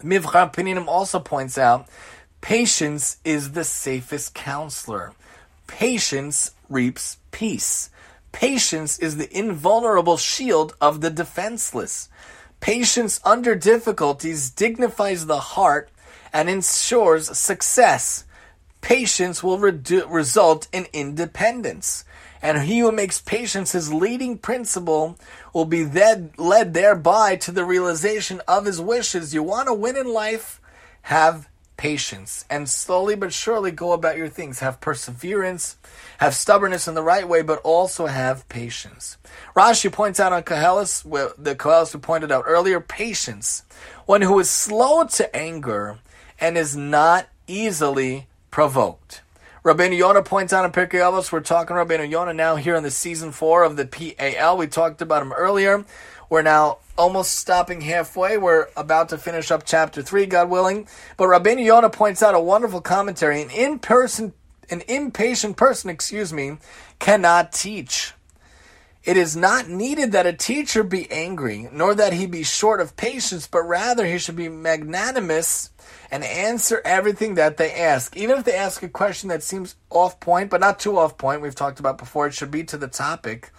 Mivchar 0.00 0.50
HaPeninim 0.50 0.86
also 0.86 1.20
points 1.20 1.58
out 1.58 1.86
patience 2.40 3.18
is 3.26 3.52
the 3.52 3.64
safest 3.64 4.32
counselor. 4.32 5.12
Patience 5.66 6.52
reaps 6.70 7.18
peace. 7.30 7.90
Patience 8.36 8.98
is 8.98 9.16
the 9.16 9.34
invulnerable 9.34 10.18
shield 10.18 10.76
of 10.78 11.00
the 11.00 11.08
defenseless. 11.08 12.10
Patience 12.60 13.18
under 13.24 13.54
difficulties 13.54 14.50
dignifies 14.50 15.24
the 15.24 15.40
heart 15.40 15.88
and 16.34 16.50
ensures 16.50 17.34
success. 17.38 18.24
Patience 18.82 19.42
will 19.42 19.56
redu- 19.56 20.04
result 20.10 20.68
in 20.70 20.86
independence. 20.92 22.04
And 22.42 22.64
he 22.64 22.80
who 22.80 22.92
makes 22.92 23.22
patience 23.22 23.72
his 23.72 23.90
leading 23.90 24.36
principle 24.36 25.18
will 25.54 25.64
be 25.64 25.86
led, 25.86 26.38
led 26.38 26.74
thereby 26.74 27.36
to 27.36 27.50
the 27.50 27.64
realization 27.64 28.42
of 28.46 28.66
his 28.66 28.82
wishes. 28.82 29.32
You 29.32 29.44
want 29.44 29.68
to 29.68 29.72
win 29.72 29.96
in 29.96 30.12
life? 30.12 30.60
Have 31.04 31.48
patience 31.78 32.44
and 32.50 32.68
slowly 32.68 33.14
but 33.14 33.32
surely 33.32 33.70
go 33.70 33.92
about 33.92 34.18
your 34.18 34.28
things. 34.28 34.58
Have 34.60 34.80
perseverance, 34.82 35.76
have 36.18 36.34
stubbornness 36.34 36.88
in 36.88 36.94
the 36.94 37.02
right 37.02 37.28
way, 37.28 37.42
but 37.42 37.60
also 37.62 38.06
have 38.06 38.48
patience. 38.48 39.16
Rashi 39.54 39.92
points 39.92 40.20
out 40.20 40.32
on 40.32 40.42
Koheles, 40.42 41.02
the 41.36 41.54
Koheles 41.54 41.92
who 41.92 41.98
pointed 41.98 42.32
out 42.32 42.44
earlier, 42.46 42.80
patience. 42.80 43.62
One 44.06 44.22
who 44.22 44.38
is 44.38 44.50
slow 44.50 45.04
to 45.04 45.36
anger 45.36 45.98
and 46.40 46.56
is 46.56 46.76
not 46.76 47.28
easily 47.46 48.26
provoked. 48.50 49.22
Rabbeinu 49.64 49.96
Yonah 49.96 50.22
points 50.22 50.52
out 50.52 50.64
in 50.64 50.70
Pirkei 50.70 51.00
Avos, 51.00 51.32
we're 51.32 51.40
talking 51.40 51.74
Rabbeinu 51.74 52.08
Yonah 52.08 52.34
now 52.34 52.54
here 52.54 52.76
in 52.76 52.84
the 52.84 52.90
season 52.90 53.32
four 53.32 53.64
of 53.64 53.76
the 53.76 53.84
PAL. 53.84 54.56
We 54.56 54.68
talked 54.68 55.02
about 55.02 55.22
him 55.22 55.32
earlier. 55.32 55.84
We're 56.30 56.42
now 56.42 56.78
almost 56.96 57.32
stopping 57.32 57.80
halfway. 57.80 58.38
We're 58.38 58.68
about 58.76 59.08
to 59.08 59.18
finish 59.18 59.50
up 59.50 59.64
chapter 59.64 60.02
three, 60.02 60.26
God 60.26 60.50
willing. 60.50 60.86
But 61.16 61.26
Rabbeinu 61.26 61.64
Yonah 61.64 61.90
points 61.90 62.22
out 62.22 62.34
a 62.34 62.40
wonderful 62.40 62.80
commentary. 62.80 63.42
An 63.42 63.50
in-person, 63.50 64.32
an 64.70 64.82
impatient 64.88 65.56
person, 65.56 65.90
excuse 65.90 66.32
me, 66.32 66.58
cannot 66.98 67.52
teach. 67.52 68.12
It 69.04 69.16
is 69.16 69.36
not 69.36 69.68
needed 69.68 70.12
that 70.12 70.26
a 70.26 70.32
teacher 70.32 70.82
be 70.82 71.08
angry, 71.12 71.68
nor 71.70 71.94
that 71.94 72.12
he 72.12 72.26
be 72.26 72.42
short 72.42 72.80
of 72.80 72.96
patience, 72.96 73.46
but 73.46 73.62
rather 73.62 74.04
he 74.04 74.18
should 74.18 74.34
be 74.34 74.48
magnanimous 74.48 75.70
and 76.10 76.24
answer 76.24 76.82
everything 76.84 77.36
that 77.36 77.56
they 77.56 77.72
ask. 77.72 78.16
Even 78.16 78.38
if 78.38 78.44
they 78.44 78.54
ask 78.54 78.82
a 78.82 78.88
question 78.88 79.28
that 79.28 79.44
seems 79.44 79.76
off 79.90 80.18
point, 80.18 80.50
but 80.50 80.60
not 80.60 80.80
too 80.80 80.98
off 80.98 81.16
point, 81.16 81.40
we've 81.40 81.54
talked 81.54 81.78
about 81.78 81.98
before, 81.98 82.26
it 82.26 82.34
should 82.34 82.50
be 82.50 82.64
to 82.64 82.76
the 82.76 82.88
topic. 82.88 83.52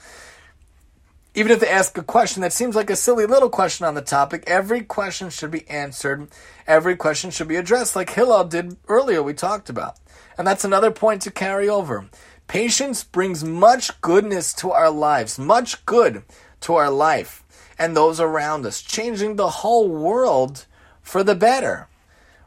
Even 1.34 1.52
if 1.52 1.60
they 1.60 1.70
ask 1.70 1.98
a 1.98 2.04
question 2.04 2.42
that 2.42 2.52
seems 2.52 2.76
like 2.76 2.90
a 2.90 2.96
silly 2.96 3.26
little 3.26 3.50
question 3.50 3.86
on 3.86 3.94
the 3.94 4.02
topic, 4.02 4.44
every 4.48 4.82
question 4.82 5.30
should 5.30 5.52
be 5.52 5.70
answered. 5.70 6.28
Every 6.66 6.98
question 6.98 7.32
should 7.32 7.48
be 7.48 7.56
addressed, 7.56 7.96
like 7.96 8.10
Hillel 8.10 8.46
did 8.46 8.76
earlier, 8.90 9.24
we 9.24 9.34
talked 9.34 9.70
about. 9.70 9.98
And 10.38 10.46
that's 10.46 10.64
another 10.64 10.92
point 10.92 11.22
to 11.24 11.32
carry 11.32 11.68
over. 11.68 12.10
Patience 12.48 13.04
brings 13.04 13.44
much 13.44 14.00
goodness 14.02 14.54
to 14.54 14.72
our 14.72 14.90
lives, 14.90 15.38
much 15.38 15.86
good 15.86 16.24
to 16.62 16.76
our 16.76 16.92
life 16.92 17.44
and 17.80 17.96
those 17.96 18.20
around 18.20 18.66
us, 18.66 18.82
changing 18.82 19.36
the 19.36 19.50
whole 19.50 19.88
world 19.88 20.66
for 21.02 21.24
the 21.24 21.36
better. 21.36 21.88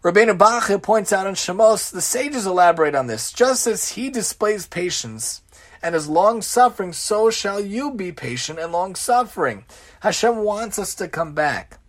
Rabbeinu 0.02 0.36
Bachya 0.36 0.82
points 0.82 1.12
out 1.12 1.26
in 1.26 1.34
Shemos, 1.34 1.92
the 1.92 2.00
sages 2.00 2.46
elaborate 2.46 2.94
on 2.94 3.06
this. 3.06 3.32
Just 3.32 3.66
as 3.66 3.90
he 3.90 4.08
displays 4.08 4.66
patience 4.66 5.42
and 5.82 5.94
is 5.94 6.08
long 6.08 6.42
suffering, 6.42 6.92
so 6.92 7.30
shall 7.30 7.60
you 7.60 7.92
be 7.92 8.10
patient 8.10 8.58
and 8.58 8.72
long 8.72 8.94
suffering. 8.94 9.64
Hashem 10.00 10.38
wants 10.38 10.78
us 10.78 10.94
to 10.96 11.08
come 11.08 11.34
back. 11.34 11.79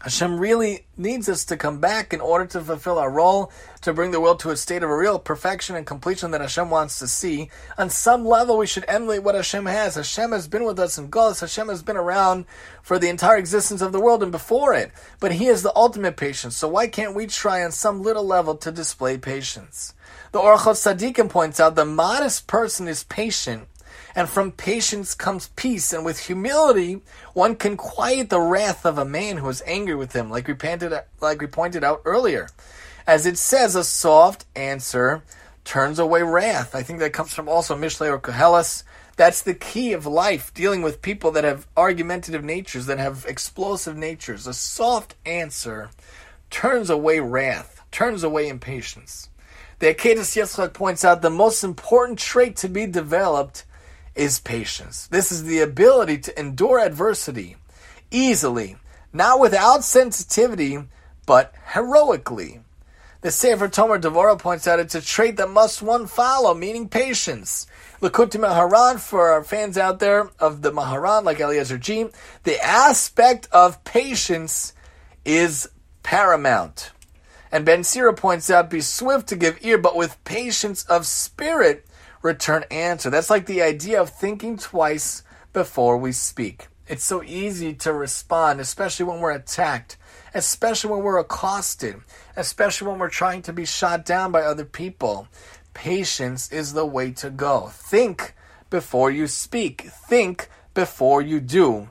Hashem 0.00 0.38
really 0.38 0.86
needs 0.96 1.28
us 1.28 1.44
to 1.46 1.56
come 1.56 1.80
back 1.80 2.12
in 2.12 2.20
order 2.20 2.46
to 2.46 2.60
fulfill 2.60 2.98
our 2.98 3.10
role, 3.10 3.50
to 3.80 3.92
bring 3.92 4.12
the 4.12 4.20
world 4.20 4.38
to 4.40 4.50
a 4.50 4.56
state 4.56 4.84
of 4.84 4.90
a 4.90 4.96
real 4.96 5.18
perfection 5.18 5.74
and 5.74 5.84
completion 5.84 6.30
that 6.30 6.40
Hashem 6.40 6.70
wants 6.70 7.00
to 7.00 7.08
see. 7.08 7.50
On 7.76 7.90
some 7.90 8.24
level, 8.24 8.56
we 8.56 8.66
should 8.66 8.84
emulate 8.86 9.24
what 9.24 9.34
Hashem 9.34 9.66
has. 9.66 9.96
Hashem 9.96 10.30
has 10.30 10.46
been 10.46 10.64
with 10.64 10.78
us 10.78 10.98
in 10.98 11.10
Golas. 11.10 11.40
Hashem 11.40 11.68
has 11.68 11.82
been 11.82 11.96
around 11.96 12.44
for 12.80 12.98
the 12.98 13.08
entire 13.08 13.36
existence 13.36 13.82
of 13.82 13.90
the 13.90 14.00
world 14.00 14.22
and 14.22 14.30
before 14.30 14.72
it. 14.72 14.92
But 15.18 15.32
He 15.32 15.46
is 15.46 15.62
the 15.62 15.74
ultimate 15.74 16.16
patience. 16.16 16.56
So 16.56 16.68
why 16.68 16.86
can't 16.86 17.16
we 17.16 17.26
try 17.26 17.64
on 17.64 17.72
some 17.72 18.02
little 18.02 18.24
level 18.24 18.54
to 18.56 18.70
display 18.70 19.18
patience? 19.18 19.94
The 20.30 20.38
Orchot 20.38 20.76
Tzaddikim 20.76 21.28
points 21.28 21.58
out 21.58 21.74
the 21.74 21.84
modest 21.84 22.46
person 22.46 22.86
is 22.86 23.02
patient, 23.04 23.66
and 24.18 24.28
from 24.28 24.50
patience 24.50 25.14
comes 25.14 25.46
peace, 25.54 25.92
and 25.92 26.04
with 26.04 26.18
humility 26.26 27.00
one 27.34 27.54
can 27.54 27.76
quiet 27.76 28.30
the 28.30 28.40
wrath 28.40 28.84
of 28.84 28.98
a 28.98 29.04
man 29.04 29.36
who 29.36 29.48
is 29.48 29.62
angry 29.64 29.94
with 29.94 30.12
him, 30.12 30.28
like 30.28 30.48
we 30.48 30.54
pointed 30.54 30.92
like 31.20 31.40
we 31.40 31.46
pointed 31.46 31.84
out 31.84 32.02
earlier. 32.04 32.48
As 33.06 33.26
it 33.26 33.38
says, 33.38 33.76
a 33.76 33.84
soft 33.84 34.44
answer 34.56 35.22
turns 35.62 36.00
away 36.00 36.22
wrath. 36.22 36.74
I 36.74 36.82
think 36.82 36.98
that 36.98 37.12
comes 37.12 37.32
from 37.32 37.48
also 37.48 37.76
Mishlei 37.76 38.10
or 38.10 38.18
Koheles. 38.18 38.82
That's 39.14 39.42
the 39.42 39.54
key 39.54 39.92
of 39.92 40.04
life, 40.04 40.52
dealing 40.52 40.82
with 40.82 41.00
people 41.00 41.30
that 41.30 41.44
have 41.44 41.68
argumentative 41.76 42.42
natures, 42.42 42.86
that 42.86 42.98
have 42.98 43.24
explosive 43.28 43.96
natures. 43.96 44.48
A 44.48 44.52
soft 44.52 45.14
answer 45.26 45.90
turns 46.50 46.90
away 46.90 47.20
wrath, 47.20 47.82
turns 47.92 48.24
away 48.24 48.48
impatience. 48.48 49.28
The 49.78 49.94
Akedas 49.94 50.34
Yitzchak 50.34 50.72
points 50.72 51.04
out 51.04 51.22
the 51.22 51.30
most 51.30 51.62
important 51.62 52.18
trait 52.18 52.56
to 52.56 52.68
be 52.68 52.84
developed 52.84 53.62
is 54.18 54.40
patience. 54.40 55.06
This 55.06 55.30
is 55.32 55.44
the 55.44 55.60
ability 55.60 56.18
to 56.18 56.38
endure 56.38 56.80
adversity 56.80 57.56
easily, 58.10 58.76
not 59.12 59.40
without 59.40 59.84
sensitivity, 59.84 60.78
but 61.24 61.54
heroically. 61.72 62.60
The 63.20 63.30
Sefer 63.30 63.68
Tomer 63.68 64.00
Devora 64.00 64.38
points 64.38 64.68
out 64.68 64.78
it's 64.78 64.94
a 64.94 65.00
trait 65.00 65.36
that 65.38 65.50
must 65.50 65.82
one 65.82 66.06
follow, 66.06 66.54
meaning 66.54 66.88
patience. 66.88 67.66
Likutei 68.00 68.40
Moharan, 68.40 69.00
for 69.00 69.30
our 69.30 69.42
fans 69.42 69.76
out 69.76 69.98
there 69.98 70.30
of 70.38 70.62
the 70.62 70.70
Maharan, 70.70 71.24
like 71.24 71.40
Eliezer 71.40 71.78
G, 71.78 72.06
the 72.44 72.64
aspect 72.64 73.48
of 73.50 73.82
patience 73.82 74.72
is 75.24 75.68
paramount. 76.02 76.92
And 77.50 77.64
Ben 77.64 77.82
Sira 77.82 78.14
points 78.14 78.50
out, 78.50 78.70
be 78.70 78.80
swift 78.80 79.28
to 79.28 79.36
give 79.36 79.64
ear, 79.64 79.78
but 79.78 79.96
with 79.96 80.22
patience 80.24 80.84
of 80.84 81.06
spirit 81.06 81.87
return 82.22 82.64
answer. 82.70 83.10
That's 83.10 83.30
like 83.30 83.46
the 83.46 83.62
idea 83.62 84.00
of 84.00 84.10
thinking 84.10 84.56
twice 84.56 85.22
before 85.52 85.96
we 85.96 86.12
speak. 86.12 86.68
It's 86.86 87.04
so 87.04 87.22
easy 87.22 87.74
to 87.74 87.92
respond, 87.92 88.60
especially 88.60 89.04
when 89.06 89.20
we're 89.20 89.32
attacked, 89.32 89.98
especially 90.34 90.90
when 90.90 91.02
we're 91.02 91.18
accosted, 91.18 91.96
especially 92.34 92.88
when 92.88 92.98
we're 92.98 93.10
trying 93.10 93.42
to 93.42 93.52
be 93.52 93.66
shot 93.66 94.06
down 94.06 94.32
by 94.32 94.42
other 94.42 94.64
people. 94.64 95.28
Patience 95.74 96.50
is 96.50 96.72
the 96.72 96.86
way 96.86 97.10
to 97.12 97.28
go. 97.28 97.68
Think 97.68 98.34
before 98.70 99.10
you 99.10 99.26
speak. 99.26 99.82
Think 99.82 100.48
before 100.72 101.20
you 101.20 101.40
do. 101.40 101.88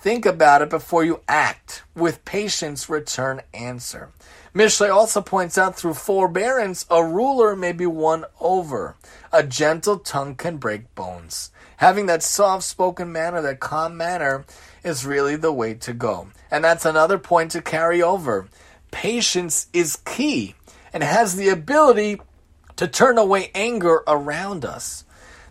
Think 0.00 0.24
about 0.24 0.62
it 0.62 0.70
before 0.70 1.02
you 1.02 1.22
act. 1.28 1.82
With 1.96 2.24
patience, 2.24 2.88
return 2.88 3.42
answer. 3.52 4.10
Mishlei 4.54 4.94
also 4.94 5.20
points 5.20 5.58
out 5.58 5.76
through 5.76 5.94
forbearance, 5.94 6.86
a 6.88 7.04
ruler 7.04 7.56
may 7.56 7.72
be 7.72 7.84
won 7.84 8.24
over. 8.40 8.94
A 9.32 9.42
gentle 9.42 9.98
tongue 9.98 10.36
can 10.36 10.58
break 10.58 10.94
bones. 10.94 11.50
Having 11.78 12.06
that 12.06 12.22
soft 12.22 12.62
spoken 12.62 13.10
manner, 13.10 13.42
that 13.42 13.58
calm 13.58 13.96
manner, 13.96 14.44
is 14.84 15.04
really 15.04 15.34
the 15.34 15.52
way 15.52 15.74
to 15.74 15.92
go. 15.92 16.28
And 16.48 16.62
that's 16.62 16.84
another 16.84 17.18
point 17.18 17.50
to 17.50 17.60
carry 17.60 18.00
over. 18.00 18.48
Patience 18.92 19.66
is 19.72 19.96
key 20.06 20.54
and 20.92 21.02
has 21.02 21.34
the 21.34 21.48
ability 21.48 22.20
to 22.76 22.86
turn 22.86 23.18
away 23.18 23.50
anger 23.52 24.04
around 24.06 24.64
us. 24.64 25.04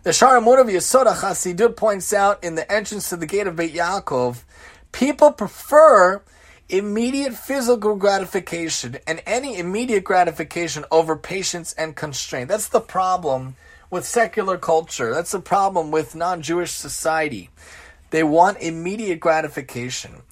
The 0.04 0.10
Haemunah 0.10 0.60
of 0.60 0.66
Yesoda 0.68 1.12
Chassidut 1.12 1.74
points 1.74 2.12
out 2.12 2.44
in 2.44 2.54
the 2.54 2.70
entrance 2.70 3.08
to 3.08 3.16
the 3.16 3.26
gate 3.26 3.48
of 3.48 3.56
Beit 3.56 3.74
Yaakov, 3.74 4.44
people 4.92 5.32
prefer 5.32 6.22
immediate 6.68 7.34
physical 7.34 7.96
gratification 7.96 8.98
and 9.08 9.20
any 9.26 9.58
immediate 9.58 10.04
gratification 10.04 10.84
over 10.92 11.16
patience 11.16 11.72
and 11.72 11.96
constraint. 11.96 12.48
That's 12.48 12.68
the 12.68 12.80
problem 12.80 13.56
with 13.90 14.06
secular 14.06 14.56
culture. 14.56 15.12
That's 15.12 15.32
the 15.32 15.40
problem 15.40 15.90
with 15.90 16.14
non 16.14 16.42
Jewish 16.42 16.70
society. 16.70 17.50
They 18.10 18.22
want 18.22 18.58
immediate 18.60 19.18
gratification. 19.18 20.22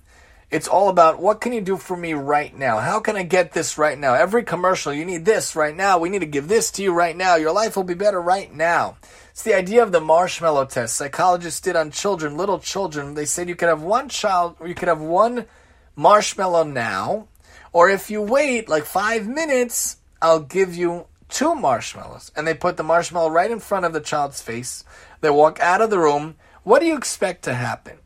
It's 0.48 0.68
all 0.68 0.88
about 0.88 1.20
what 1.20 1.40
can 1.40 1.52
you 1.52 1.60
do 1.60 1.76
for 1.76 1.96
me 1.96 2.12
right 2.12 2.56
now? 2.56 2.78
How 2.78 3.00
can 3.00 3.16
I 3.16 3.24
get 3.24 3.52
this 3.52 3.78
right 3.78 3.98
now? 3.98 4.14
Every 4.14 4.44
commercial, 4.44 4.92
you 4.92 5.04
need 5.04 5.24
this 5.24 5.56
right 5.56 5.74
now. 5.74 5.98
We 5.98 6.08
need 6.08 6.20
to 6.20 6.26
give 6.26 6.46
this 6.46 6.70
to 6.72 6.84
you 6.84 6.92
right 6.92 7.16
now. 7.16 7.34
Your 7.34 7.52
life 7.52 7.74
will 7.74 7.82
be 7.82 7.94
better 7.94 8.20
right 8.20 8.52
now. 8.54 8.96
It's 9.30 9.42
the 9.42 9.54
idea 9.54 9.82
of 9.82 9.90
the 9.90 10.00
marshmallow 10.00 10.66
test. 10.66 10.96
Psychologists 10.96 11.60
did 11.60 11.74
on 11.74 11.90
children, 11.90 12.36
little 12.36 12.60
children. 12.60 13.14
They 13.14 13.24
said 13.24 13.48
you 13.48 13.56
could 13.56 13.68
have 13.68 13.82
one 13.82 14.08
child, 14.08 14.54
you 14.64 14.74
could 14.74 14.88
have 14.88 15.00
one 15.00 15.46
marshmallow 15.96 16.62
now, 16.62 17.26
or 17.72 17.90
if 17.90 18.08
you 18.08 18.22
wait 18.22 18.68
like 18.68 18.84
five 18.84 19.26
minutes, 19.26 19.96
I'll 20.22 20.40
give 20.40 20.76
you 20.76 21.06
two 21.28 21.56
marshmallows. 21.56 22.30
And 22.36 22.46
they 22.46 22.54
put 22.54 22.76
the 22.76 22.84
marshmallow 22.84 23.30
right 23.30 23.50
in 23.50 23.58
front 23.58 23.84
of 23.84 23.92
the 23.92 24.00
child's 24.00 24.40
face. 24.40 24.84
They 25.22 25.30
walk 25.30 25.58
out 25.58 25.80
of 25.80 25.90
the 25.90 25.98
room. 25.98 26.36
What 26.62 26.78
do 26.78 26.86
you 26.86 26.96
expect 26.96 27.42
to 27.44 27.54
happen? 27.54 27.98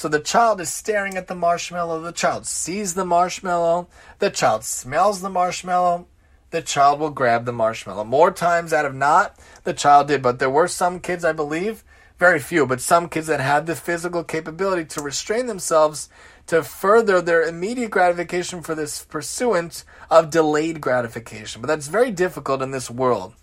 So 0.00 0.08
the 0.08 0.18
child 0.18 0.62
is 0.62 0.72
staring 0.72 1.18
at 1.18 1.26
the 1.26 1.34
marshmallow. 1.34 2.00
The 2.00 2.10
child 2.10 2.46
sees 2.46 2.94
the 2.94 3.04
marshmallow. 3.04 3.86
The 4.18 4.30
child 4.30 4.64
smells 4.64 5.20
the 5.20 5.28
marshmallow. 5.28 6.06
The 6.48 6.62
child 6.62 7.00
will 7.00 7.10
grab 7.10 7.44
the 7.44 7.52
marshmallow. 7.52 8.04
More 8.04 8.30
times 8.30 8.72
out 8.72 8.86
of 8.86 8.94
not, 8.94 9.38
the 9.64 9.74
child 9.74 10.08
did. 10.08 10.22
But 10.22 10.38
there 10.38 10.48
were 10.48 10.68
some 10.68 11.00
kids, 11.00 11.22
I 11.22 11.32
believe, 11.32 11.84
very 12.18 12.38
few, 12.38 12.64
but 12.64 12.80
some 12.80 13.10
kids 13.10 13.26
that 13.26 13.40
had 13.40 13.66
the 13.66 13.76
physical 13.76 14.24
capability 14.24 14.86
to 14.86 15.02
restrain 15.02 15.48
themselves 15.48 16.08
to 16.46 16.62
further 16.62 17.20
their 17.20 17.42
immediate 17.42 17.90
gratification 17.90 18.62
for 18.62 18.74
this 18.74 19.04
pursuant 19.04 19.84
of 20.10 20.30
delayed 20.30 20.80
gratification. 20.80 21.60
But 21.60 21.68
that's 21.68 21.88
very 21.88 22.10
difficult 22.10 22.62
in 22.62 22.70
this 22.70 22.90
world. 22.90 23.34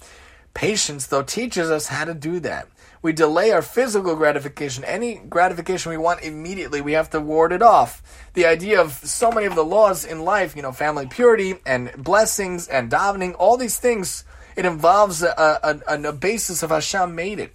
Patience, 0.55 1.05
though, 1.05 1.22
teaches 1.22 1.70
us 1.70 1.89
how 1.89 2.05
to 2.05 2.16
do 2.16 2.39
that 2.39 2.68
we 3.01 3.13
delay 3.13 3.51
our 3.51 3.61
physical 3.61 4.15
gratification. 4.15 4.83
Any 4.83 5.15
gratification 5.15 5.91
we 5.91 5.97
want 5.97 6.23
immediately, 6.23 6.81
we 6.81 6.93
have 6.93 7.09
to 7.11 7.19
ward 7.19 7.51
it 7.51 7.61
off. 7.61 8.01
The 8.33 8.45
idea 8.45 8.81
of 8.81 8.93
so 8.93 9.31
many 9.31 9.45
of 9.45 9.55
the 9.55 9.63
laws 9.63 10.05
in 10.05 10.23
life, 10.23 10.55
you 10.55 10.61
know, 10.61 10.71
family 10.71 11.07
purity 11.07 11.55
and 11.65 11.91
blessings 11.97 12.67
and 12.67 12.91
davening, 12.91 13.35
all 13.37 13.57
these 13.57 13.79
things, 13.79 14.23
it 14.55 14.65
involves 14.65 15.21
a, 15.23 15.81
a, 15.87 16.01
a 16.09 16.13
basis 16.13 16.63
of 16.63 16.71
Hashem 16.71 17.15
made 17.15 17.39
it. 17.39 17.53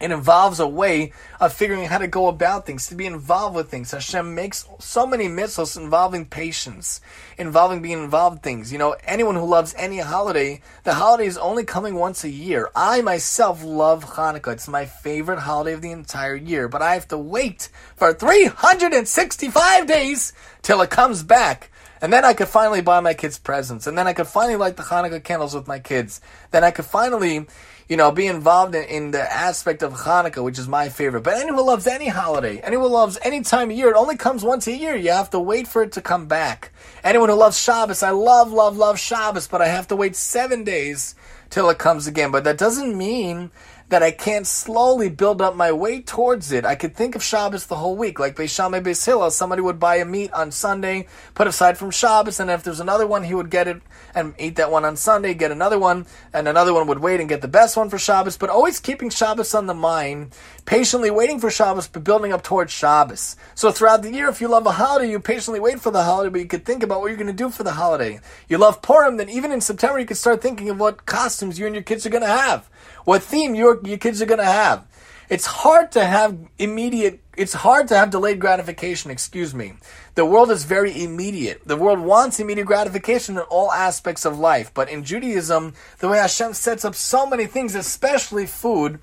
It 0.00 0.10
involves 0.10 0.60
a 0.60 0.68
way 0.68 1.12
of 1.40 1.52
figuring 1.52 1.84
out 1.84 1.90
how 1.90 1.98
to 1.98 2.06
go 2.06 2.28
about 2.28 2.66
things, 2.66 2.86
to 2.88 2.94
be 2.94 3.06
involved 3.06 3.56
with 3.56 3.70
things. 3.70 3.92
Hashem 3.92 4.34
makes 4.34 4.68
so 4.78 5.06
many 5.06 5.26
mitzvahs 5.26 5.76
involving 5.76 6.26
patience, 6.26 7.00
involving 7.38 7.80
being 7.80 8.02
involved 8.02 8.36
in 8.36 8.42
things. 8.42 8.72
You 8.72 8.78
know, 8.78 8.96
anyone 9.04 9.36
who 9.36 9.46
loves 9.46 9.74
any 9.78 9.98
holiday, 9.98 10.60
the 10.84 10.94
holiday 10.94 11.26
is 11.26 11.38
only 11.38 11.64
coming 11.64 11.94
once 11.94 12.24
a 12.24 12.30
year. 12.30 12.70
I 12.76 13.00
myself 13.00 13.64
love 13.64 14.04
Hanukkah. 14.04 14.52
It's 14.52 14.68
my 14.68 14.84
favorite 14.84 15.40
holiday 15.40 15.72
of 15.72 15.82
the 15.82 15.92
entire 15.92 16.36
year, 16.36 16.68
but 16.68 16.82
I 16.82 16.94
have 16.94 17.08
to 17.08 17.18
wait 17.18 17.70
for 17.96 18.12
365 18.12 19.86
days 19.86 20.32
till 20.62 20.82
it 20.82 20.90
comes 20.90 21.22
back. 21.22 21.70
And 22.02 22.12
then 22.12 22.24
I 22.24 22.34
could 22.34 22.48
finally 22.48 22.82
buy 22.82 23.00
my 23.00 23.14
kids 23.14 23.38
presents. 23.38 23.86
And 23.86 23.96
then 23.96 24.06
I 24.06 24.12
could 24.12 24.26
finally 24.26 24.56
light 24.56 24.76
the 24.76 24.82
Hanukkah 24.82 25.24
candles 25.24 25.54
with 25.54 25.66
my 25.66 25.78
kids. 25.78 26.20
Then 26.50 26.62
I 26.62 26.70
could 26.70 26.84
finally 26.84 27.46
you 27.88 27.96
know, 27.96 28.10
be 28.10 28.26
involved 28.26 28.74
in, 28.74 28.84
in, 28.84 29.10
the 29.12 29.32
aspect 29.32 29.82
of 29.82 29.92
Hanukkah, 29.92 30.42
which 30.42 30.58
is 30.58 30.66
my 30.66 30.88
favorite. 30.88 31.22
But 31.22 31.34
anyone 31.34 31.64
loves 31.64 31.86
any 31.86 32.08
holiday, 32.08 32.58
anyone 32.60 32.90
loves 32.90 33.18
any 33.22 33.42
time 33.42 33.70
of 33.70 33.76
year, 33.76 33.90
it 33.90 33.96
only 33.96 34.16
comes 34.16 34.42
once 34.42 34.66
a 34.66 34.76
year. 34.76 34.96
You 34.96 35.12
have 35.12 35.30
to 35.30 35.40
wait 35.40 35.68
for 35.68 35.82
it 35.82 35.92
to 35.92 36.00
come 36.00 36.26
back. 36.26 36.72
Anyone 37.04 37.28
who 37.28 37.36
loves 37.36 37.58
Shabbos, 37.58 38.02
I 38.02 38.10
love, 38.10 38.52
love, 38.52 38.76
love 38.76 38.98
Shabbos, 38.98 39.46
but 39.46 39.62
I 39.62 39.68
have 39.68 39.86
to 39.88 39.96
wait 39.96 40.16
seven 40.16 40.64
days 40.64 41.14
till 41.50 41.70
it 41.70 41.78
comes 41.78 42.06
again. 42.06 42.32
But 42.32 42.44
that 42.44 42.58
doesn't 42.58 42.96
mean 42.96 43.50
that 43.88 44.02
I 44.02 44.10
can't 44.10 44.46
slowly 44.46 45.08
build 45.08 45.40
up 45.40 45.54
my 45.54 45.70
way 45.70 46.00
towards 46.00 46.50
it. 46.50 46.64
I 46.64 46.74
could 46.74 46.96
think 46.96 47.14
of 47.14 47.22
Shabbos 47.22 47.66
the 47.66 47.76
whole 47.76 47.96
week, 47.96 48.18
like 48.18 48.34
Beis 48.34 48.54
Shammai 48.54 48.80
Beis. 48.80 49.32
Somebody 49.32 49.62
would 49.62 49.78
buy 49.78 49.96
a 49.96 50.04
meat 50.04 50.32
on 50.32 50.50
Sunday, 50.50 51.06
put 51.34 51.46
aside 51.46 51.78
from 51.78 51.92
Shabbos, 51.92 52.40
and 52.40 52.50
if 52.50 52.64
there's 52.64 52.80
another 52.80 53.06
one, 53.06 53.22
he 53.22 53.34
would 53.34 53.48
get 53.48 53.68
it 53.68 53.80
and 54.14 54.34
eat 54.38 54.56
that 54.56 54.72
one 54.72 54.84
on 54.84 54.96
Sunday, 54.96 55.34
get 55.34 55.52
another 55.52 55.78
one, 55.78 56.06
and 56.32 56.48
another 56.48 56.74
one 56.74 56.88
would 56.88 56.98
wait 56.98 57.20
and 57.20 57.28
get 57.28 57.42
the 57.42 57.48
best 57.48 57.76
one 57.76 57.88
for 57.88 57.98
Shabbos, 57.98 58.36
but 58.36 58.50
always 58.50 58.80
keeping 58.80 59.08
Shabbos 59.08 59.54
on 59.54 59.66
the 59.66 59.74
mind, 59.74 60.34
patiently 60.64 61.10
waiting 61.10 61.38
for 61.38 61.50
Shabbos, 61.50 61.86
but 61.86 62.02
building 62.02 62.32
up 62.32 62.42
towards 62.42 62.72
Shabbos. 62.72 63.36
So 63.54 63.70
throughout 63.70 64.02
the 64.02 64.12
year, 64.12 64.28
if 64.28 64.40
you 64.40 64.48
love 64.48 64.66
a 64.66 64.72
holiday, 64.72 65.10
you 65.10 65.20
patiently 65.20 65.60
wait 65.60 65.80
for 65.80 65.92
the 65.92 66.02
holiday, 66.02 66.30
but 66.30 66.40
you 66.40 66.48
could 66.48 66.64
think 66.64 66.82
about 66.82 67.00
what 67.00 67.08
you're 67.08 67.16
going 67.16 67.28
to 67.28 67.32
do 67.32 67.50
for 67.50 67.62
the 67.62 67.72
holiday. 67.72 68.18
You 68.48 68.58
love 68.58 68.82
Purim, 68.82 69.16
then 69.16 69.28
even 69.28 69.52
in 69.52 69.60
September, 69.60 70.00
you 70.00 70.06
could 70.06 70.16
start 70.16 70.42
thinking 70.42 70.70
of 70.70 70.80
what 70.80 71.06
costumes 71.06 71.58
you 71.58 71.66
and 71.66 71.74
your 71.74 71.84
kids 71.84 72.04
are 72.04 72.10
going 72.10 72.22
to 72.22 72.28
have 72.28 72.68
what 73.06 73.22
theme 73.22 73.54
your, 73.54 73.80
your 73.86 73.98
kids 73.98 74.20
are 74.20 74.26
going 74.26 74.40
to 74.40 74.44
have. 74.44 74.84
It's 75.28 75.46
hard 75.46 75.92
to 75.92 76.04
have 76.04 76.36
immediate, 76.58 77.20
it's 77.36 77.52
hard 77.52 77.88
to 77.88 77.96
have 77.96 78.10
delayed 78.10 78.40
gratification, 78.40 79.10
excuse 79.10 79.54
me. 79.54 79.74
The 80.16 80.24
world 80.24 80.50
is 80.50 80.64
very 80.64 81.02
immediate. 81.02 81.62
The 81.64 81.76
world 81.76 82.00
wants 82.00 82.40
immediate 82.40 82.66
gratification 82.66 83.36
in 83.36 83.42
all 83.42 83.72
aspects 83.72 84.24
of 84.24 84.38
life. 84.38 84.72
But 84.74 84.90
in 84.90 85.04
Judaism, 85.04 85.74
the 85.98 86.08
way 86.08 86.18
Hashem 86.18 86.52
sets 86.54 86.84
up 86.84 86.94
so 86.94 87.26
many 87.26 87.46
things, 87.46 87.74
especially 87.74 88.46
food, 88.46 88.98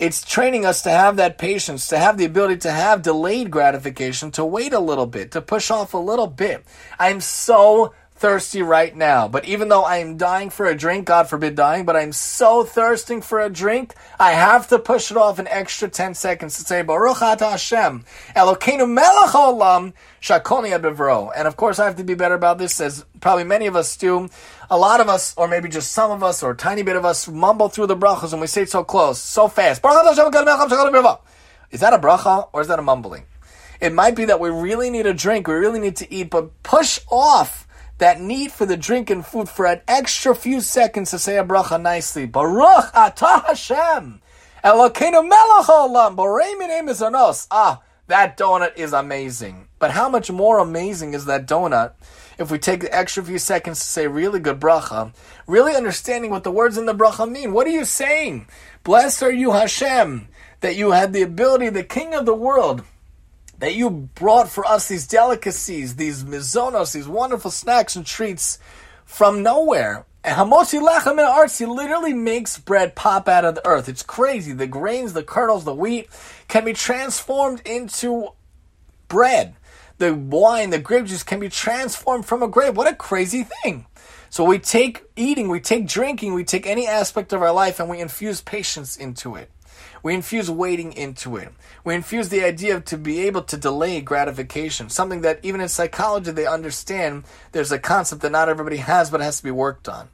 it's 0.00 0.24
training 0.24 0.64
us 0.64 0.82
to 0.82 0.90
have 0.90 1.16
that 1.16 1.38
patience, 1.38 1.86
to 1.88 1.98
have 1.98 2.18
the 2.18 2.24
ability 2.24 2.58
to 2.58 2.70
have 2.70 3.02
delayed 3.02 3.50
gratification, 3.50 4.30
to 4.32 4.44
wait 4.44 4.72
a 4.72 4.80
little 4.80 5.06
bit, 5.06 5.32
to 5.32 5.40
push 5.40 5.70
off 5.70 5.94
a 5.94 5.98
little 5.98 6.28
bit. 6.28 6.64
I'm 6.98 7.20
so 7.20 7.94
thirsty 8.18 8.62
right 8.62 8.94
now. 8.94 9.28
But 9.28 9.44
even 9.44 9.68
though 9.68 9.84
I 9.84 9.98
am 9.98 10.16
dying 10.16 10.50
for 10.50 10.66
a 10.66 10.74
drink, 10.76 11.06
God 11.06 11.28
forbid 11.28 11.54
dying, 11.54 11.84
but 11.84 11.96
I'm 11.96 12.12
so 12.12 12.64
thirsting 12.64 13.22
for 13.22 13.40
a 13.40 13.48
drink, 13.48 13.94
I 14.18 14.32
have 14.32 14.68
to 14.68 14.78
push 14.78 15.10
it 15.10 15.16
off 15.16 15.38
an 15.38 15.46
extra 15.48 15.88
10 15.88 16.14
seconds 16.14 16.56
to 16.58 16.64
say, 16.64 16.82
Baruch 16.82 17.22
Ata 17.22 17.50
Hashem, 17.50 18.04
Elokeinu 18.34 18.90
melech 18.90 19.30
olam, 19.30 19.92
shakoni 20.20 20.76
adbevro. 20.78 21.30
And 21.34 21.46
of 21.46 21.56
course, 21.56 21.78
I 21.78 21.84
have 21.86 21.96
to 21.96 22.04
be 22.04 22.14
better 22.14 22.34
about 22.34 22.58
this, 22.58 22.80
as 22.80 23.04
probably 23.20 23.44
many 23.44 23.66
of 23.66 23.76
us 23.76 23.96
do. 23.96 24.28
A 24.70 24.76
lot 24.76 25.00
of 25.00 25.08
us, 25.08 25.34
or 25.36 25.48
maybe 25.48 25.68
just 25.68 25.92
some 25.92 26.10
of 26.10 26.22
us, 26.22 26.42
or 26.42 26.50
a 26.50 26.56
tiny 26.56 26.82
bit 26.82 26.96
of 26.96 27.04
us, 27.04 27.28
mumble 27.28 27.68
through 27.68 27.86
the 27.86 27.96
brachas 27.96 28.32
and 28.32 28.40
we 28.40 28.46
say 28.46 28.62
it 28.62 28.70
so 28.70 28.84
close, 28.84 29.18
so 29.20 29.48
fast. 29.48 29.80
Is 31.70 31.80
that 31.80 31.92
a 31.92 31.98
bracha, 31.98 32.48
or 32.52 32.60
is 32.60 32.68
that 32.68 32.78
a 32.78 32.82
mumbling? 32.82 33.24
It 33.80 33.92
might 33.92 34.16
be 34.16 34.24
that 34.24 34.40
we 34.40 34.50
really 34.50 34.90
need 34.90 35.06
a 35.06 35.14
drink, 35.14 35.46
we 35.46 35.54
really 35.54 35.78
need 35.78 35.94
to 35.96 36.12
eat, 36.12 36.30
but 36.30 36.62
push 36.64 36.98
off 37.08 37.67
that 37.98 38.20
need 38.20 38.52
for 38.52 38.64
the 38.64 38.76
drink 38.76 39.10
and 39.10 39.24
food 39.24 39.48
for 39.48 39.66
an 39.66 39.80
extra 39.86 40.34
few 40.34 40.60
seconds 40.60 41.10
to 41.10 41.18
say 41.18 41.36
a 41.36 41.44
bracha 41.44 41.80
nicely. 41.80 42.26
Baruch 42.26 42.92
atah 42.92 43.44
Hashem. 43.46 44.20
Elokeinu 44.64 45.28
melech 45.28 45.66
olam. 45.66 46.16
Borei 46.16 46.56
minim 46.58 46.88
Ah, 47.50 47.82
that 48.06 48.36
donut 48.36 48.76
is 48.76 48.92
amazing. 48.92 49.68
But 49.78 49.92
how 49.92 50.08
much 50.08 50.30
more 50.30 50.58
amazing 50.58 51.14
is 51.14 51.26
that 51.26 51.46
donut 51.46 51.92
if 52.38 52.50
we 52.50 52.58
take 52.58 52.80
the 52.80 52.94
extra 52.94 53.24
few 53.24 53.38
seconds 53.38 53.80
to 53.80 53.86
say 53.86 54.06
really 54.06 54.38
good 54.38 54.60
bracha, 54.60 55.12
really 55.46 55.74
understanding 55.74 56.30
what 56.30 56.44
the 56.44 56.52
words 56.52 56.78
in 56.78 56.86
the 56.86 56.94
bracha 56.94 57.30
mean? 57.30 57.52
What 57.52 57.66
are 57.66 57.70
you 57.70 57.84
saying? 57.84 58.46
Blessed 58.84 59.22
are 59.24 59.32
you, 59.32 59.52
Hashem, 59.52 60.28
that 60.60 60.76
you 60.76 60.92
had 60.92 61.12
the 61.12 61.22
ability, 61.22 61.68
the 61.70 61.82
King 61.82 62.14
of 62.14 62.26
the 62.26 62.34
world, 62.34 62.84
that 63.58 63.74
you 63.74 63.90
brought 63.90 64.48
for 64.48 64.64
us 64.64 64.88
these 64.88 65.06
delicacies, 65.06 65.96
these 65.96 66.24
mizonos, 66.24 66.92
these 66.92 67.08
wonderful 67.08 67.50
snacks 67.50 67.96
and 67.96 68.06
treats 68.06 68.58
from 69.04 69.42
nowhere. 69.42 70.06
And 70.24 70.36
Hamosi 70.36 70.80
Lechem 70.80 71.12
and 71.12 71.20
Arts, 71.20 71.58
he 71.58 71.66
literally 71.66 72.12
makes 72.12 72.58
bread 72.58 72.94
pop 72.94 73.28
out 73.28 73.44
of 73.44 73.54
the 73.54 73.66
earth. 73.66 73.88
It's 73.88 74.02
crazy. 74.02 74.52
The 74.52 74.66
grains, 74.66 75.12
the 75.12 75.22
kernels, 75.22 75.64
the 75.64 75.74
wheat 75.74 76.08
can 76.48 76.64
be 76.64 76.72
transformed 76.72 77.62
into 77.64 78.28
bread. 79.08 79.54
The 79.98 80.14
wine, 80.14 80.70
the 80.70 80.78
grape 80.78 81.06
juice 81.06 81.22
can 81.22 81.40
be 81.40 81.48
transformed 81.48 82.26
from 82.26 82.42
a 82.42 82.48
grape. 82.48 82.74
What 82.74 82.92
a 82.92 82.94
crazy 82.94 83.44
thing. 83.62 83.86
So 84.30 84.44
we 84.44 84.58
take 84.58 85.04
eating, 85.16 85.48
we 85.48 85.60
take 85.60 85.86
drinking, 85.86 86.34
we 86.34 86.44
take 86.44 86.66
any 86.66 86.86
aspect 86.86 87.32
of 87.32 87.42
our 87.42 87.52
life 87.52 87.80
and 87.80 87.88
we 87.88 88.00
infuse 88.00 88.40
patience 88.40 88.96
into 88.96 89.34
it. 89.36 89.50
We 90.08 90.14
infuse 90.14 90.50
waiting 90.50 90.94
into 90.94 91.36
it. 91.36 91.50
We 91.84 91.94
infuse 91.94 92.30
the 92.30 92.42
idea 92.42 92.74
of 92.74 92.86
to 92.86 92.96
be 92.96 93.26
able 93.26 93.42
to 93.42 93.58
delay 93.58 94.00
gratification, 94.00 94.88
something 94.88 95.20
that 95.20 95.38
even 95.42 95.60
in 95.60 95.68
psychology 95.68 96.30
they 96.30 96.46
understand 96.46 97.24
there's 97.52 97.72
a 97.72 97.78
concept 97.78 98.22
that 98.22 98.32
not 98.32 98.48
everybody 98.48 98.78
has 98.78 99.10
but 99.10 99.20
has 99.20 99.36
to 99.36 99.44
be 99.44 99.50
worked 99.50 99.86
on. 99.86 100.08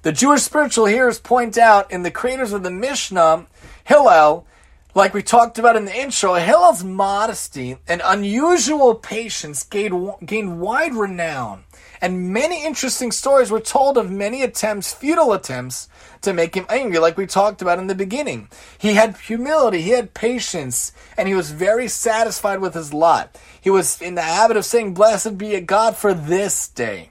The 0.00 0.12
Jewish 0.12 0.40
spiritual 0.40 0.86
hearers 0.86 1.20
point 1.20 1.58
out 1.58 1.90
in 1.90 2.02
the 2.02 2.10
creators 2.10 2.54
of 2.54 2.62
the 2.62 2.70
Mishnah, 2.70 3.46
Hillel, 3.84 4.46
like 4.94 5.12
we 5.12 5.22
talked 5.22 5.58
about 5.58 5.76
in 5.76 5.84
the 5.84 5.94
intro, 5.94 6.32
Hillel's 6.36 6.82
modesty 6.82 7.76
and 7.86 8.00
unusual 8.02 8.94
patience 8.94 9.64
gained, 9.64 10.12
gained 10.24 10.62
wide 10.62 10.94
renown 10.94 11.64
and 12.00 12.32
many 12.32 12.64
interesting 12.64 13.12
stories 13.12 13.50
were 13.50 13.60
told 13.60 13.96
of 13.96 14.10
many 14.10 14.42
attempts, 14.42 14.92
futile 14.92 15.32
attempts, 15.32 15.88
to 16.22 16.32
make 16.32 16.54
him 16.54 16.66
angry, 16.68 16.98
like 16.98 17.16
we 17.16 17.26
talked 17.26 17.62
about 17.62 17.78
in 17.78 17.86
the 17.86 17.94
beginning. 17.94 18.48
He 18.78 18.94
had 18.94 19.16
humility, 19.16 19.82
he 19.82 19.90
had 19.90 20.14
patience, 20.14 20.92
and 21.16 21.28
he 21.28 21.34
was 21.34 21.50
very 21.50 21.88
satisfied 21.88 22.60
with 22.60 22.74
his 22.74 22.92
lot. 22.92 23.38
He 23.60 23.70
was 23.70 24.00
in 24.00 24.14
the 24.14 24.22
habit 24.22 24.56
of 24.56 24.64
saying, 24.64 24.94
Blessed 24.94 25.38
be 25.38 25.58
God 25.60 25.96
for 25.96 26.14
this 26.14 26.68
day. 26.68 27.10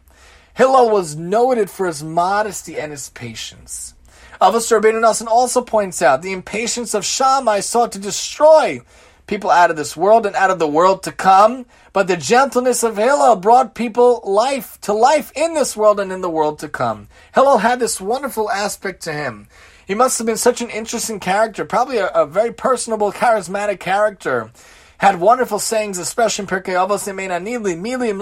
Hillel 0.53 0.89
was 0.89 1.15
noted 1.15 1.69
for 1.69 1.85
his 1.85 2.03
modesty 2.03 2.79
and 2.79 2.91
his 2.91 3.09
patience. 3.09 3.93
Avos 4.41 4.71
Rabbeinu 4.71 4.99
Nassan 4.99 5.27
also 5.27 5.61
points 5.61 6.01
out 6.01 6.21
the 6.21 6.33
impatience 6.33 6.93
of 6.93 7.05
Shammai 7.05 7.61
sought 7.61 7.93
to 7.93 7.99
destroy 7.99 8.81
people 9.27 9.49
out 9.49 9.69
of 9.69 9.77
this 9.77 9.97
world 9.97 10.25
and 10.25 10.35
out 10.35 10.49
of 10.51 10.59
the 10.59 10.67
world 10.67 11.03
to 11.03 11.11
come. 11.11 11.65
But 11.93 12.07
the 12.07 12.17
gentleness 12.17 12.83
of 12.83 12.97
Hillel 12.97 13.37
brought 13.37 13.75
people 13.75 14.21
life 14.23 14.79
to 14.81 14.93
life 14.93 15.31
in 15.35 15.53
this 15.53 15.75
world 15.75 15.99
and 15.99 16.11
in 16.11 16.21
the 16.21 16.29
world 16.29 16.59
to 16.59 16.69
come. 16.69 17.07
Hillel 17.33 17.59
had 17.59 17.79
this 17.79 18.01
wonderful 18.01 18.49
aspect 18.51 19.03
to 19.03 19.13
him. 19.13 19.47
He 19.87 19.95
must 19.95 20.17
have 20.17 20.25
been 20.27 20.37
such 20.37 20.61
an 20.61 20.69
interesting 20.69 21.19
character, 21.19 21.63
probably 21.63 21.97
a, 21.97 22.07
a 22.07 22.25
very 22.25 22.51
personable, 22.51 23.11
charismatic 23.11 23.79
character. 23.79 24.51
Had 24.97 25.19
wonderful 25.19 25.59
sayings, 25.59 25.97
especially 25.97 26.43
in 26.43 26.47
Avos, 26.47 27.07
Mili, 27.07 28.13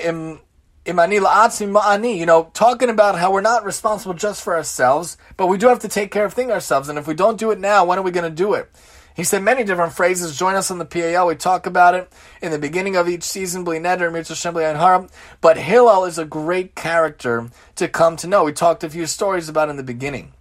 Imlo, 0.00 0.40
Ve'im, 0.84 2.18
you 2.18 2.26
know, 2.26 2.50
talking 2.54 2.88
about 2.88 3.18
how 3.18 3.32
we're 3.32 3.40
not 3.40 3.64
responsible 3.64 4.14
just 4.14 4.42
for 4.42 4.56
ourselves, 4.56 5.16
but 5.36 5.46
we 5.46 5.56
do 5.58 5.68
have 5.68 5.78
to 5.80 5.88
take 5.88 6.10
care 6.10 6.24
of 6.24 6.34
things 6.34 6.50
ourselves. 6.50 6.88
And 6.88 6.98
if 6.98 7.06
we 7.06 7.14
don't 7.14 7.38
do 7.38 7.50
it 7.52 7.60
now, 7.60 7.84
when 7.84 7.98
are 7.98 8.02
we 8.02 8.10
going 8.10 8.28
to 8.28 8.34
do 8.34 8.54
it? 8.54 8.68
He 9.14 9.24
said 9.24 9.42
many 9.42 9.62
different 9.62 9.92
phrases. 9.92 10.38
Join 10.38 10.54
us 10.54 10.70
on 10.70 10.78
the 10.78 10.84
PAL. 10.84 11.26
We 11.26 11.36
talk 11.36 11.66
about 11.66 11.94
it 11.94 12.10
in 12.40 12.50
the 12.50 12.58
beginning 12.58 12.96
of 12.96 13.08
each 13.08 13.24
season. 13.24 13.62
But 13.62 13.78
Hillel 15.58 16.04
is 16.04 16.18
a 16.18 16.24
great 16.24 16.74
character 16.74 17.50
to 17.76 17.88
come 17.88 18.16
to 18.16 18.26
know. 18.26 18.44
We 18.44 18.52
talked 18.52 18.82
a 18.82 18.90
few 18.90 19.06
stories 19.06 19.50
about 19.50 19.68
in 19.68 19.76
the 19.76 19.82
beginning. 19.82 20.32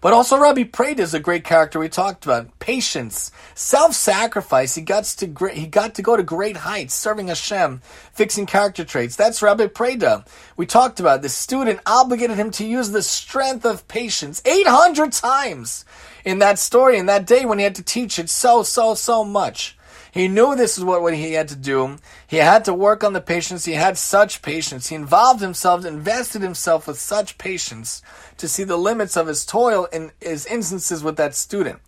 But 0.00 0.14
also 0.14 0.38
Rabbi 0.38 0.64
Preda 0.64 1.00
is 1.00 1.12
a 1.12 1.20
great 1.20 1.44
character 1.44 1.78
we 1.78 1.90
talked 1.90 2.24
about. 2.24 2.58
Patience, 2.58 3.30
self-sacrifice. 3.54 4.74
He 4.74 4.80
got 4.80 5.04
to 5.04 5.26
great, 5.26 5.58
he 5.58 5.66
got 5.66 5.94
to 5.96 6.02
go 6.02 6.16
to 6.16 6.22
great 6.22 6.56
heights, 6.56 6.94
serving 6.94 7.28
Hashem, 7.28 7.82
fixing 8.12 8.46
character 8.46 8.84
traits. 8.84 9.14
That's 9.14 9.42
Rabbi 9.42 9.66
Preda. 9.66 10.26
We 10.56 10.64
talked 10.64 11.00
about 11.00 11.20
the 11.20 11.28
student 11.28 11.80
obligated 11.84 12.36
him 12.38 12.50
to 12.52 12.64
use 12.64 12.90
the 12.90 13.02
strength 13.02 13.66
of 13.66 13.86
patience 13.88 14.40
800 14.46 15.12
times 15.12 15.84
in 16.24 16.38
that 16.38 16.58
story, 16.58 16.96
in 16.96 17.06
that 17.06 17.26
day 17.26 17.44
when 17.44 17.58
he 17.58 17.64
had 17.64 17.74
to 17.74 17.82
teach 17.82 18.18
it 18.18 18.30
so, 18.30 18.62
so, 18.62 18.94
so 18.94 19.22
much. 19.22 19.76
He 20.12 20.28
knew 20.28 20.56
this 20.56 20.76
is 20.76 20.84
what, 20.84 21.02
what 21.02 21.14
he 21.14 21.34
had 21.34 21.48
to 21.48 21.56
do. 21.56 21.98
He 22.26 22.38
had 22.38 22.64
to 22.64 22.74
work 22.74 23.04
on 23.04 23.12
the 23.12 23.20
patience. 23.20 23.64
He 23.64 23.74
had 23.74 23.96
such 23.96 24.42
patience. 24.42 24.88
He 24.88 24.96
involved 24.96 25.40
himself, 25.40 25.84
invested 25.84 26.42
himself 26.42 26.86
with 26.86 26.98
such 26.98 27.38
patience 27.38 28.02
to 28.38 28.48
see 28.48 28.64
the 28.64 28.76
limits 28.76 29.16
of 29.16 29.26
his 29.26 29.46
toil 29.46 29.86
in 29.92 30.10
his 30.20 30.46
instances 30.46 31.04
with 31.04 31.16
that 31.16 31.34
student. 31.34 31.80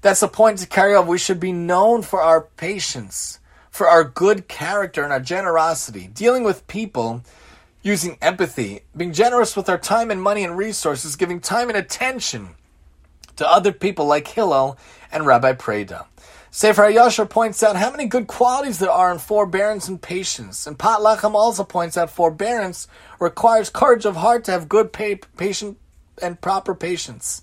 That's 0.00 0.20
the 0.20 0.28
point 0.28 0.58
to 0.58 0.66
carry 0.66 0.94
on. 0.94 1.06
We 1.06 1.18
should 1.18 1.40
be 1.40 1.52
known 1.52 2.02
for 2.02 2.20
our 2.20 2.42
patience, 2.42 3.38
for 3.70 3.88
our 3.88 4.04
good 4.04 4.48
character 4.48 5.02
and 5.02 5.12
our 5.12 5.20
generosity, 5.20 6.08
dealing 6.08 6.44
with 6.44 6.66
people 6.66 7.22
using 7.82 8.18
empathy, 8.20 8.82
being 8.96 9.12
generous 9.12 9.56
with 9.56 9.68
our 9.68 9.78
time 9.78 10.10
and 10.10 10.20
money 10.20 10.44
and 10.44 10.56
resources, 10.56 11.16
giving 11.16 11.40
time 11.40 11.68
and 11.68 11.78
attention 11.78 12.50
to 13.36 13.48
other 13.48 13.72
people 13.72 14.06
like 14.06 14.26
Hillel 14.28 14.76
and 15.12 15.24
Rabbi 15.24 15.52
Preda. 15.54 16.06
Sefer 16.50 16.90
Yashar 16.90 17.28
points 17.28 17.62
out 17.62 17.76
how 17.76 17.90
many 17.90 18.06
good 18.06 18.26
qualities 18.26 18.78
there 18.78 18.90
are 18.90 19.12
in 19.12 19.18
forbearance 19.18 19.86
and 19.86 20.00
patience. 20.00 20.66
And 20.66 20.78
Pat 20.78 21.00
Lechem 21.00 21.34
also 21.34 21.62
points 21.62 21.96
out 21.96 22.10
forbearance 22.10 22.88
requires 23.20 23.68
courage 23.68 24.06
of 24.06 24.16
heart 24.16 24.44
to 24.44 24.52
have 24.52 24.68
good 24.68 24.92
pa- 24.92 25.26
patient 25.36 25.78
and 26.22 26.40
proper 26.40 26.74
patience. 26.74 27.42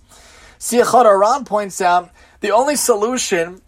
Sichot 0.60 1.06
HaRan 1.06 1.46
points 1.46 1.82
out 1.82 2.10
the 2.42 2.52
only 2.52 2.76
solution 2.76 3.62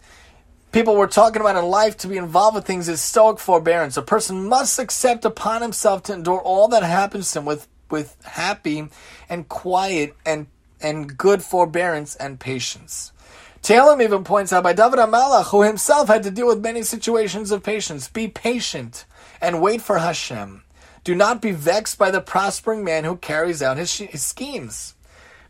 people 0.72 0.96
were 0.96 1.06
talking 1.06 1.40
about 1.40 1.56
in 1.56 1.64
life 1.64 1.96
to 1.98 2.08
be 2.08 2.16
involved 2.16 2.56
with 2.56 2.66
things 2.66 2.88
is 2.88 3.00
stoic 3.00 3.38
forbearance. 3.38 3.96
A 3.96 4.02
person 4.02 4.48
must 4.48 4.78
accept 4.78 5.24
upon 5.24 5.62
himself 5.62 6.02
to 6.04 6.14
endure 6.14 6.40
all 6.40 6.68
that 6.68 6.82
happens 6.82 7.30
to 7.32 7.38
him 7.38 7.44
with, 7.44 7.68
with 7.90 8.16
happy 8.24 8.88
and 9.28 9.48
quiet 9.48 10.14
and, 10.26 10.48
and 10.80 11.16
good 11.16 11.42
forbearance 11.42 12.16
and 12.16 12.40
patience. 12.40 13.12
Tehillim 13.62 14.02
even 14.02 14.24
points 14.24 14.52
out 14.52 14.62
by 14.62 14.72
David 14.72 14.98
HaMelech, 14.98 15.50
who 15.50 15.62
himself 15.62 16.08
had 16.08 16.22
to 16.22 16.30
deal 16.30 16.46
with 16.46 16.60
many 16.60 16.82
situations 16.82 17.50
of 17.50 17.62
patience. 17.62 18.08
Be 18.08 18.28
patient 18.28 19.04
and 19.40 19.60
wait 19.60 19.82
for 19.82 19.98
Hashem. 19.98 20.62
Do 21.04 21.14
not 21.14 21.42
be 21.42 21.52
vexed 21.52 21.98
by 21.98 22.10
the 22.10 22.20
prospering 22.20 22.84
man 22.84 23.04
who 23.04 23.16
carries 23.16 23.62
out 23.62 23.76
his, 23.76 23.94
his 23.96 24.24
schemes. 24.24 24.94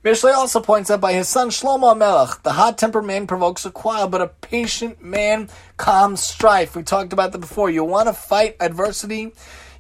Mishlei 0.05 0.33
also 0.33 0.61
points 0.61 0.91
out 0.91 1.01
by 1.01 1.13
his 1.13 1.29
son 1.29 1.51
Shlomo 1.51 1.95
HaMelech, 1.95 2.43
the 2.43 2.53
hot-tempered 2.53 3.05
man 3.05 3.27
provokes 3.27 3.67
a 3.67 3.71
quarrel, 3.71 4.09
but 4.09 4.23
a 4.23 4.29
patient 4.29 5.03
man 5.03 5.49
calms 5.77 6.21
strife. 6.21 6.77
We 6.77 6.85
talked 6.85 7.13
about 7.13 7.33
that 7.33 7.39
before. 7.39 7.69
You 7.69 7.85
want 7.85 8.09
to 8.09 8.13
fight 8.13 8.57
adversity, 8.61 9.33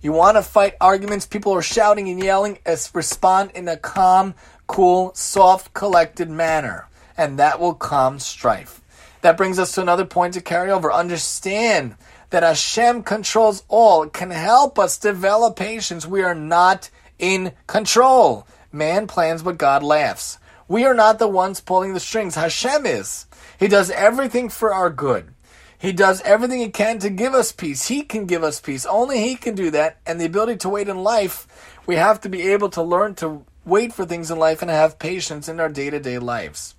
you 0.02 0.12
want 0.12 0.36
to 0.36 0.42
fight 0.42 0.74
arguments, 0.80 1.24
people 1.24 1.52
are 1.52 1.62
shouting 1.62 2.08
and 2.08 2.22
yelling, 2.22 2.58
respond 2.92 3.52
in 3.54 3.68
a 3.68 3.76
calm, 3.76 4.34
cool, 4.66 5.14
soft, 5.14 5.72
collected 5.72 6.28
manner 6.28 6.87
and 7.18 7.38
that 7.38 7.60
will 7.60 7.74
calm 7.74 8.18
strife. 8.18 8.80
That 9.20 9.36
brings 9.36 9.58
us 9.58 9.72
to 9.72 9.82
another 9.82 10.04
point 10.04 10.34
to 10.34 10.40
carry 10.40 10.70
over. 10.70 10.92
Understand 10.92 11.96
that 12.30 12.42
Hashem 12.42 13.02
controls 13.02 13.64
all, 13.68 14.04
it 14.04 14.12
can 14.12 14.30
help 14.30 14.78
us 14.78 14.96
develop 14.96 15.56
patience. 15.56 16.06
We 16.06 16.22
are 16.22 16.34
not 16.34 16.88
in 17.18 17.52
control. 17.66 18.46
Man 18.70 19.06
plans, 19.06 19.42
but 19.42 19.58
God 19.58 19.82
laughs. 19.82 20.38
We 20.68 20.84
are 20.84 20.94
not 20.94 21.18
the 21.18 21.28
ones 21.28 21.60
pulling 21.60 21.94
the 21.94 22.00
strings. 22.00 22.34
Hashem 22.34 22.86
is. 22.86 23.26
He 23.58 23.66
does 23.66 23.90
everything 23.90 24.50
for 24.50 24.72
our 24.72 24.90
good. 24.90 25.32
He 25.78 25.92
does 25.92 26.20
everything 26.22 26.60
he 26.60 26.68
can 26.68 26.98
to 26.98 27.08
give 27.08 27.34
us 27.34 27.50
peace. 27.50 27.88
He 27.88 28.02
can 28.02 28.26
give 28.26 28.44
us 28.44 28.60
peace. 28.60 28.84
Only 28.84 29.20
he 29.20 29.36
can 29.36 29.54
do 29.54 29.70
that. 29.70 29.98
And 30.04 30.20
the 30.20 30.26
ability 30.26 30.56
to 30.58 30.68
wait 30.68 30.88
in 30.88 31.02
life, 31.02 31.46
we 31.86 31.96
have 31.96 32.20
to 32.22 32.28
be 32.28 32.48
able 32.48 32.68
to 32.70 32.82
learn 32.82 33.14
to 33.16 33.44
wait 33.64 33.92
for 33.92 34.04
things 34.04 34.30
in 34.30 34.38
life 34.38 34.60
and 34.60 34.70
have 34.70 34.98
patience 34.98 35.48
in 35.48 35.60
our 35.60 35.68
day 35.68 35.88
to 35.88 36.00
day 36.00 36.18
lives. 36.18 36.74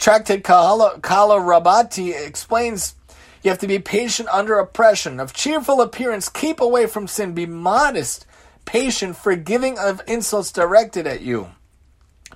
Tractate 0.00 0.42
Kala, 0.42 0.98
Kala 1.00 1.36
Rabati 1.36 2.18
explains 2.18 2.94
you 3.42 3.50
have 3.50 3.58
to 3.58 3.66
be 3.66 3.78
patient 3.78 4.30
under 4.30 4.58
oppression, 4.58 5.20
of 5.20 5.34
cheerful 5.34 5.82
appearance, 5.82 6.30
keep 6.30 6.58
away 6.58 6.86
from 6.86 7.06
sin, 7.06 7.34
be 7.34 7.44
modest, 7.44 8.24
patient, 8.64 9.14
forgiving 9.14 9.78
of 9.78 10.00
insults 10.06 10.52
directed 10.52 11.06
at 11.06 11.20
you. 11.20 11.50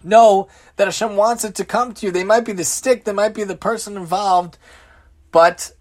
Know 0.03 0.49
that 0.77 0.89
Hashem 0.89 1.17
wants 1.17 1.43
it 1.43 1.55
to 1.55 1.65
come 1.65 1.95
to 1.95 2.07
you. 2.07 2.13
They 2.13 2.23
might 2.23 2.45
be 2.45 2.53
the 2.53 2.65
stick, 2.65 3.05
they 3.05 3.13
might 3.13 3.33
be 3.33 3.45
the 3.45 3.57
person 3.57 3.97
involved, 3.97 4.59
but 5.33 5.73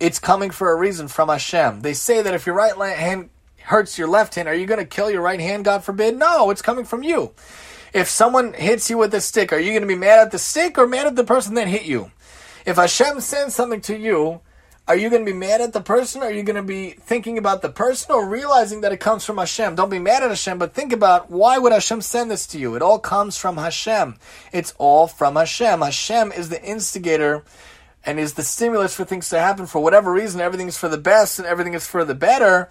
it's 0.00 0.18
coming 0.18 0.50
for 0.50 0.72
a 0.72 0.76
reason 0.76 1.06
from 1.06 1.28
Hashem. 1.28 1.82
They 1.82 1.92
say 1.92 2.22
that 2.22 2.32
if 2.32 2.46
your 2.46 2.54
right 2.54 2.96
hand 2.96 3.28
hurts 3.58 3.98
your 3.98 4.08
left 4.08 4.36
hand, 4.36 4.48
are 4.48 4.54
you 4.54 4.64
going 4.64 4.80
to 4.80 4.86
kill 4.86 5.10
your 5.10 5.20
right 5.20 5.40
hand, 5.40 5.66
God 5.66 5.84
forbid? 5.84 6.16
No, 6.16 6.48
it's 6.48 6.62
coming 6.62 6.86
from 6.86 7.02
you. 7.02 7.34
If 7.92 8.08
someone 8.08 8.52
hits 8.52 8.88
you 8.88 8.98
with 8.98 9.14
a 9.14 9.20
stick, 9.20 9.52
are 9.52 9.58
you 9.58 9.70
going 9.70 9.82
to 9.82 9.88
be 9.88 9.96
mad 9.96 10.20
at 10.20 10.30
the 10.30 10.38
stick 10.38 10.78
or 10.78 10.86
mad 10.86 11.06
at 11.06 11.16
the 11.16 11.24
person 11.24 11.54
that 11.54 11.68
hit 11.68 11.84
you? 11.84 12.10
If 12.64 12.76
Hashem 12.76 13.20
sends 13.20 13.54
something 13.54 13.80
to 13.82 13.96
you, 13.96 14.40
are 14.86 14.96
you 14.96 15.08
going 15.08 15.24
to 15.24 15.32
be 15.32 15.36
mad 15.36 15.60
at 15.60 15.72
the 15.72 15.80
person? 15.80 16.22
Or 16.22 16.26
are 16.26 16.32
you 16.32 16.42
going 16.42 16.56
to 16.56 16.62
be 16.62 16.90
thinking 16.90 17.38
about 17.38 17.62
the 17.62 17.68
person 17.68 18.12
or 18.12 18.28
realizing 18.28 18.80
that 18.80 18.92
it 18.92 18.98
comes 18.98 19.24
from 19.24 19.38
Hashem? 19.38 19.74
Don't 19.74 19.88
be 19.88 19.98
mad 19.98 20.22
at 20.22 20.30
Hashem, 20.30 20.58
but 20.58 20.74
think 20.74 20.92
about 20.92 21.30
why 21.30 21.58
would 21.58 21.72
Hashem 21.72 22.00
send 22.00 22.30
this 22.30 22.46
to 22.48 22.58
you? 22.58 22.74
It 22.74 22.82
all 22.82 22.98
comes 22.98 23.36
from 23.36 23.56
Hashem. 23.56 24.16
It's 24.52 24.74
all 24.78 25.06
from 25.06 25.36
Hashem. 25.36 25.80
Hashem 25.80 26.32
is 26.32 26.48
the 26.48 26.62
instigator 26.62 27.44
and 28.04 28.18
is 28.18 28.34
the 28.34 28.42
stimulus 28.42 28.94
for 28.94 29.04
things 29.04 29.28
to 29.28 29.38
happen 29.38 29.66
for 29.66 29.80
whatever 29.80 30.12
reason. 30.12 30.40
Everything 30.40 30.68
is 30.68 30.76
for 30.76 30.88
the 30.88 30.98
best 30.98 31.38
and 31.38 31.46
everything 31.46 31.74
is 31.74 31.86
for 31.86 32.04
the 32.04 32.14
better. 32.14 32.68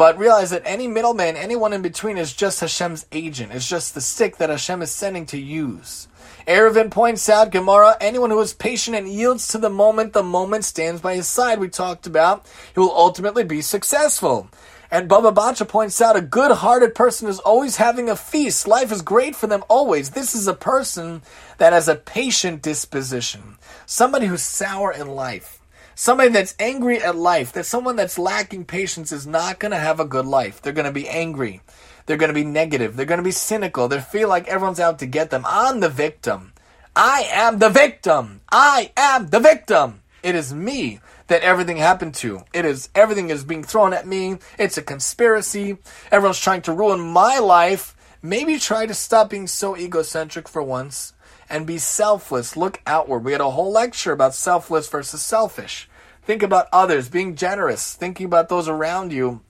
But 0.00 0.16
realize 0.16 0.48
that 0.48 0.62
any 0.64 0.88
middleman, 0.88 1.36
anyone 1.36 1.74
in 1.74 1.82
between, 1.82 2.16
is 2.16 2.32
just 2.32 2.60
Hashem's 2.60 3.04
agent. 3.12 3.52
It's 3.52 3.68
just 3.68 3.94
the 3.94 4.00
stick 4.00 4.38
that 4.38 4.48
Hashem 4.48 4.80
is 4.80 4.90
sending 4.90 5.26
to 5.26 5.36
use. 5.38 6.08
Eruvin 6.48 6.90
points 6.90 7.28
out, 7.28 7.50
Gemara, 7.50 7.98
anyone 8.00 8.30
who 8.30 8.40
is 8.40 8.54
patient 8.54 8.96
and 8.96 9.06
yields 9.06 9.48
to 9.48 9.58
the 9.58 9.68
moment, 9.68 10.14
the 10.14 10.22
moment 10.22 10.64
stands 10.64 11.02
by 11.02 11.16
his 11.16 11.28
side. 11.28 11.60
We 11.60 11.68
talked 11.68 12.06
about, 12.06 12.46
he 12.72 12.80
will 12.80 12.96
ultimately 12.96 13.44
be 13.44 13.60
successful. 13.60 14.48
And 14.90 15.06
Baba 15.06 15.32
Batra 15.32 15.68
points 15.68 16.00
out, 16.00 16.16
a 16.16 16.22
good 16.22 16.50
hearted 16.50 16.94
person 16.94 17.28
is 17.28 17.38
always 17.38 17.76
having 17.76 18.08
a 18.08 18.16
feast. 18.16 18.66
Life 18.66 18.90
is 18.90 19.02
great 19.02 19.36
for 19.36 19.48
them 19.48 19.62
always. 19.68 20.12
This 20.12 20.34
is 20.34 20.48
a 20.48 20.54
person 20.54 21.20
that 21.58 21.74
has 21.74 21.88
a 21.88 21.94
patient 21.94 22.62
disposition, 22.62 23.58
somebody 23.84 24.28
who's 24.28 24.40
sour 24.40 24.92
in 24.92 25.08
life. 25.08 25.59
Somebody 26.00 26.30
that's 26.30 26.54
angry 26.58 26.96
at 27.02 27.14
life, 27.14 27.52
that 27.52 27.66
someone 27.66 27.94
that's 27.94 28.18
lacking 28.18 28.64
patience 28.64 29.12
is 29.12 29.26
not 29.26 29.58
going 29.58 29.72
to 29.72 29.76
have 29.76 30.00
a 30.00 30.06
good 30.06 30.24
life. 30.24 30.62
They're 30.62 30.72
going 30.72 30.86
to 30.86 30.92
be 30.92 31.06
angry. 31.06 31.60
They're 32.06 32.16
going 32.16 32.30
to 32.30 32.34
be 32.34 32.42
negative. 32.42 32.96
They're 32.96 33.04
going 33.04 33.18
to 33.18 33.22
be 33.22 33.30
cynical. 33.30 33.86
They 33.86 34.00
feel 34.00 34.26
like 34.26 34.48
everyone's 34.48 34.80
out 34.80 34.98
to 35.00 35.06
get 35.06 35.28
them. 35.28 35.44
I'm 35.46 35.80
the 35.80 35.90
victim. 35.90 36.54
I 36.96 37.28
am 37.30 37.58
the 37.58 37.68
victim. 37.68 38.40
I 38.50 38.92
am 38.96 39.28
the 39.28 39.40
victim. 39.40 40.00
It 40.22 40.34
is 40.34 40.54
me 40.54 41.00
that 41.26 41.42
everything 41.42 41.76
happened 41.76 42.14
to. 42.14 42.44
It 42.54 42.64
is 42.64 42.88
everything 42.94 43.28
is 43.28 43.44
being 43.44 43.62
thrown 43.62 43.92
at 43.92 44.06
me. 44.06 44.38
It's 44.58 44.78
a 44.78 44.82
conspiracy. 44.82 45.76
Everyone's 46.10 46.40
trying 46.40 46.62
to 46.62 46.72
ruin 46.72 47.00
my 47.00 47.40
life. 47.40 47.94
Maybe 48.22 48.58
try 48.58 48.86
to 48.86 48.94
stop 48.94 49.28
being 49.28 49.46
so 49.46 49.76
egocentric 49.76 50.48
for 50.48 50.62
once 50.62 51.12
and 51.50 51.66
be 51.66 51.76
selfless. 51.76 52.56
Look 52.56 52.80
outward. 52.86 53.24
We 53.24 53.32
had 53.32 53.42
a 53.42 53.50
whole 53.50 53.70
lecture 53.70 54.12
about 54.12 54.34
selfless 54.34 54.88
versus 54.88 55.20
selfish. 55.20 55.89
Think 56.30 56.44
about 56.44 56.68
others, 56.72 57.08
being 57.08 57.34
generous, 57.34 57.92
thinking 57.92 58.24
about 58.24 58.48
those 58.48 58.68
around 58.68 59.12
you. 59.12 59.40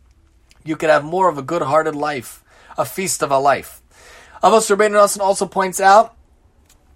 You 0.65 0.77
could 0.77 0.89
have 0.89 1.05
more 1.05 1.29
of 1.29 1.37
a 1.37 1.43
good 1.43 1.61
hearted 1.61 1.95
life, 1.95 2.43
a 2.79 2.87
feast 2.87 3.23
of 3.23 3.31
a 3.31 3.37
life. 3.37 3.83
Avos 4.43 4.75
Rabbeinu 4.75 5.21
also 5.21 5.45
points 5.45 5.79
out 5.79 6.17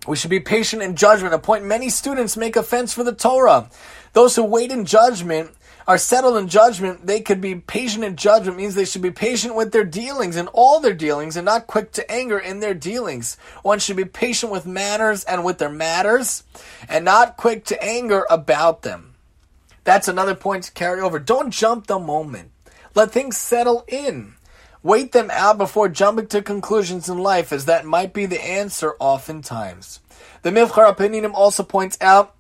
We 0.07 0.17
should 0.17 0.31
be 0.31 0.41
patient 0.41 0.81
in 0.81 0.97
judgment. 0.97 1.35
A 1.35 1.39
point 1.39 1.67
many 1.67 1.91
students 1.91 2.35
make 2.35 2.57
offense 2.57 2.95
for 2.95 3.05
the 3.05 3.13
Torah. 3.13 3.69
Those 4.15 4.35
who 4.37 4.45
wait 4.45 4.71
in 4.71 4.87
judgment 4.87 5.51
are 5.87 5.99
settled 5.99 6.39
in 6.39 6.49
judgment. 6.49 7.07
They 7.07 7.21
could 7.21 7.43
be 7.43 7.57
patient 7.57 8.05
in 8.05 8.17
judgment 8.17 8.57
means 8.57 8.75
they 8.75 8.87
should 8.87 9.03
be 9.03 9.11
patient 9.11 9.55
with 9.55 9.73
their 9.73 9.85
dealings 9.85 10.37
in 10.39 10.47
all 10.55 10.81
their 10.81 10.95
dealings 10.95 11.37
and 11.37 11.45
not 11.45 11.67
quick 11.67 11.93
to 11.93 12.11
anger 12.11 12.39
in 12.39 12.61
their 12.61 12.73
dealings. 12.73 13.37
One 13.63 13.81
should 13.81 13.99
be 13.99 14.07
patient 14.07 14.51
with 14.51 14.65
manners 14.65 15.25
and 15.25 15.45
with 15.45 15.59
their 15.59 15.69
matters 15.69 16.43
and 16.89 17.05
not 17.05 17.37
quick 17.37 17.67
to 17.67 17.85
anger 17.85 18.25
about 18.31 18.81
them. 18.81 19.14
That's 19.85 20.09
another 20.09 20.35
point 20.35 20.65
to 20.65 20.73
carry 20.73 21.01
over. 21.01 21.19
Don't 21.19 21.51
jump 21.51 21.87
the 21.87 21.99
moment. 21.99 22.51
Let 22.95 23.13
things 23.13 23.37
settle 23.37 23.85
in. 23.87 24.35
Wait 24.83 25.13
them 25.13 25.31
out 25.33 25.57
before 25.57 25.89
jumping 25.89 26.27
to 26.27 26.43
conclusions 26.43 27.09
in 27.09 27.19
life, 27.19 27.53
as 27.53 27.65
that 27.65 27.87
might 27.87 28.13
be 28.13 28.27
the 28.27 28.43
answer 28.45 28.95
oftentimes. 28.99 30.01
The 30.43 30.51
Mivchar 30.51 30.95
HaPeninim 30.95 31.33
also 31.33 31.63
points 31.63 31.97
out 32.01 32.35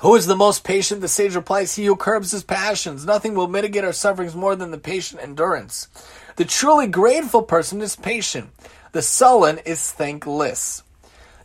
who 0.00 0.14
is 0.14 0.26
the 0.26 0.36
most 0.36 0.62
patient? 0.62 1.00
The 1.00 1.08
sage 1.08 1.34
replies, 1.34 1.74
He 1.74 1.86
who 1.86 1.96
curbs 1.96 2.30
his 2.30 2.44
passions. 2.44 3.06
Nothing 3.06 3.34
will 3.34 3.48
mitigate 3.48 3.82
our 3.82 3.94
sufferings 3.94 4.34
more 4.34 4.54
than 4.54 4.70
the 4.70 4.78
patient 4.78 5.22
endurance. 5.22 5.88
The 6.36 6.44
truly 6.44 6.86
grateful 6.86 7.42
person 7.42 7.80
is 7.80 7.96
patient. 7.96 8.50
The 8.92 9.00
sullen 9.00 9.58
is 9.64 9.90
thankless. 9.90 10.82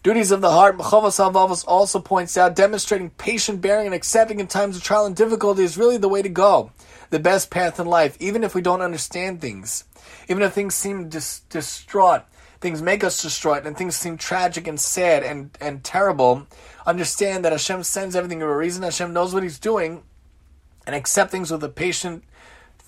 Duties 0.04 0.32
of 0.32 0.42
the 0.42 0.50
heart, 0.50 0.80
Mechavos 0.80 1.20
Halvavos 1.20 1.64
also 1.68 2.00
points 2.00 2.36
out, 2.36 2.56
demonstrating 2.56 3.12
patient 3.12 3.62
bearing 3.62 3.86
and 3.86 3.94
accepting 3.94 4.40
in 4.40 4.48
times 4.48 4.76
of 4.76 4.82
trial 4.82 5.06
and 5.06 5.16
difficulty 5.16 5.64
is 5.64 5.78
really 5.78 5.98
the 5.98 6.10
way 6.10 6.24
to 6.24 6.30
go 6.30 6.72
the 7.12 7.20
best 7.20 7.52
path 7.52 7.80
in 7.80 7.86
life, 7.86 8.18
even 8.20 8.44
if 8.44 8.56
we 8.56 8.62
don't 8.62 8.82
understand 8.82 9.42
things. 9.42 9.84
Even 10.28 10.42
if 10.42 10.54
things 10.54 10.74
seem 10.74 11.08
dis- 11.08 11.42
distraught, 11.50 12.24
things 12.62 12.82
make 12.82 13.04
us 13.04 13.22
distraught, 13.22 13.68
and 13.68 13.78
things 13.78 13.96
seem 13.96 14.18
tragic 14.18 14.66
and 14.66 14.80
sad 14.80 15.22
and, 15.22 15.56
and 15.62 15.84
terrible, 15.84 16.48
understand 16.88 17.46
that 17.46 17.52
Hashem 17.52 17.84
sends 17.84 18.16
everything 18.16 18.40
for 18.40 18.52
a 18.52 18.58
reason. 18.58 18.82
Hashem 18.82 19.14
knows 19.14 19.36
what 19.36 19.44
He's 19.44 19.60
doing, 19.60 20.02
and 20.88 20.96
accept 20.96 21.30
things 21.30 21.52
with 21.52 21.64
a 21.64 21.70
patient 21.70 22.24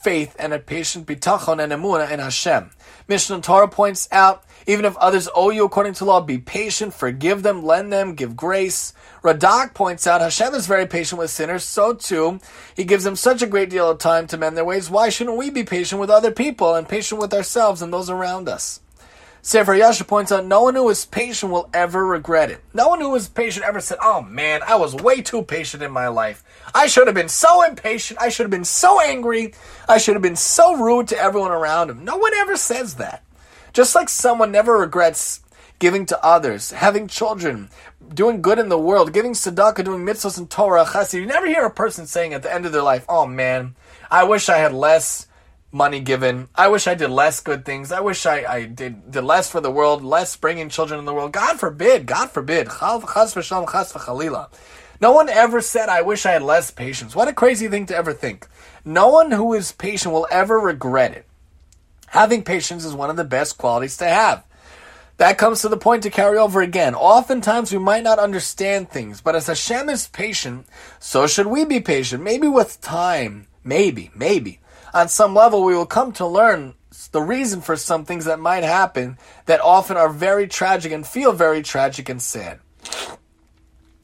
faith 0.03 0.35
and 0.37 0.53
a 0.53 0.59
patient 0.59 1.07
bitachon 1.07 1.63
and 1.63 1.71
emuna 1.71 2.11
in 2.11 2.19
Hashem. 2.19 2.71
Mishnah 3.07 3.41
Torah 3.41 3.67
points 3.69 4.09
out, 4.11 4.43
even 4.67 4.85
if 4.85 4.97
others 4.97 5.29
owe 5.33 5.49
you 5.49 5.65
according 5.65 5.93
to 5.93 6.05
law, 6.05 6.21
be 6.21 6.37
patient, 6.37 6.93
forgive 6.93 7.41
them, 7.43 7.63
lend 7.63 7.91
them, 7.91 8.15
give 8.15 8.35
grace. 8.35 8.93
Radak 9.23 9.73
points 9.73 10.05
out 10.05 10.21
Hashem 10.21 10.53
is 10.53 10.67
very 10.67 10.85
patient 10.85 11.19
with 11.19 11.31
sinners, 11.31 11.63
so 11.63 11.93
too, 11.93 12.39
he 12.75 12.83
gives 12.83 13.03
them 13.03 13.15
such 13.15 13.41
a 13.41 13.47
great 13.47 13.69
deal 13.69 13.89
of 13.89 13.97
time 13.97 14.27
to 14.27 14.37
mend 14.37 14.57
their 14.57 14.65
ways. 14.65 14.89
Why 14.89 15.09
shouldn't 15.09 15.37
we 15.37 15.49
be 15.49 15.63
patient 15.63 16.01
with 16.01 16.09
other 16.09 16.31
people 16.31 16.75
and 16.75 16.87
patient 16.87 17.21
with 17.21 17.33
ourselves 17.33 17.81
and 17.81 17.93
those 17.93 18.09
around 18.09 18.49
us? 18.49 18.81
Sefer 19.45 19.73
Yashar 19.73 20.07
points 20.07 20.31
out 20.31 20.45
no 20.45 20.61
one 20.63 20.73
who 20.73 20.87
is 20.87 21.05
patient 21.05 21.51
will 21.51 21.69
ever 21.73 22.05
regret 22.05 22.49
it. 22.49 22.63
No 22.73 22.87
one 22.87 23.01
who 23.01 23.13
is 23.13 23.27
patient 23.27 23.65
ever 23.65 23.81
said, 23.81 23.97
Oh 24.01 24.21
man, 24.21 24.61
I 24.65 24.75
was 24.75 24.95
way 24.95 25.21
too 25.21 25.43
patient 25.43 25.83
in 25.83 25.91
my 25.91 26.07
life. 26.07 26.45
I 26.73 26.87
should 26.87 27.07
have 27.07 27.13
been 27.13 27.27
so 27.27 27.61
impatient. 27.61 28.21
I 28.21 28.29
should 28.29 28.45
have 28.45 28.51
been 28.51 28.63
so 28.63 29.01
angry. 29.01 29.53
I 29.89 29.97
should 29.97 30.15
have 30.15 30.21
been 30.21 30.37
so 30.37 30.77
rude 30.77 31.09
to 31.09 31.17
everyone 31.17 31.51
around 31.51 31.89
him. 31.89 32.05
No 32.05 32.15
one 32.15 32.33
ever 32.35 32.55
says 32.55 32.95
that. 32.95 33.25
Just 33.73 33.95
like 33.95 34.07
someone 34.07 34.53
never 34.53 34.77
regrets 34.77 35.41
giving 35.77 36.05
to 36.05 36.25
others, 36.25 36.71
having 36.71 37.09
children, 37.09 37.67
doing 38.13 38.41
good 38.41 38.59
in 38.59 38.69
the 38.69 38.79
world, 38.79 39.11
giving 39.11 39.33
tzedakah, 39.33 39.83
doing 39.83 40.05
mitzvahs 40.05 40.37
and 40.37 40.49
Torah, 40.49 40.85
chesed. 40.85 41.19
You 41.19 41.25
never 41.25 41.47
hear 41.47 41.65
a 41.65 41.69
person 41.69 42.05
saying 42.05 42.33
at 42.33 42.43
the 42.43 42.53
end 42.53 42.65
of 42.65 42.71
their 42.71 42.81
life, 42.81 43.03
Oh 43.09 43.25
man, 43.25 43.75
I 44.09 44.23
wish 44.23 44.47
I 44.47 44.59
had 44.59 44.71
less 44.71 45.27
money 45.74 45.99
given. 45.99 46.47
I 46.53 46.67
wish 46.67 46.88
I 46.88 46.93
did 46.93 47.09
less 47.09 47.41
good 47.41 47.65
things. 47.65 47.91
I 47.91 47.99
wish 47.99 48.26
I, 48.26 48.45
I 48.45 48.65
did, 48.65 49.11
did 49.11 49.24
less 49.24 49.49
for 49.49 49.59
the 49.59 49.71
world, 49.71 50.03
less 50.03 50.38
bringing 50.38 50.69
children 50.69 50.99
in 50.99 51.05
the 51.05 51.13
world. 51.13 51.34
God 51.34 51.59
forbid, 51.59 52.05
God 52.05 52.30
forbid. 52.30 52.69
No 55.01 55.11
one 55.11 55.30
ever 55.30 55.61
said, 55.61 55.89
I 55.89 56.01
wish 56.03 56.26
I 56.26 56.32
had 56.32 56.43
less 56.43 56.69
patience. 56.71 57.15
What 57.15 57.28
a 57.28 57.34
crazy 57.34 57.67
thing 57.67 57.88
to 57.88 57.95
ever 57.95 58.13
think. 58.13 58.47
No 58.86 59.09
one 59.09 59.32
who 59.32 59.53
is 59.53 59.71
patient 59.71 60.13
will 60.13 60.28
ever 60.30 60.59
regret 60.59 61.13
it. 61.13 61.26
Having 62.07 62.43
patience 62.43 62.86
is 62.86 62.93
one 62.93 63.09
of 63.09 63.15
the 63.15 63.24
best 63.24 63.57
qualities 63.57 63.97
to 63.97 64.05
have. 64.05 64.45
That 65.17 65.38
comes 65.38 65.61
to 65.61 65.69
the 65.69 65.78
point 65.78 66.03
to 66.03 66.09
carry 66.09 66.38
over 66.38 66.61
again. 66.61 66.93
Oftentimes 66.93 67.71
we 67.71 67.80
might 67.80 68.03
not 68.03 68.19
understand 68.19 68.89
things, 68.89 69.21
but 69.21 69.36
as 69.36 69.47
Hashem 69.47 69.89
is 69.89 70.07
patient, 70.07 70.67
so 70.99 71.26
should 71.28 71.47
we 71.47 71.65
be 71.65 71.80
patient. 71.80 72.24
Maybe 72.24 72.47
with 72.47 72.82
time. 72.82 73.47
Maybe, 73.63 74.11
maybe 74.13 74.59
on 74.93 75.09
some 75.09 75.33
level, 75.33 75.63
we 75.63 75.75
will 75.75 75.85
come 75.85 76.11
to 76.13 76.27
learn 76.27 76.75
the 77.11 77.21
reason 77.21 77.61
for 77.61 77.75
some 77.75 78.05
things 78.05 78.25
that 78.25 78.39
might 78.39 78.63
happen 78.63 79.17
that 79.45 79.61
often 79.61 79.97
are 79.97 80.09
very 80.09 80.47
tragic 80.47 80.91
and 80.91 81.05
feel 81.05 81.33
very 81.33 81.61
tragic 81.61 82.09
and 82.09 82.21
sad. 82.21 82.59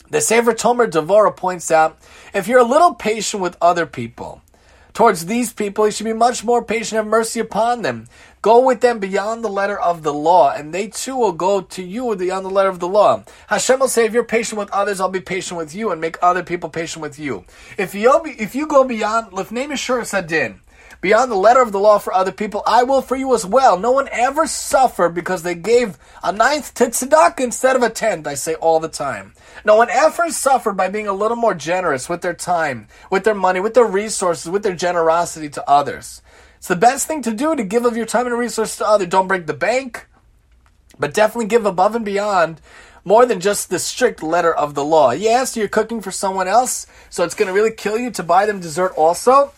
The 0.10 0.22
Sefer 0.22 0.54
Tomer 0.54 0.90
Devora 0.90 1.36
points 1.36 1.70
out 1.70 2.00
if 2.34 2.48
you're 2.48 2.60
a 2.60 2.64
little 2.64 2.96
patient 2.96 3.44
with 3.44 3.58
other 3.62 3.86
people, 3.86 4.42
towards 4.94 5.28
these 5.28 5.54
people, 5.54 5.86
you 5.86 5.92
should 5.92 6.06
be 6.06 6.14
much 6.14 6.44
more 6.44 6.64
patient 6.64 6.98
and 6.98 7.06
have 7.06 7.12
mercy 7.12 7.40
upon 7.40 7.84
them. 7.84 8.08
Go 8.42 8.66
with 8.66 8.82
them 8.82 9.00
beyond 9.00 9.44
the 9.44 9.50
letter 9.50 9.80
of 9.80 10.02
the 10.02 10.14
law, 10.14 10.52
and 10.52 10.74
they 10.74 10.88
too 10.88 11.16
will 11.16 11.34
go 11.34 11.62
to 11.62 11.84
you 11.84 12.16
beyond 12.16 12.44
the 12.44 12.50
letter 12.50 12.70
of 12.70 12.80
the 12.80 12.88
law. 12.88 13.24
Hashem 13.48 13.80
will 13.80 13.88
say, 13.88 14.06
if 14.06 14.14
you're 14.14 14.24
patient 14.24 14.58
with 14.60 14.72
others, 14.72 15.00
I'll 15.00 15.10
be 15.10 15.22
patient 15.22 15.58
with 15.58 15.76
you, 15.76 15.92
and 15.92 16.02
make 16.02 16.18
other 16.22 16.44
people 16.44 16.70
patient 16.70 17.02
with 17.02 17.20
you. 17.20 17.46
If 17.78 17.94
you 17.94 18.22
if 18.26 18.56
you 18.56 18.66
go 18.66 18.84
beyond 18.84 19.32
lifnim 19.32 19.68
mishuras 19.68 20.12
hadin, 20.12 20.60
beyond 21.02 21.32
the 21.32 21.36
letter 21.36 21.62
of 21.62 21.72
the 21.72 21.80
law 21.80 21.98
for 21.98 22.14
other 22.14 22.32
people, 22.32 22.64
I 22.66 22.84
will 22.84 23.02
for 23.02 23.16
you 23.16 23.34
as 23.34 23.46
well. 23.46 23.78
No 23.78 23.92
one 23.92 24.10
ever 24.12 24.48
suffered 24.48 25.14
because 25.14 25.44
they 25.44 25.56
gave 25.56 25.98
a 26.24 26.32
ninth 26.32 26.74
to 26.76 26.86
tzedakah 26.86 27.40
instead 27.40 27.76
of 27.76 27.84
a 27.84 27.90
tenth, 27.90 28.28
I 28.28 28.34
say 28.34 28.56
all 28.56 28.80
the 28.80 28.90
time. 28.90 29.34
No 29.66 29.76
one 29.76 29.90
ever 29.90 30.30
suffered 30.32 30.78
by 30.78 30.90
being 30.90 31.08
a 31.08 31.14
little 31.14 31.38
more 31.38 31.54
generous 31.54 32.10
with 32.10 32.22
their 32.22 32.34
time, 32.34 32.88
with 33.10 33.24
their 33.24 33.36
money, 33.36 33.60
with 33.60 33.74
their 33.74 33.86
resources, 33.86 34.50
with 34.50 34.64
their 34.64 34.76
generosity 34.76 35.50
to 35.50 35.70
others. 35.70 36.22
It's 36.58 36.68
the 36.68 36.76
best 36.76 37.08
thing 37.08 37.22
to 37.24 37.32
do 37.32 37.56
to 37.56 37.64
give 37.64 37.86
of 37.86 37.96
your 37.96 38.06
time 38.06 38.28
and 38.28 38.38
resources 38.38 38.78
to 38.78 38.88
others. 38.88 39.08
Don't 39.08 39.28
break 39.28 39.48
the 39.48 39.54
bank, 39.54 40.08
but 40.98 41.14
definitely 41.14 41.48
give 41.48 41.66
above 41.66 41.96
and 41.96 42.04
beyond 42.04 42.60
more 43.06 43.26
than 43.26 43.40
just 43.40 43.70
the 43.70 43.80
strict 43.80 44.22
letter 44.22 44.54
of 44.54 44.76
the 44.76 44.84
law. 44.84 45.12
Yes, 45.12 45.56
you're 45.56 45.70
cooking 45.70 46.02
for 46.02 46.12
someone 46.12 46.50
else, 46.50 46.86
so 47.10 47.24
it's 47.24 47.34
going 47.34 47.48
to 47.48 47.54
really 47.54 47.72
kill 47.72 47.98
you 47.98 48.12
to 48.12 48.24
buy 48.24 48.46
them 48.46 48.60
dessert 48.60 48.94
also 48.98 49.54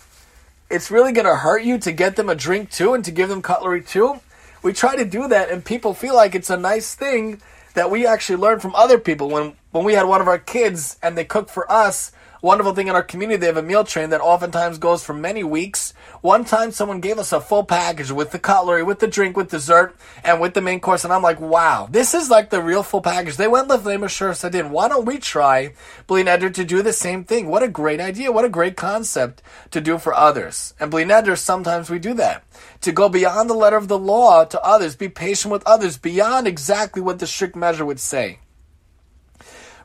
it's 0.72 0.90
really 0.90 1.12
going 1.12 1.26
to 1.26 1.36
hurt 1.36 1.64
you 1.64 1.78
to 1.80 1.92
get 1.92 2.16
them 2.16 2.30
a 2.30 2.36
drink 2.36 2.72
too 2.72 2.94
and 2.94 3.04
to 3.06 3.12
give 3.12 3.30
them 3.30 3.42
cutlery 3.42 3.82
too. 3.84 4.22
We 4.64 4.74
try 4.74 4.96
to 4.96 5.06
do 5.06 5.28
that, 5.28 5.50
and 5.50 5.66
people 5.66 5.94
feel 5.94 6.16
like 6.16 6.36
it's 6.36 6.50
a 6.50 6.58
nice 6.58 6.96
thing 6.96 7.42
that 7.74 7.90
we 7.90 8.06
actually 8.06 8.38
learn 8.38 8.60
from 8.60 8.76
other 8.76 8.98
people. 8.98 9.30
When 9.30 9.54
when 9.72 9.84
we 9.84 9.94
had 9.94 10.06
one 10.06 10.22
of 10.22 10.28
our 10.28 10.38
kids 10.38 10.98
and 11.02 11.18
they 11.18 11.26
cooked 11.26 11.50
for 11.50 11.70
us, 11.72 12.12
wonderful 12.42 12.74
thing 12.74 12.88
in 12.88 12.96
our 12.96 13.04
community, 13.04 13.38
they 13.38 13.48
have 13.48 13.58
a 13.58 13.64
meal 13.64 13.84
train 13.84 14.10
that 14.10 14.22
oftentimes 14.22 14.78
goes 14.78 15.04
for 15.04 15.14
many 15.14 15.44
weeks. 15.44 15.94
One 16.22 16.44
time 16.46 16.72
someone 16.72 17.00
gave 17.00 17.20
us 17.20 17.32
a 17.32 17.42
full 17.42 17.64
package 17.64 18.12
with 18.12 18.32
the 18.32 18.40
cutlery, 18.40 18.84
with 18.84 19.00
the 19.00 19.08
drink, 19.08 19.38
with 19.38 19.52
dessert, 19.52 19.96
and 20.24 20.42
with 20.42 20.54
the 20.54 20.62
main 20.62 20.80
course, 20.80 21.04
and 21.04 21.14
I'm 21.14 21.22
like, 21.22 21.40
wow, 21.40 21.88
this 21.90 22.14
is 22.14 22.30
like 22.30 22.50
the 22.50 22.62
real 22.62 22.84
full 22.84 23.02
package. 23.02 23.38
They 23.38 23.48
went 23.48 23.68
left, 23.68 23.84
they 23.84 24.08
sure 24.08 24.34
said 24.34 24.56
in. 24.56 24.72
Why 24.72 24.88
don't 24.88 25.06
we 25.06 25.20
try, 25.20 25.74
Bli 26.08 26.24
Neder, 26.24 26.54
to 26.54 26.66
do 26.66 26.82
the 26.82 26.94
same 26.94 27.24
thing? 27.24 27.48
What 27.48 27.64
a 27.64 27.68
great 27.68 28.00
idea. 28.00 28.32
What 28.32 28.46
a 28.46 28.50
great 28.50 28.76
concept 28.76 29.42
to 29.72 29.82
do 29.82 29.98
for 29.98 30.14
others. 30.14 30.74
And 30.80 30.92
Bli 30.92 31.04
Neder, 31.04 31.38
sometimes 31.38 31.90
we 31.90 32.00
do 32.00 32.14
that. 32.16 32.44
To 32.82 32.92
go 32.92 33.10
beyond 33.10 33.50
the 33.50 33.54
letter 33.54 33.78
of 33.78 33.88
the 33.88 33.98
law 33.98 34.46
to 34.46 34.62
others, 34.62 34.96
be 34.96 35.10
patient 35.10 35.52
with 35.52 35.66
others, 35.66 35.98
beyond 35.98 36.48
exactly 36.48 37.02
what 37.02 37.20
the 37.20 37.28
strict 37.28 37.56
measure 37.56 37.86
would 37.86 38.00
say. 38.00 38.40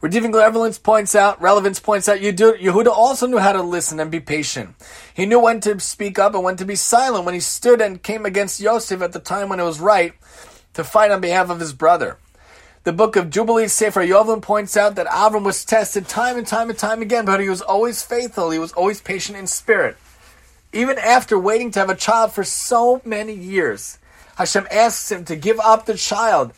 Redeeming 0.01 0.33
relevance 0.33 0.79
points 0.79 1.15
out, 1.15 1.41
relevance 1.41 1.81
points 1.81 2.09
out, 2.09 2.19
Yehuda 2.19 2.89
also 2.89 3.27
knew 3.27 3.39
how 3.39 3.53
to 3.53 3.63
listen 3.63 3.99
and 3.99 4.11
be 4.11 4.21
patient. 4.21 4.75
He 5.15 5.25
knew 5.25 5.41
when 5.41 5.61
to 5.61 5.81
speak 5.81 6.19
up 6.19 6.35
and 6.35 6.45
when 6.45 6.57
to 6.57 6.65
be 6.65 6.77
silent 6.77 7.25
when 7.25 7.35
he 7.35 7.41
stood 7.41 7.81
and 7.81 8.03
came 8.03 8.27
against 8.27 8.61
Yosef 8.61 9.01
at 9.01 9.13
the 9.13 9.21
time 9.21 9.49
when 9.49 9.59
it 9.59 9.65
was 9.65 9.81
right 9.81 10.13
to 10.75 10.85
fight 10.85 11.11
on 11.11 11.23
behalf 11.23 11.49
of 11.49 11.61
his 11.61 11.73
brother. 11.73 12.19
The 12.85 12.93
book 12.93 13.17
of 13.17 13.31
Jubilees, 13.31 13.73
Sefer 13.73 14.03
Yovlim, 14.03 14.43
points 14.43 14.77
out 14.77 14.95
that 14.95 15.09
Avram 15.09 15.45
was 15.45 15.65
tested 15.65 16.07
time 16.07 16.37
and 16.37 16.47
time 16.47 16.71
and 16.71 16.79
time 16.79 17.03
again, 17.03 17.25
but 17.25 17.41
he 17.41 17.49
was 17.49 17.63
always 17.63 18.03
faithful. 18.03 18.51
He 18.51 18.61
was 18.61 18.73
always 18.75 19.01
patient 19.01 19.39
in 19.39 19.49
spirit. 19.49 19.97
Even 20.73 20.99
after 20.99 21.39
waiting 21.39 21.71
to 21.73 21.81
have 21.81 21.91
a 21.91 21.97
child 21.97 22.33
for 22.33 22.45
so 22.45 23.01
many 23.05 23.33
years, 23.33 23.99
Hashem 24.37 24.69
asks 24.71 25.11
him 25.11 25.25
to 25.25 25.35
give 25.35 25.59
up 25.59 25.87
the 25.87 25.97
child 25.97 26.53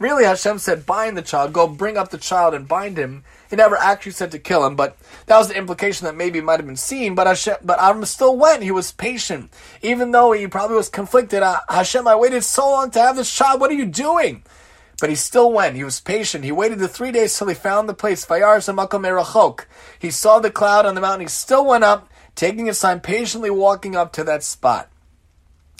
Really, 0.00 0.24
Hashem 0.24 0.58
said, 0.58 0.86
bind 0.86 1.14
the 1.14 1.22
child, 1.22 1.52
go 1.52 1.68
bring 1.68 1.98
up 1.98 2.08
the 2.08 2.16
child 2.16 2.54
and 2.54 2.66
bind 2.66 2.96
him. 2.96 3.22
He 3.50 3.56
never 3.56 3.76
actually 3.76 4.12
said 4.12 4.30
to 4.30 4.38
kill 4.38 4.64
him, 4.64 4.74
but 4.74 4.96
that 5.26 5.36
was 5.36 5.48
the 5.48 5.58
implication 5.58 6.06
that 6.06 6.16
maybe 6.16 6.40
might 6.40 6.58
have 6.58 6.66
been 6.66 6.76
seen. 6.76 7.14
But 7.14 7.26
Hashem, 7.26 7.56
but 7.62 7.78
Avram 7.78 8.06
still 8.06 8.34
went. 8.34 8.62
He 8.62 8.70
was 8.70 8.92
patient, 8.92 9.52
even 9.82 10.12
though 10.12 10.32
he 10.32 10.46
probably 10.46 10.76
was 10.76 10.88
conflicted. 10.88 11.42
Uh, 11.42 11.60
Hashem, 11.68 12.08
I 12.08 12.16
waited 12.16 12.44
so 12.44 12.70
long 12.70 12.90
to 12.92 12.98
have 12.98 13.14
this 13.14 13.30
child. 13.30 13.60
What 13.60 13.70
are 13.70 13.74
you 13.74 13.84
doing? 13.84 14.42
But 15.02 15.10
he 15.10 15.16
still 15.16 15.52
went. 15.52 15.76
He 15.76 15.84
was 15.84 16.00
patient. 16.00 16.44
He 16.44 16.52
waited 16.52 16.78
the 16.78 16.88
three 16.88 17.12
days 17.12 17.36
till 17.36 17.48
he 17.48 17.54
found 17.54 17.86
the 17.86 17.92
place. 17.92 18.24
He 19.98 20.10
saw 20.10 20.38
the 20.38 20.50
cloud 20.50 20.86
on 20.86 20.94
the 20.94 21.00
mountain. 21.02 21.20
He 21.20 21.28
still 21.28 21.66
went 21.66 21.84
up, 21.84 22.08
taking 22.34 22.64
his 22.66 22.80
time, 22.80 23.00
patiently 23.00 23.50
walking 23.50 23.96
up 23.96 24.14
to 24.14 24.24
that 24.24 24.44
spot. 24.44 24.88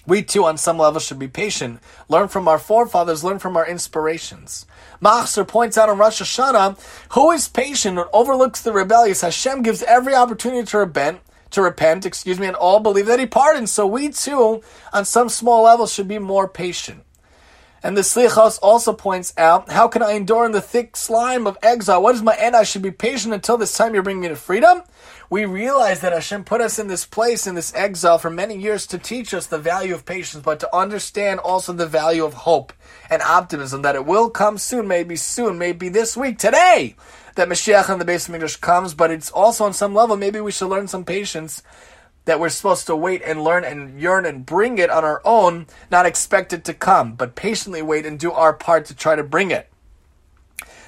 We 0.07 0.23
too, 0.23 0.45
on 0.45 0.57
some 0.57 0.79
level, 0.79 1.01
should 1.01 1.19
be 1.19 1.29
patient, 1.29 1.81
learn 2.09 2.29
from 2.29 2.49
our 2.49 2.59
forefathers, 2.59 3.23
learn 3.23 3.39
from 3.39 3.57
our 3.57 3.67
inspirations. 3.67 4.67
Machzor 5.03 5.47
points 5.47 5.77
out 5.77 5.89
in 5.89 5.99
Rosh 5.99 6.23
Hashanah, 6.23 6.79
who 7.13 7.31
is 7.31 7.49
patient 7.49 7.99
and 7.99 8.09
overlooks 8.13 8.63
the 8.63 8.73
rebellious? 8.73 9.21
Hashem 9.21 9.63
gives 9.63 9.83
every 9.83 10.15
opportunity 10.15 10.65
to 10.67 10.79
repent, 10.79 11.21
to 11.51 11.63
repent, 11.63 12.07
excuse 12.07 12.41
me, 12.41 12.47
and 12.47 12.57
all 12.57 12.81
believe 12.81 13.07
that 13.07 13.21
He 13.21 13.27
pardons. 13.27 13.71
So 13.71 13.87
we 13.87 14.09
too, 14.09 14.63
on 14.93 15.05
some 15.05 15.29
small 15.29 15.65
level, 15.65 15.87
should 15.87 16.09
be 16.09 16.19
more 16.19 16.49
patient. 16.49 17.05
And 17.83 17.97
the 17.97 18.03
Slichos 18.03 18.59
also 18.63 18.93
points 18.93 19.33
out, 19.39 19.71
how 19.71 19.89
can 19.89 20.03
I 20.03 20.13
endure 20.13 20.45
in 20.45 20.53
the 20.53 20.61
thick 20.61 20.97
slime 20.97 21.47
of 21.47 21.57
exile? 21.63 22.03
What 22.03 22.15
is 22.15 22.23
my 22.23 22.37
end? 22.37 22.55
I 22.55 22.63
should 22.63 22.83
be 22.83 22.91
patient 22.91 23.33
until 23.33 23.57
this 23.57 23.75
time 23.75 23.95
you're 23.95 24.03
bringing 24.03 24.23
me 24.23 24.29
to 24.29 24.37
freedom. 24.37 24.83
We 25.31 25.45
realize 25.45 26.01
that 26.01 26.13
Hashem 26.13 26.43
put 26.43 26.61
us 26.61 26.81
in 26.81 26.89
this 26.89 27.07
place, 27.07 27.47
in 27.47 27.55
this 27.55 27.73
exile 27.73 28.19
for 28.19 28.31
many 28.31 28.59
years 28.59 28.85
to 28.89 28.99
teach 28.99 29.33
us 29.33 29.47
the 29.47 29.59
value 29.59 29.95
of 29.95 30.05
patience, 30.05 30.43
but 30.43 30.59
to 30.59 30.77
understand 30.77 31.39
also 31.39 31.73
the 31.73 31.87
value 31.87 32.25
of 32.25 32.35
hope 32.35 32.73
and 33.09 33.23
optimism 33.23 33.83
that 33.83 33.95
it 33.95 34.05
will 34.05 34.29
come 34.29 34.59
soon, 34.59 34.89
maybe 34.89 35.15
soon, 35.15 35.57
maybe 35.57 35.89
this 35.89 36.17
week, 36.17 36.37
today, 36.37 36.97
that 37.37 37.49
Mashiach 37.49 37.89
and 37.89 38.01
the 38.01 38.05
base 38.05 38.29
of 38.29 38.35
English 38.35 38.57
comes, 38.57 38.93
but 38.93 39.13
it's 39.13 39.31
also 39.31 39.65
on 39.65 39.73
some 39.73 39.95
level, 39.95 40.17
maybe 40.17 40.41
we 40.41 40.51
should 40.51 40.67
learn 40.67 40.89
some 40.89 41.05
patience 41.05 41.63
that 42.25 42.41
we're 42.41 42.49
supposed 42.49 42.89
to 42.89 42.97
wait 42.97 43.23
and 43.25 43.45
learn 43.45 43.63
and 43.63 44.01
yearn 44.01 44.27
and 44.27 44.45
bring 44.45 44.79
it 44.79 44.91
on 44.91 45.05
our 45.05 45.23
own, 45.25 45.69
not 45.93 46.07
expect 46.07 46.53
it 46.53 46.65
to 46.65 46.75
come, 46.75 47.15
but 47.15 47.37
patiently 47.37 47.83
wait 47.83 48.05
and 48.05 48.19
do 48.19 48.33
our 48.33 48.53
part 48.53 48.85
to 48.87 48.97
try 48.97 49.15
to 49.15 49.23
bring 49.23 49.53
it. 49.53 49.70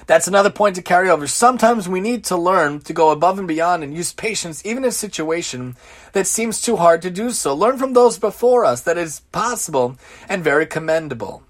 That's 0.05 0.27
another 0.27 0.49
point 0.49 0.75
to 0.75 0.81
carry 0.81 1.09
over. 1.09 1.27
Sometimes 1.27 1.87
we 1.87 2.01
need 2.01 2.25
to 2.25 2.37
learn 2.37 2.81
to 2.81 2.93
go 2.93 3.11
above 3.11 3.39
and 3.39 3.47
beyond 3.47 3.83
and 3.83 3.95
use 3.95 4.11
patience 4.11 4.65
even 4.65 4.83
in 4.83 4.89
a 4.89 4.91
situation 4.91 5.75
that 6.11 6.27
seems 6.27 6.61
too 6.61 6.75
hard 6.75 7.01
to 7.03 7.09
do 7.09 7.31
so. 7.31 7.53
Learn 7.53 7.77
from 7.77 7.93
those 7.93 8.17
before 8.19 8.65
us 8.65 8.81
that 8.81 8.97
is 8.97 9.21
possible 9.31 9.97
and 10.27 10.43
very 10.43 10.65
commendable. 10.65 11.43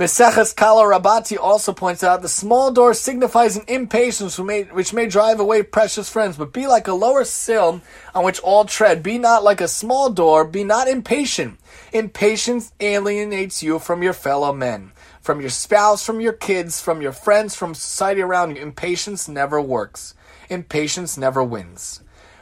Meseches 0.00 0.56
Kala 0.56 0.84
Rabati 0.84 1.36
also 1.38 1.74
points 1.74 2.02
out 2.02 2.22
the 2.22 2.28
small 2.28 2.70
door 2.70 2.94
signifies 2.94 3.56
an 3.56 3.64
impatience 3.68 4.38
which 4.38 4.94
may 4.94 5.06
drive 5.06 5.38
away 5.38 5.62
precious 5.62 6.08
friends, 6.08 6.38
but 6.38 6.54
be 6.54 6.66
like 6.66 6.88
a 6.88 6.94
lower 6.94 7.22
sill 7.22 7.82
on 8.14 8.24
which 8.24 8.40
all 8.40 8.64
tread. 8.64 9.02
Be 9.02 9.18
not 9.18 9.44
like 9.44 9.60
a 9.60 9.68
small 9.68 10.08
door, 10.08 10.46
be 10.46 10.64
not 10.64 10.88
impatient. 10.88 11.58
Impatience 11.92 12.72
alienates 12.80 13.62
you 13.62 13.78
from 13.78 14.02
your 14.02 14.14
fellow 14.14 14.54
men, 14.54 14.92
from 15.20 15.40
your 15.40 15.50
spouse, 15.50 16.04
from 16.04 16.20
your 16.20 16.32
kids, 16.32 16.80
from 16.80 17.02
your 17.02 17.12
friends, 17.12 17.54
from 17.54 17.74
society 17.74 18.22
around 18.22 18.56
you. 18.56 18.62
Impatience 18.62 19.28
never 19.28 19.60
works. 19.60 20.14
Impatience 20.48 21.16
never 21.16 21.42
wins. 21.42 22.00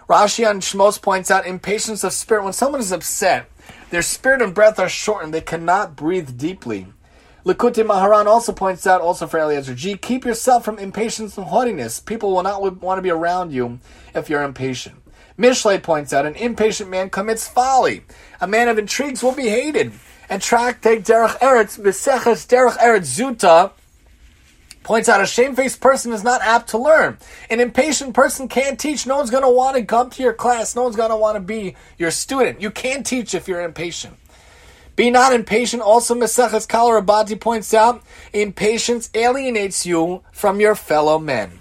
Rashi 0.09 0.49
on 0.49 0.61
Shmos 0.61 1.01
points 1.01 1.31
out 1.31 1.47
impatience 1.47 2.03
of 2.03 2.13
spirit. 2.13 2.45
When 2.45 2.53
someone 2.55 2.81
is 2.81 2.93
upset, 2.93 3.51
their 3.91 4.03
spirit 4.03 4.41
and 4.41 4.55
breath 4.55 4.79
are 4.79 4.89
shortened. 4.89 5.35
They 5.35 5.43
cannot 5.43 5.97
breathe 5.97 6.39
deeply. 6.39 6.87
Likutei 7.45 7.85
Moharan 7.85 8.27
also 8.27 8.53
points 8.53 8.87
out, 8.87 9.01
also 9.01 9.27
for 9.27 9.39
Eliezer 9.39 9.75
G, 9.75 9.97
keep 9.97 10.25
yourself 10.25 10.65
from 10.65 10.79
impatience 10.79 11.37
and 11.37 11.47
haughtiness. 11.47 12.01
People 12.01 12.33
will 12.33 12.43
not 12.43 12.61
want 12.83 12.99
to 12.99 13.03
be 13.03 13.11
around 13.11 13.53
you 13.53 13.81
if 14.15 14.29
you're 14.29 14.43
impatient. 14.43 14.97
Mishlei 15.39 15.83
points 15.83 16.13
out, 16.13 16.27
an 16.27 16.35
impatient 16.35 16.91
man 16.91 17.11
commits 17.11 17.47
folly. 17.47 18.05
A 18.41 18.49
man 18.49 18.69
of 18.69 18.79
intrigues 18.79 19.23
will 19.23 19.35
be 19.35 19.49
hated. 19.49 19.93
And 20.29 20.43
Tractate 20.43 21.05
Derech 21.05 21.39
Eretz, 21.39 21.79
Meseches 21.79 22.47
Derech 22.47 22.77
Eretz 22.79 23.19
Zuta, 23.19 23.73
points 24.83 25.09
out 25.09 25.21
a 25.21 25.27
shamefaced 25.27 25.81
person 25.81 26.13
is 26.13 26.25
not 26.25 26.43
apt 26.43 26.71
to 26.71 26.79
learn. 26.79 27.19
An 27.51 27.61
impatient 27.61 28.15
person 28.15 28.49
can't 28.49 28.79
teach. 28.79 29.07
No 29.07 29.17
one's 29.17 29.31
going 29.31 29.43
to 29.43 29.51
want 29.51 29.77
to 29.77 29.85
come 29.85 30.11
to 30.11 30.23
your 30.23 30.33
class. 30.33 30.75
No 30.75 30.83
one's 30.83 30.97
going 30.97 31.11
to 31.11 31.17
want 31.17 31.37
to 31.37 31.41
be 31.41 31.77
your 31.99 32.11
student. 32.11 32.61
You 32.61 32.71
can't 32.71 33.05
teach 33.05 33.35
if 33.35 33.49
you're 33.49 33.63
impatient. 33.63 34.17
Be 34.97 35.11
not 35.11 35.33
impatient. 35.33 35.83
Also, 35.83 36.15
Meseches 36.15 36.69
Kala 36.69 37.01
Rabati 37.01 37.39
points 37.39 37.73
out, 37.73 38.03
impatience 38.33 39.11
alienates 39.15 39.87
you 39.87 40.23
from 40.33 40.61
your 40.61 40.75
fellow 40.75 41.19
men. 41.19 41.61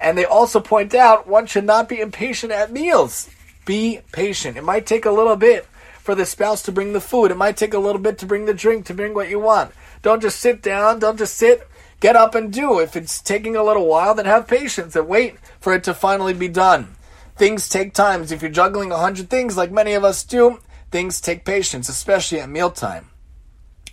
And 0.00 0.16
they 0.16 0.24
also 0.24 0.60
point 0.60 0.94
out, 0.94 1.26
one 1.26 1.46
should 1.46 1.64
not 1.64 1.88
be 1.88 2.00
impatient 2.00 2.52
at 2.52 2.72
meals. 2.72 3.28
Be 3.66 4.00
patient. 4.12 4.56
It 4.56 4.64
might 4.64 4.86
take 4.86 5.04
a 5.04 5.10
little 5.10 5.36
bit 5.36 5.66
for 6.10 6.14
the 6.14 6.26
spouse 6.26 6.62
to 6.62 6.72
bring 6.72 6.92
the 6.92 7.00
food. 7.00 7.30
It 7.30 7.36
might 7.36 7.56
take 7.56 7.74
a 7.74 7.78
little 7.78 8.00
bit 8.00 8.18
to 8.18 8.26
bring 8.26 8.46
the 8.46 8.54
drink, 8.54 8.86
to 8.86 8.94
bring 8.94 9.14
what 9.14 9.30
you 9.30 9.40
want. 9.40 9.72
Don't 10.02 10.20
just 10.20 10.40
sit 10.40 10.60
down. 10.60 10.98
Don't 10.98 11.18
just 11.18 11.36
sit. 11.36 11.66
Get 12.00 12.16
up 12.16 12.34
and 12.34 12.52
do. 12.52 12.80
If 12.80 12.96
it's 12.96 13.20
taking 13.20 13.56
a 13.56 13.62
little 13.62 13.86
while, 13.86 14.14
then 14.14 14.26
have 14.26 14.48
patience 14.48 14.96
and 14.96 15.08
wait 15.08 15.36
for 15.60 15.72
it 15.72 15.84
to 15.84 15.94
finally 15.94 16.34
be 16.34 16.48
done. 16.48 16.96
Things 17.36 17.68
take 17.68 17.94
time. 17.94 18.22
If 18.22 18.42
you're 18.42 18.50
juggling 18.50 18.92
a 18.92 18.98
hundred 18.98 19.30
things 19.30 19.56
like 19.56 19.70
many 19.70 19.92
of 19.92 20.04
us 20.04 20.24
do, 20.24 20.60
Things 20.90 21.20
take 21.20 21.44
patience, 21.44 21.88
especially 21.88 22.40
at 22.40 22.48
mealtime. 22.48 23.10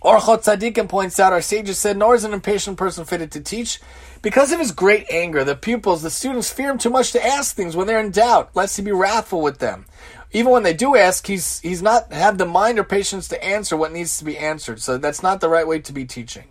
Orchot 0.02 0.44
Tzadikim 0.44 0.88
points 0.88 1.18
out, 1.20 1.32
our 1.32 1.40
sages 1.40 1.78
said, 1.78 1.96
nor 1.96 2.14
is 2.14 2.24
an 2.24 2.32
impatient 2.32 2.76
person 2.76 3.04
fitted 3.04 3.30
to 3.32 3.40
teach. 3.40 3.80
Because 4.20 4.52
of 4.52 4.58
his 4.58 4.72
great 4.72 5.06
anger, 5.10 5.44
the 5.44 5.54
pupils, 5.54 6.02
the 6.02 6.10
students 6.10 6.52
fear 6.52 6.70
him 6.70 6.78
too 6.78 6.90
much 6.90 7.12
to 7.12 7.24
ask 7.24 7.54
things 7.54 7.76
when 7.76 7.86
they're 7.86 8.00
in 8.00 8.10
doubt, 8.10 8.50
lest 8.54 8.76
he 8.76 8.82
be 8.82 8.92
wrathful 8.92 9.40
with 9.40 9.58
them. 9.58 9.86
Even 10.32 10.52
when 10.52 10.62
they 10.62 10.74
do 10.74 10.96
ask, 10.96 11.26
he's 11.26 11.60
he's 11.60 11.82
not 11.82 12.12
had 12.12 12.38
the 12.38 12.44
mind 12.44 12.78
or 12.78 12.84
patience 12.84 13.28
to 13.28 13.42
answer 13.44 13.76
what 13.76 13.92
needs 13.92 14.18
to 14.18 14.24
be 14.24 14.36
answered. 14.36 14.80
So 14.80 14.98
that's 14.98 15.22
not 15.22 15.40
the 15.40 15.48
right 15.48 15.66
way 15.66 15.78
to 15.80 15.92
be 15.92 16.04
teaching. 16.04 16.44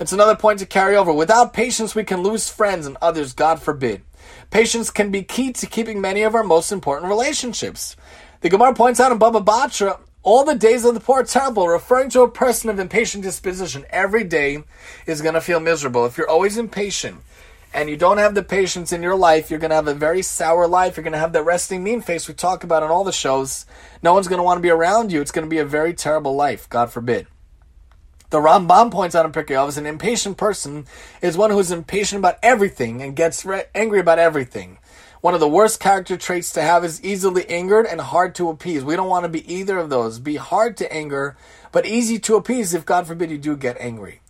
It's 0.00 0.12
another 0.12 0.34
point 0.34 0.58
to 0.60 0.66
carry 0.66 0.96
over. 0.96 1.12
Without 1.12 1.52
patience, 1.52 1.94
we 1.94 2.04
can 2.04 2.22
lose 2.22 2.48
friends 2.48 2.86
and 2.86 2.96
others, 3.00 3.34
God 3.34 3.60
forbid. 3.60 4.02
Patience 4.50 4.90
can 4.90 5.10
be 5.10 5.22
key 5.22 5.52
to 5.52 5.66
keeping 5.66 6.00
many 6.00 6.22
of 6.22 6.34
our 6.34 6.42
most 6.42 6.72
important 6.72 7.08
relationships. 7.08 7.96
The 8.40 8.48
Gemara 8.48 8.74
points 8.74 8.98
out 8.98 9.12
in 9.12 9.18
Baba 9.18 9.40
Batra, 9.40 10.00
all 10.22 10.44
the 10.44 10.54
days 10.54 10.84
of 10.84 10.94
the 10.94 11.00
poor 11.00 11.22
terrible, 11.22 11.68
referring 11.68 12.10
to 12.10 12.22
a 12.22 12.30
person 12.30 12.70
of 12.70 12.78
impatient 12.78 13.22
disposition. 13.22 13.84
Every 13.90 14.24
day 14.24 14.64
is 15.06 15.22
going 15.22 15.34
to 15.34 15.40
feel 15.40 15.60
miserable. 15.60 16.06
If 16.06 16.16
you're 16.16 16.28
always 16.28 16.56
impatient 16.58 17.20
and 17.74 17.88
you 17.88 17.96
don't 17.96 18.18
have 18.18 18.34
the 18.34 18.42
patience 18.42 18.92
in 18.92 19.02
your 19.02 19.16
life, 19.16 19.50
you're 19.50 19.58
going 19.58 19.70
to 19.70 19.76
have 19.76 19.88
a 19.88 19.94
very 19.94 20.22
sour 20.22 20.66
life. 20.66 20.96
You're 20.96 21.04
going 21.04 21.12
to 21.12 21.18
have 21.18 21.32
that 21.32 21.44
resting 21.44 21.82
mean 21.82 22.00
face 22.00 22.28
we 22.28 22.34
talk 22.34 22.64
about 22.64 22.82
on 22.82 22.90
all 22.90 23.04
the 23.04 23.12
shows. 23.12 23.66
No 24.02 24.12
one's 24.14 24.28
going 24.28 24.38
to 24.38 24.44
want 24.44 24.58
to 24.58 24.62
be 24.62 24.70
around 24.70 25.10
you. 25.10 25.20
It's 25.20 25.32
going 25.32 25.46
to 25.46 25.50
be 25.50 25.58
a 25.58 25.64
very 25.64 25.94
terrible 25.94 26.34
life, 26.34 26.68
God 26.68 26.90
forbid. 26.92 27.26
The 28.30 28.38
Rambam 28.38 28.90
points 28.90 29.14
out 29.14 29.26
in 29.26 29.32
Pirkei 29.32 29.56
Avos, 29.56 29.76
an 29.76 29.84
impatient 29.84 30.38
person 30.38 30.86
is 31.20 31.36
one 31.36 31.50
who 31.50 31.58
is 31.58 31.70
impatient 31.70 32.18
about 32.18 32.38
everything 32.42 33.02
and 33.02 33.14
gets 33.14 33.44
re- 33.44 33.64
angry 33.74 34.00
about 34.00 34.18
everything. 34.18 34.78
One 35.20 35.34
of 35.34 35.40
the 35.40 35.48
worst 35.48 35.80
character 35.80 36.16
traits 36.16 36.50
to 36.54 36.62
have 36.62 36.82
is 36.82 37.04
easily 37.04 37.46
angered 37.48 37.86
and 37.86 38.00
hard 38.00 38.34
to 38.36 38.48
appease. 38.48 38.84
We 38.84 38.96
don't 38.96 39.10
want 39.10 39.24
to 39.24 39.28
be 39.28 39.52
either 39.52 39.76
of 39.78 39.90
those. 39.90 40.18
Be 40.18 40.36
hard 40.36 40.78
to 40.78 40.90
anger, 40.90 41.36
but 41.72 41.84
easy 41.84 42.18
to 42.20 42.36
appease 42.36 42.72
if, 42.72 42.86
God 42.86 43.06
forbid, 43.06 43.30
you 43.30 43.36
do 43.36 43.54
get 43.54 43.76
angry. 43.78 44.21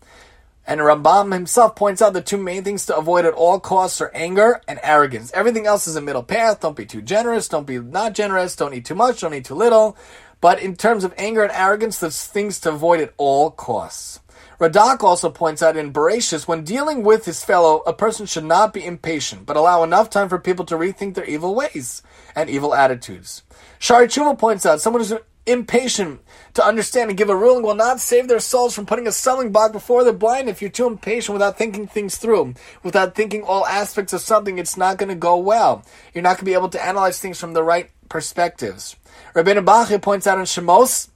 And 0.66 0.80
Rambam 0.80 1.32
himself 1.32 1.74
points 1.74 2.00
out 2.00 2.12
the 2.12 2.22
two 2.22 2.36
main 2.36 2.62
things 2.62 2.86
to 2.86 2.96
avoid 2.96 3.24
at 3.24 3.34
all 3.34 3.58
costs 3.58 4.00
are 4.00 4.12
anger 4.14 4.60
and 4.68 4.78
arrogance. 4.82 5.32
Everything 5.34 5.66
else 5.66 5.88
is 5.88 5.96
a 5.96 6.00
middle 6.00 6.22
path. 6.22 6.60
Don't 6.60 6.76
be 6.76 6.86
too 6.86 7.02
generous. 7.02 7.48
Don't 7.48 7.66
be 7.66 7.78
not 7.78 8.14
generous. 8.14 8.54
Don't 8.54 8.74
eat 8.74 8.84
too 8.84 8.94
much. 8.94 9.20
Don't 9.20 9.34
eat 9.34 9.44
too 9.44 9.54
little. 9.54 9.96
But 10.40 10.60
in 10.60 10.76
terms 10.76 11.04
of 11.04 11.14
anger 11.16 11.42
and 11.42 11.52
arrogance, 11.52 11.98
there's 11.98 12.24
things 12.24 12.60
to 12.60 12.70
avoid 12.70 13.00
at 13.00 13.12
all 13.16 13.50
costs. 13.50 14.20
Radak 14.58 15.02
also 15.02 15.28
points 15.30 15.62
out 15.62 15.76
in 15.76 15.92
Bereshis, 15.92 16.46
when 16.46 16.62
dealing 16.62 17.02
with 17.02 17.24
his 17.24 17.44
fellow, 17.44 17.82
a 17.84 17.92
person 17.92 18.26
should 18.26 18.44
not 18.44 18.72
be 18.72 18.84
impatient, 18.84 19.44
but 19.44 19.56
allow 19.56 19.82
enough 19.82 20.08
time 20.08 20.28
for 20.28 20.38
people 20.38 20.64
to 20.66 20.76
rethink 20.76 21.14
their 21.14 21.24
evil 21.24 21.54
ways 21.54 22.02
and 22.36 22.48
evil 22.48 22.72
attitudes. 22.72 23.42
Shaarei 23.80 24.06
Teshuvah 24.06 24.38
points 24.38 24.64
out, 24.64 24.80
someone 24.80 25.00
who's 25.00 25.14
impatient 25.46 26.20
to 26.54 26.64
understand 26.64 27.10
and 27.10 27.18
give 27.18 27.28
a 27.28 27.36
ruling 27.36 27.62
will 27.62 27.74
not 27.74 28.00
save 28.00 28.28
their 28.28 28.38
souls 28.38 28.74
from 28.74 28.86
putting 28.86 29.06
a 29.06 29.12
stumbling 29.12 29.50
block 29.50 29.72
before 29.72 30.04
they're 30.04 30.12
blind. 30.12 30.48
If 30.48 30.62
you're 30.62 30.70
too 30.70 30.86
impatient 30.86 31.32
without 31.32 31.58
thinking 31.58 31.86
things 31.86 32.16
through, 32.16 32.54
without 32.82 33.14
thinking 33.14 33.42
all 33.42 33.66
aspects 33.66 34.12
of 34.12 34.20
something, 34.20 34.58
it's 34.58 34.76
not 34.76 34.98
going 34.98 35.08
to 35.08 35.14
go 35.14 35.36
well. 35.36 35.84
You're 36.14 36.22
not 36.22 36.36
going 36.36 36.38
to 36.38 36.44
be 36.44 36.54
able 36.54 36.68
to 36.70 36.84
analyze 36.84 37.18
things 37.18 37.40
from 37.40 37.54
the 37.54 37.62
right 37.64 37.90
perspectives. 38.08 38.96
Rabbeinu 39.34 39.64
Bachya 39.64 40.00
points 40.00 40.26
out 40.26 40.38
in 40.38 40.44
Shemos, 40.44 41.08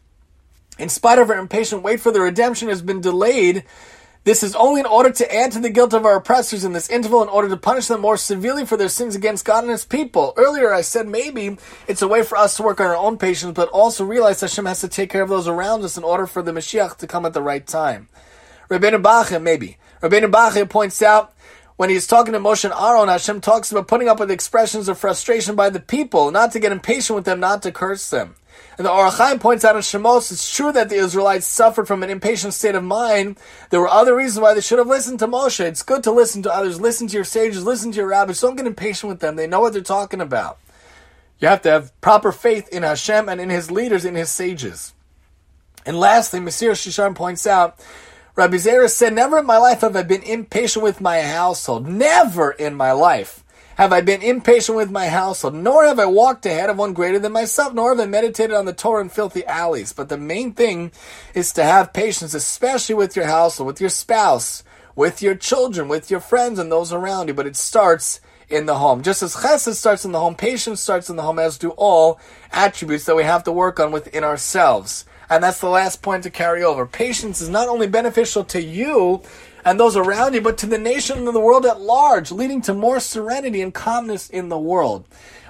in 0.79 0.89
spite 0.89 1.19
of 1.19 1.29
her 1.29 1.39
impatient 1.39 1.83
wait 1.83 2.01
for 2.01 2.11
the 2.11 2.21
redemption 2.21 2.69
has 2.69 2.83
been 2.83 3.01
delayed, 3.01 3.65
this 4.27 4.43
is 4.43 4.57
only 4.57 4.81
in 4.81 4.87
order 4.87 5.13
to 5.13 5.35
add 5.35 5.53
to 5.53 5.61
the 5.61 5.71
guilt 5.71 5.95
of 5.95 6.05
our 6.05 6.17
oppressors 6.17 6.65
in 6.65 6.73
this 6.73 6.91
interval 6.91 7.23
in 7.23 7.29
order 7.29 7.49
to 7.49 7.57
punish 7.57 7.87
them 7.87 8.01
more 8.01 8.17
severely 8.17 8.67
for 8.67 8.77
their 8.77 8.89
sins 8.89 9.15
against 9.15 9.45
God 9.45 9.63
and 9.63 9.71
His 9.71 9.85
people. 9.85 10.35
Earlier 10.37 10.75
I 10.75 10.81
said 10.81 11.07
maybe 11.07 11.59
it's 11.87 12.03
a 12.03 12.09
way 12.09 12.25
for 12.25 12.37
us 12.37 12.57
to 12.57 12.65
work 12.65 12.81
on 12.81 12.89
our 12.89 12.97
own 12.97 13.19
patience, 13.19 13.53
but 13.55 13.69
also 13.69 14.05
realize 14.05 14.41
Hashem 14.41 14.67
has 14.67 14.81
to 14.81 14.89
take 14.89 15.11
care 15.11 15.23
of 15.23 15.29
those 15.29 15.47
around 15.47 15.85
us 15.85 15.97
in 15.97 16.03
order 16.03 16.27
for 16.27 16.43
the 16.43 16.51
Mashiach 16.51 16.97
to 16.97 17.07
come 17.07 17.25
at 17.25 17.35
the 17.35 17.41
right 17.43 17.65
time. 17.65 18.09
Rabbeinu 18.69 19.01
Bachya, 19.01 19.41
maybe. 19.41 19.79
Rabbeinu 20.03 20.29
Bachya 20.29 20.69
points 20.69 21.01
out 21.03 21.33
when 21.77 21.89
he's 21.89 22.09
talking 22.09 22.33
to 22.33 22.41
Moshe 22.41 22.65
and 22.65 22.75
Aaron, 22.75 23.09
Hashem 23.09 23.41
talks 23.41 23.71
about 23.71 23.87
putting 23.87 24.09
up 24.09 24.19
with 24.19 24.33
expressions 24.33 24.89
of 24.89 24.99
frustration 24.99 25.55
by 25.55 25.71
the 25.71 25.79
people, 25.79 26.33
not 26.33 26.51
to 26.51 26.59
get 26.59 26.73
impatient 26.73 27.15
with 27.15 27.27
them, 27.27 27.39
not 27.39 27.63
to 27.63 27.71
curse 27.71 28.11
them. 28.11 28.35
And 28.79 28.87
the 28.87 28.93
Or 28.93 29.09
HaChaim 29.09 29.41
points 29.41 29.65
out 29.65 29.75
in 29.75 29.81
Shemos, 29.81 30.31
it's 30.31 30.55
true 30.55 30.71
that 30.73 30.91
the 30.91 30.97
Israelites 30.97 31.47
suffered 31.47 31.89
from 31.89 32.03
an 32.03 32.11
impatient 32.11 32.53
state 32.53 32.75
of 32.75 32.85
mind. 32.85 33.39
There 33.71 33.81
were 33.81 33.89
other 33.89 34.15
reasons 34.15 34.43
why 34.43 34.53
they 34.53 34.61
should 34.61 34.79
have 34.79 34.87
listened 34.87 35.19
to 35.21 35.27
Moshe. 35.27 35.61
It's 35.61 35.83
good 35.83 36.03
to 36.05 36.13
listen 36.13 36.43
to 36.43 36.55
others, 36.55 36.81
listen 36.81 37.09
to 37.09 37.15
your 37.15 37.25
sages, 37.25 37.65
listen 37.65 37.91
to 37.93 37.97
your 37.97 38.09
rabbis. 38.09 38.41
Don't 38.41 38.57
get 38.57 38.67
impatient 38.67 39.09
with 39.09 39.21
them. 39.21 39.37
They 39.37 39.47
know 39.47 39.61
what 39.61 39.73
they're 39.73 39.83
talking 39.83 40.21
about. 40.21 40.59
You 41.39 41.49
have 41.49 41.63
to 41.63 41.71
have 41.71 42.01
proper 42.01 42.33
faith 42.33 42.69
in 42.69 42.83
Hashem 42.83 43.29
and 43.29 43.41
in 43.41 43.49
His 43.49 43.71
leaders, 43.71 44.05
in 44.05 44.15
His 44.15 44.31
sages. 44.31 44.93
And 45.87 45.99
lastly, 45.99 46.41
Monsieur 46.41 46.73
Shisharm 46.73 47.15
points 47.15 47.47
out, 47.47 47.79
Rabbi 48.35 48.57
Zera 48.57 48.91
said, 48.91 49.15
Never 49.15 49.39
in 49.39 49.47
my 49.47 49.57
life 49.57 49.81
have 49.81 49.97
I 49.97 50.03
been 50.03 50.23
impatient 50.23 50.83
with 50.83 51.01
my 51.01 51.23
household. 51.23 51.87
Never 51.89 52.51
in 52.51 52.75
my 52.75 52.93
life 52.93 53.43
have 53.77 53.93
I 53.93 54.01
been 54.01 54.23
impatient 54.23 54.77
with 54.77 54.91
my 54.91 55.09
household, 55.09 55.55
nor 55.55 55.85
have 55.85 55.99
I 55.99 56.07
walked 56.07 56.47
ahead 56.47 56.71
of 56.71 56.79
one 56.79 56.95
greater 56.95 57.19
than 57.19 57.33
myself, 57.33 57.75
nor 57.75 57.91
have 57.91 58.01
I 58.01 58.07
meditated 58.07 58.57
on 58.57 58.65
the 58.65 58.73
Torah 58.73 59.03
in 59.03 59.11
filthy 59.11 59.45
alleys. 59.45 59.93
But 59.93 60.09
the 60.09 60.17
main 60.17 60.55
thing 60.55 60.93
is 61.35 61.53
to 61.53 61.63
have 61.63 61.93
patience, 61.93 62.33
especially 62.33 62.95
with 62.95 63.17
your 63.17 63.27
household, 63.27 63.67
with 63.67 63.81
your 63.81 63.91
spouse, 63.91 64.65
with 64.95 65.21
your 65.21 65.35
children, 65.35 65.89
with 65.89 66.11
your 66.11 66.21
friends, 66.21 66.59
and 66.59 66.73
those 66.73 66.91
around 66.91 67.29
you. 67.29 67.35
But 67.35 67.47
it 67.47 67.55
starts 67.55 68.21
in 68.49 68.65
the 68.65 68.77
home. 68.77 69.03
Just 69.03 69.23
as 69.23 69.35
chesed 69.35 69.75
starts 69.75 70.07
in 70.07 70.13
the 70.13 70.21
home, 70.21 70.37
patience 70.37 70.81
starts 70.81 71.11
in 71.11 71.17
the 71.17 71.23
home, 71.23 71.39
as 71.39 71.59
do 71.59 71.71
all 71.71 72.19
attributes 72.53 73.05
that 73.05 73.17
we 73.17 73.25
have 73.25 73.45
to 73.45 73.53
work 73.53 73.79
on 73.79 73.93
within 73.93 74.25
ourselves. 74.25 75.05
And 75.29 75.45
that's 75.45 75.61
the 75.61 75.69
last 75.69 76.01
point 76.01 76.23
to 76.23 76.31
carry 76.31 76.63
over. 76.63 76.87
Patience 76.87 77.43
is 77.43 77.49
not 77.49 77.69
only 77.69 77.89
beneficial 77.89 78.45
to 78.45 78.63
you, 78.63 79.23
and 79.67 79.81
those 79.81 79.97
around 79.97 80.33
you, 80.33 80.41
but 80.41 80.57
to 80.59 80.67
the 80.67 80.79
nation 80.79 81.27
and 81.27 81.35
the 81.35 81.41
world 81.41 81.67
at 81.67 81.81
large, 81.81 82.31
leading 82.31 82.63
to 82.63 82.73
more 82.73 83.01
serenity 83.01 83.61
and 83.61 83.75
calmness 83.75 84.31
in 84.31 84.49
the 84.49 84.59
world. 84.59 85.05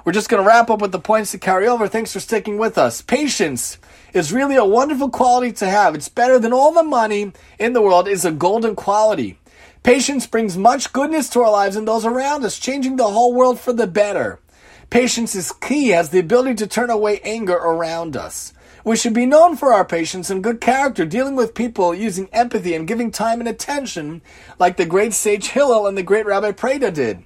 We're 0.07 0.13
just 0.13 0.31
going 0.31 0.43
to 0.43 0.49
wrap 0.49 0.71
up 0.71 0.81
with 0.81 0.91
the 0.91 0.99
points 0.99 1.33
to 1.33 1.39
carry 1.39 1.69
over. 1.69 1.87
Thanks 1.87 2.15
for 2.15 2.21
sticking 2.21 2.57
with 2.57 2.79
us. 2.79 3.03
Patience 3.03 3.77
is 4.15 4.33
really 4.33 4.57
a 4.57 4.65
wonderful 4.65 5.11
quality 5.11 5.53
to 5.53 5.69
have. 5.69 5.95
It's 5.95 6.09
better 6.09 6.39
than 6.39 6.55
all 6.55 6.73
the 6.73 6.83
money 6.83 7.33
in 7.59 7.75
the 7.75 7.83
world 7.83 8.09
is 8.09 8.25
a 8.25 8.33
golden 8.33 8.75
quality. 8.75 9.39
Patience 9.83 10.27
brings 10.27 10.57
much 10.57 10.95
goodness 10.95 11.29
to 11.31 11.43
our 11.43 11.51
lives 11.51 11.77
and 11.77 11.87
those 11.87 12.07
around 12.07 12.43
us, 12.43 12.59
changing 12.59 12.97
the 12.97 13.09
whole 13.09 13.35
world 13.35 13.61
for 13.61 13.75
the 13.75 13.87
better. 13.87 14.41
Patience 14.89 15.35
is 15.35 15.53
key, 15.53 15.89
has 15.89 16.09
the 16.09 16.21
ability 16.21 16.55
to 16.55 16.67
turn 16.67 16.89
away 16.89 17.21
anger 17.23 17.55
around 17.55 18.17
us. 18.17 18.55
We 18.87 18.95
should 18.97 19.15
be 19.15 19.27
known 19.27 19.57
for 19.57 19.73
our 19.73 19.85
patience 19.85 20.31
and 20.31 20.45
good 20.45 20.61
character, 20.61 21.05
dealing 21.05 21.35
with 21.35 21.57
people 21.57 21.93
using 21.93 22.29
empathy 22.33 22.73
and 22.73 22.87
giving 22.87 23.11
time 23.11 23.41
and 23.41 23.49
attention, 23.49 24.23
like 24.61 24.77
the 24.77 24.87
great 24.87 25.13
sage 25.13 25.49
Hillel 25.49 25.89
and 25.89 25.99
the 25.99 26.05
great 26.05 26.25
Rabbi 26.25 26.53
Preda 26.53 26.95
did. 26.95 27.25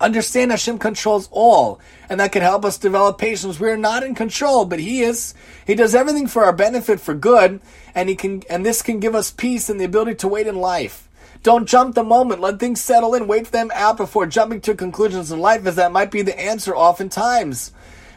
Understand 0.00 0.50
Hashem 0.50 0.78
controls 0.78 1.28
all, 1.30 1.78
and 2.08 2.18
that 2.18 2.32
can 2.32 2.40
help 2.40 2.64
us 2.64 2.78
develop 2.78 3.18
patience. 3.18 3.60
We 3.60 3.68
are 3.68 3.76
not 3.76 4.02
in 4.02 4.14
control, 4.14 4.64
but 4.64 4.78
He 4.78 5.02
is. 5.02 5.34
He 5.66 5.74
does 5.74 5.94
everything 5.94 6.26
for 6.26 6.42
our 6.42 6.54
benefit, 6.54 7.00
for 7.00 7.12
good, 7.12 7.60
and 7.94 8.08
He 8.08 8.16
can, 8.16 8.42
and 8.48 8.64
this 8.64 8.80
can 8.80 8.98
give 8.98 9.14
us 9.14 9.30
peace 9.30 9.68
and 9.68 9.78
the 9.78 9.84
ability 9.84 10.14
to 10.14 10.28
wait 10.28 10.46
in 10.46 10.56
life. 10.56 11.06
Don't 11.42 11.68
jump 11.68 11.94
the 11.94 12.02
moment. 12.02 12.40
Let 12.40 12.58
things 12.58 12.80
settle 12.80 13.14
in. 13.14 13.26
Wait 13.26 13.48
them 13.48 13.70
out 13.74 13.98
before 13.98 14.24
jumping 14.24 14.62
to 14.62 14.74
conclusions 14.74 15.30
in 15.30 15.38
life, 15.38 15.66
as 15.66 15.76
that 15.76 15.92
might 15.92 16.10
be 16.10 16.22
the 16.22 16.40
answer 16.40 16.74
oftentimes. 16.74 17.72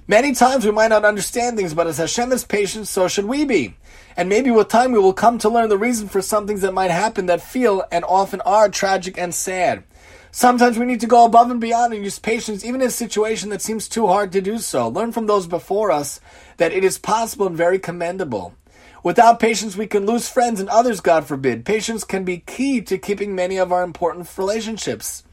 Many 0.08 0.34
times 0.34 0.64
we 0.64 0.72
might 0.72 0.90
not 0.90 1.04
understand 1.04 1.58
things, 1.58 1.74
but 1.74 1.88
as 1.88 1.98
Hashem 1.98 2.32
is 2.32 2.46
patient, 2.46 2.88
so 2.88 3.08
should 3.08 3.26
we 3.26 3.44
be. 3.44 3.76
And 4.16 4.30
maybe 4.30 4.52
with 4.52 4.68
time 4.68 4.92
we 4.92 5.00
will 5.00 5.14
come 5.14 5.40
to 5.40 5.50
learn 5.50 5.70
the 5.70 5.80
reason 5.80 6.08
for 6.08 6.22
some 6.22 6.46
things 6.46 6.62
that 6.62 6.76
might 6.76 6.92
happen 6.92 7.26
that 7.26 7.42
feel 7.42 7.84
and 7.92 8.06
often 8.06 8.40
are 8.42 8.70
tragic 8.70 9.18
and 9.18 9.34
sad. 9.34 9.84
Sometimes 10.30 10.78
we 10.78 10.86
need 10.86 11.00
to 11.00 11.08
go 11.08 11.26
above 11.26 11.50
and 11.50 11.60
beyond 11.60 11.92
and 11.92 12.04
use 12.04 12.20
patience 12.20 12.64
even 12.64 12.82
in 12.82 12.88
a 12.88 12.92
situation 12.92 13.50
that 13.50 13.64
seems 13.64 13.90
too 13.90 14.06
hard 14.06 14.32
to 14.34 14.42
do 14.42 14.60
so. 14.60 14.88
Learn 14.90 15.12
from 15.12 15.26
those 15.26 15.48
before 15.48 15.90
us 15.90 16.20
that 16.58 16.72
it 16.72 16.84
is 16.84 17.00
possible 17.00 17.48
and 17.48 17.58
very 17.58 17.80
commendable. 17.80 18.54
Without 19.02 19.40
patience, 19.40 19.76
we 19.76 19.88
can 19.88 20.06
lose 20.06 20.30
friends 20.30 20.60
and 20.60 20.70
others, 20.70 21.02
God 21.02 21.26
forbid. 21.26 21.66
Patience 21.66 22.04
can 22.04 22.24
be 22.24 22.44
key 22.46 22.80
to 22.82 23.00
keeping 23.00 23.34
many 23.34 23.58
of 23.58 23.72
our 23.72 23.82
important 23.82 24.30
relationships. 24.38 25.24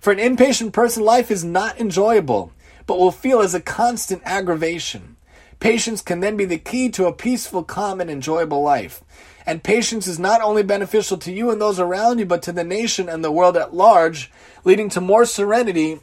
For 0.00 0.10
an 0.10 0.18
impatient 0.18 0.72
person, 0.72 1.04
life 1.04 1.30
is 1.30 1.44
not 1.44 1.78
enjoyable 1.78 2.50
but 2.86 2.98
will 2.98 3.12
feel 3.12 3.40
as 3.40 3.54
a 3.54 3.60
constant 3.60 4.22
aggravation. 4.24 5.16
Patience 5.60 6.02
can 6.02 6.20
then 6.20 6.36
be 6.36 6.44
the 6.44 6.58
key 6.58 6.88
to 6.90 7.06
a 7.06 7.12
peaceful, 7.12 7.62
calm, 7.62 8.00
and 8.00 8.10
enjoyable 8.10 8.62
life. 8.62 9.02
And 9.46 9.62
patience 9.62 10.06
is 10.06 10.18
not 10.18 10.40
only 10.40 10.62
beneficial 10.62 11.18
to 11.18 11.32
you 11.32 11.50
and 11.50 11.60
those 11.60 11.78
around 11.78 12.18
you, 12.18 12.26
but 12.26 12.42
to 12.42 12.52
the 12.52 12.64
nation 12.64 13.08
and 13.08 13.24
the 13.24 13.32
world 13.32 13.56
at 13.56 13.74
large, 13.74 14.30
leading 14.64 14.88
to 14.90 15.00
more 15.00 15.24
serenity 15.24 16.00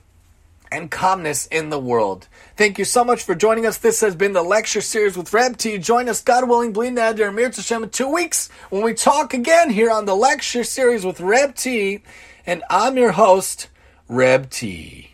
and 0.72 0.92
calmness 0.92 1.48
in 1.48 1.70
the 1.70 1.80
world. 1.80 2.28
Thank 2.56 2.78
you 2.78 2.86
so 2.86 3.04
much 3.04 3.24
for 3.24 3.36
joining 3.36 3.66
us. 3.66 3.78
This 3.78 4.02
has 4.02 4.16
been 4.16 4.34
the 4.34 4.44
lecture 4.44 4.82
series 4.82 5.18
with 5.18 5.34
Reb 5.34 5.58
T. 5.58 5.78
Join 5.78 6.08
us, 6.10 6.22
God 6.22 6.48
willing, 6.48 6.74
Bli 6.74 6.90
Neder 6.90 7.28
Im 7.28 7.36
Yirtzeh 7.36 7.58
Hashem 7.58 7.84
in 7.84 7.90
two 7.90 8.12
weeks 8.12 8.50
when 8.70 8.84
we 8.84 8.94
talk 8.94 9.34
again 9.34 9.70
here 9.70 9.90
on 9.90 10.06
the 10.06 10.16
lecture 10.16 10.64
series 10.64 11.06
with 11.06 11.20
Reb 11.20 11.56
T. 11.56 12.02
And 12.46 12.64
I'm 12.70 12.98
your 12.98 13.14
host, 13.14 13.68
Reb 14.08 14.50
T. 14.50 15.09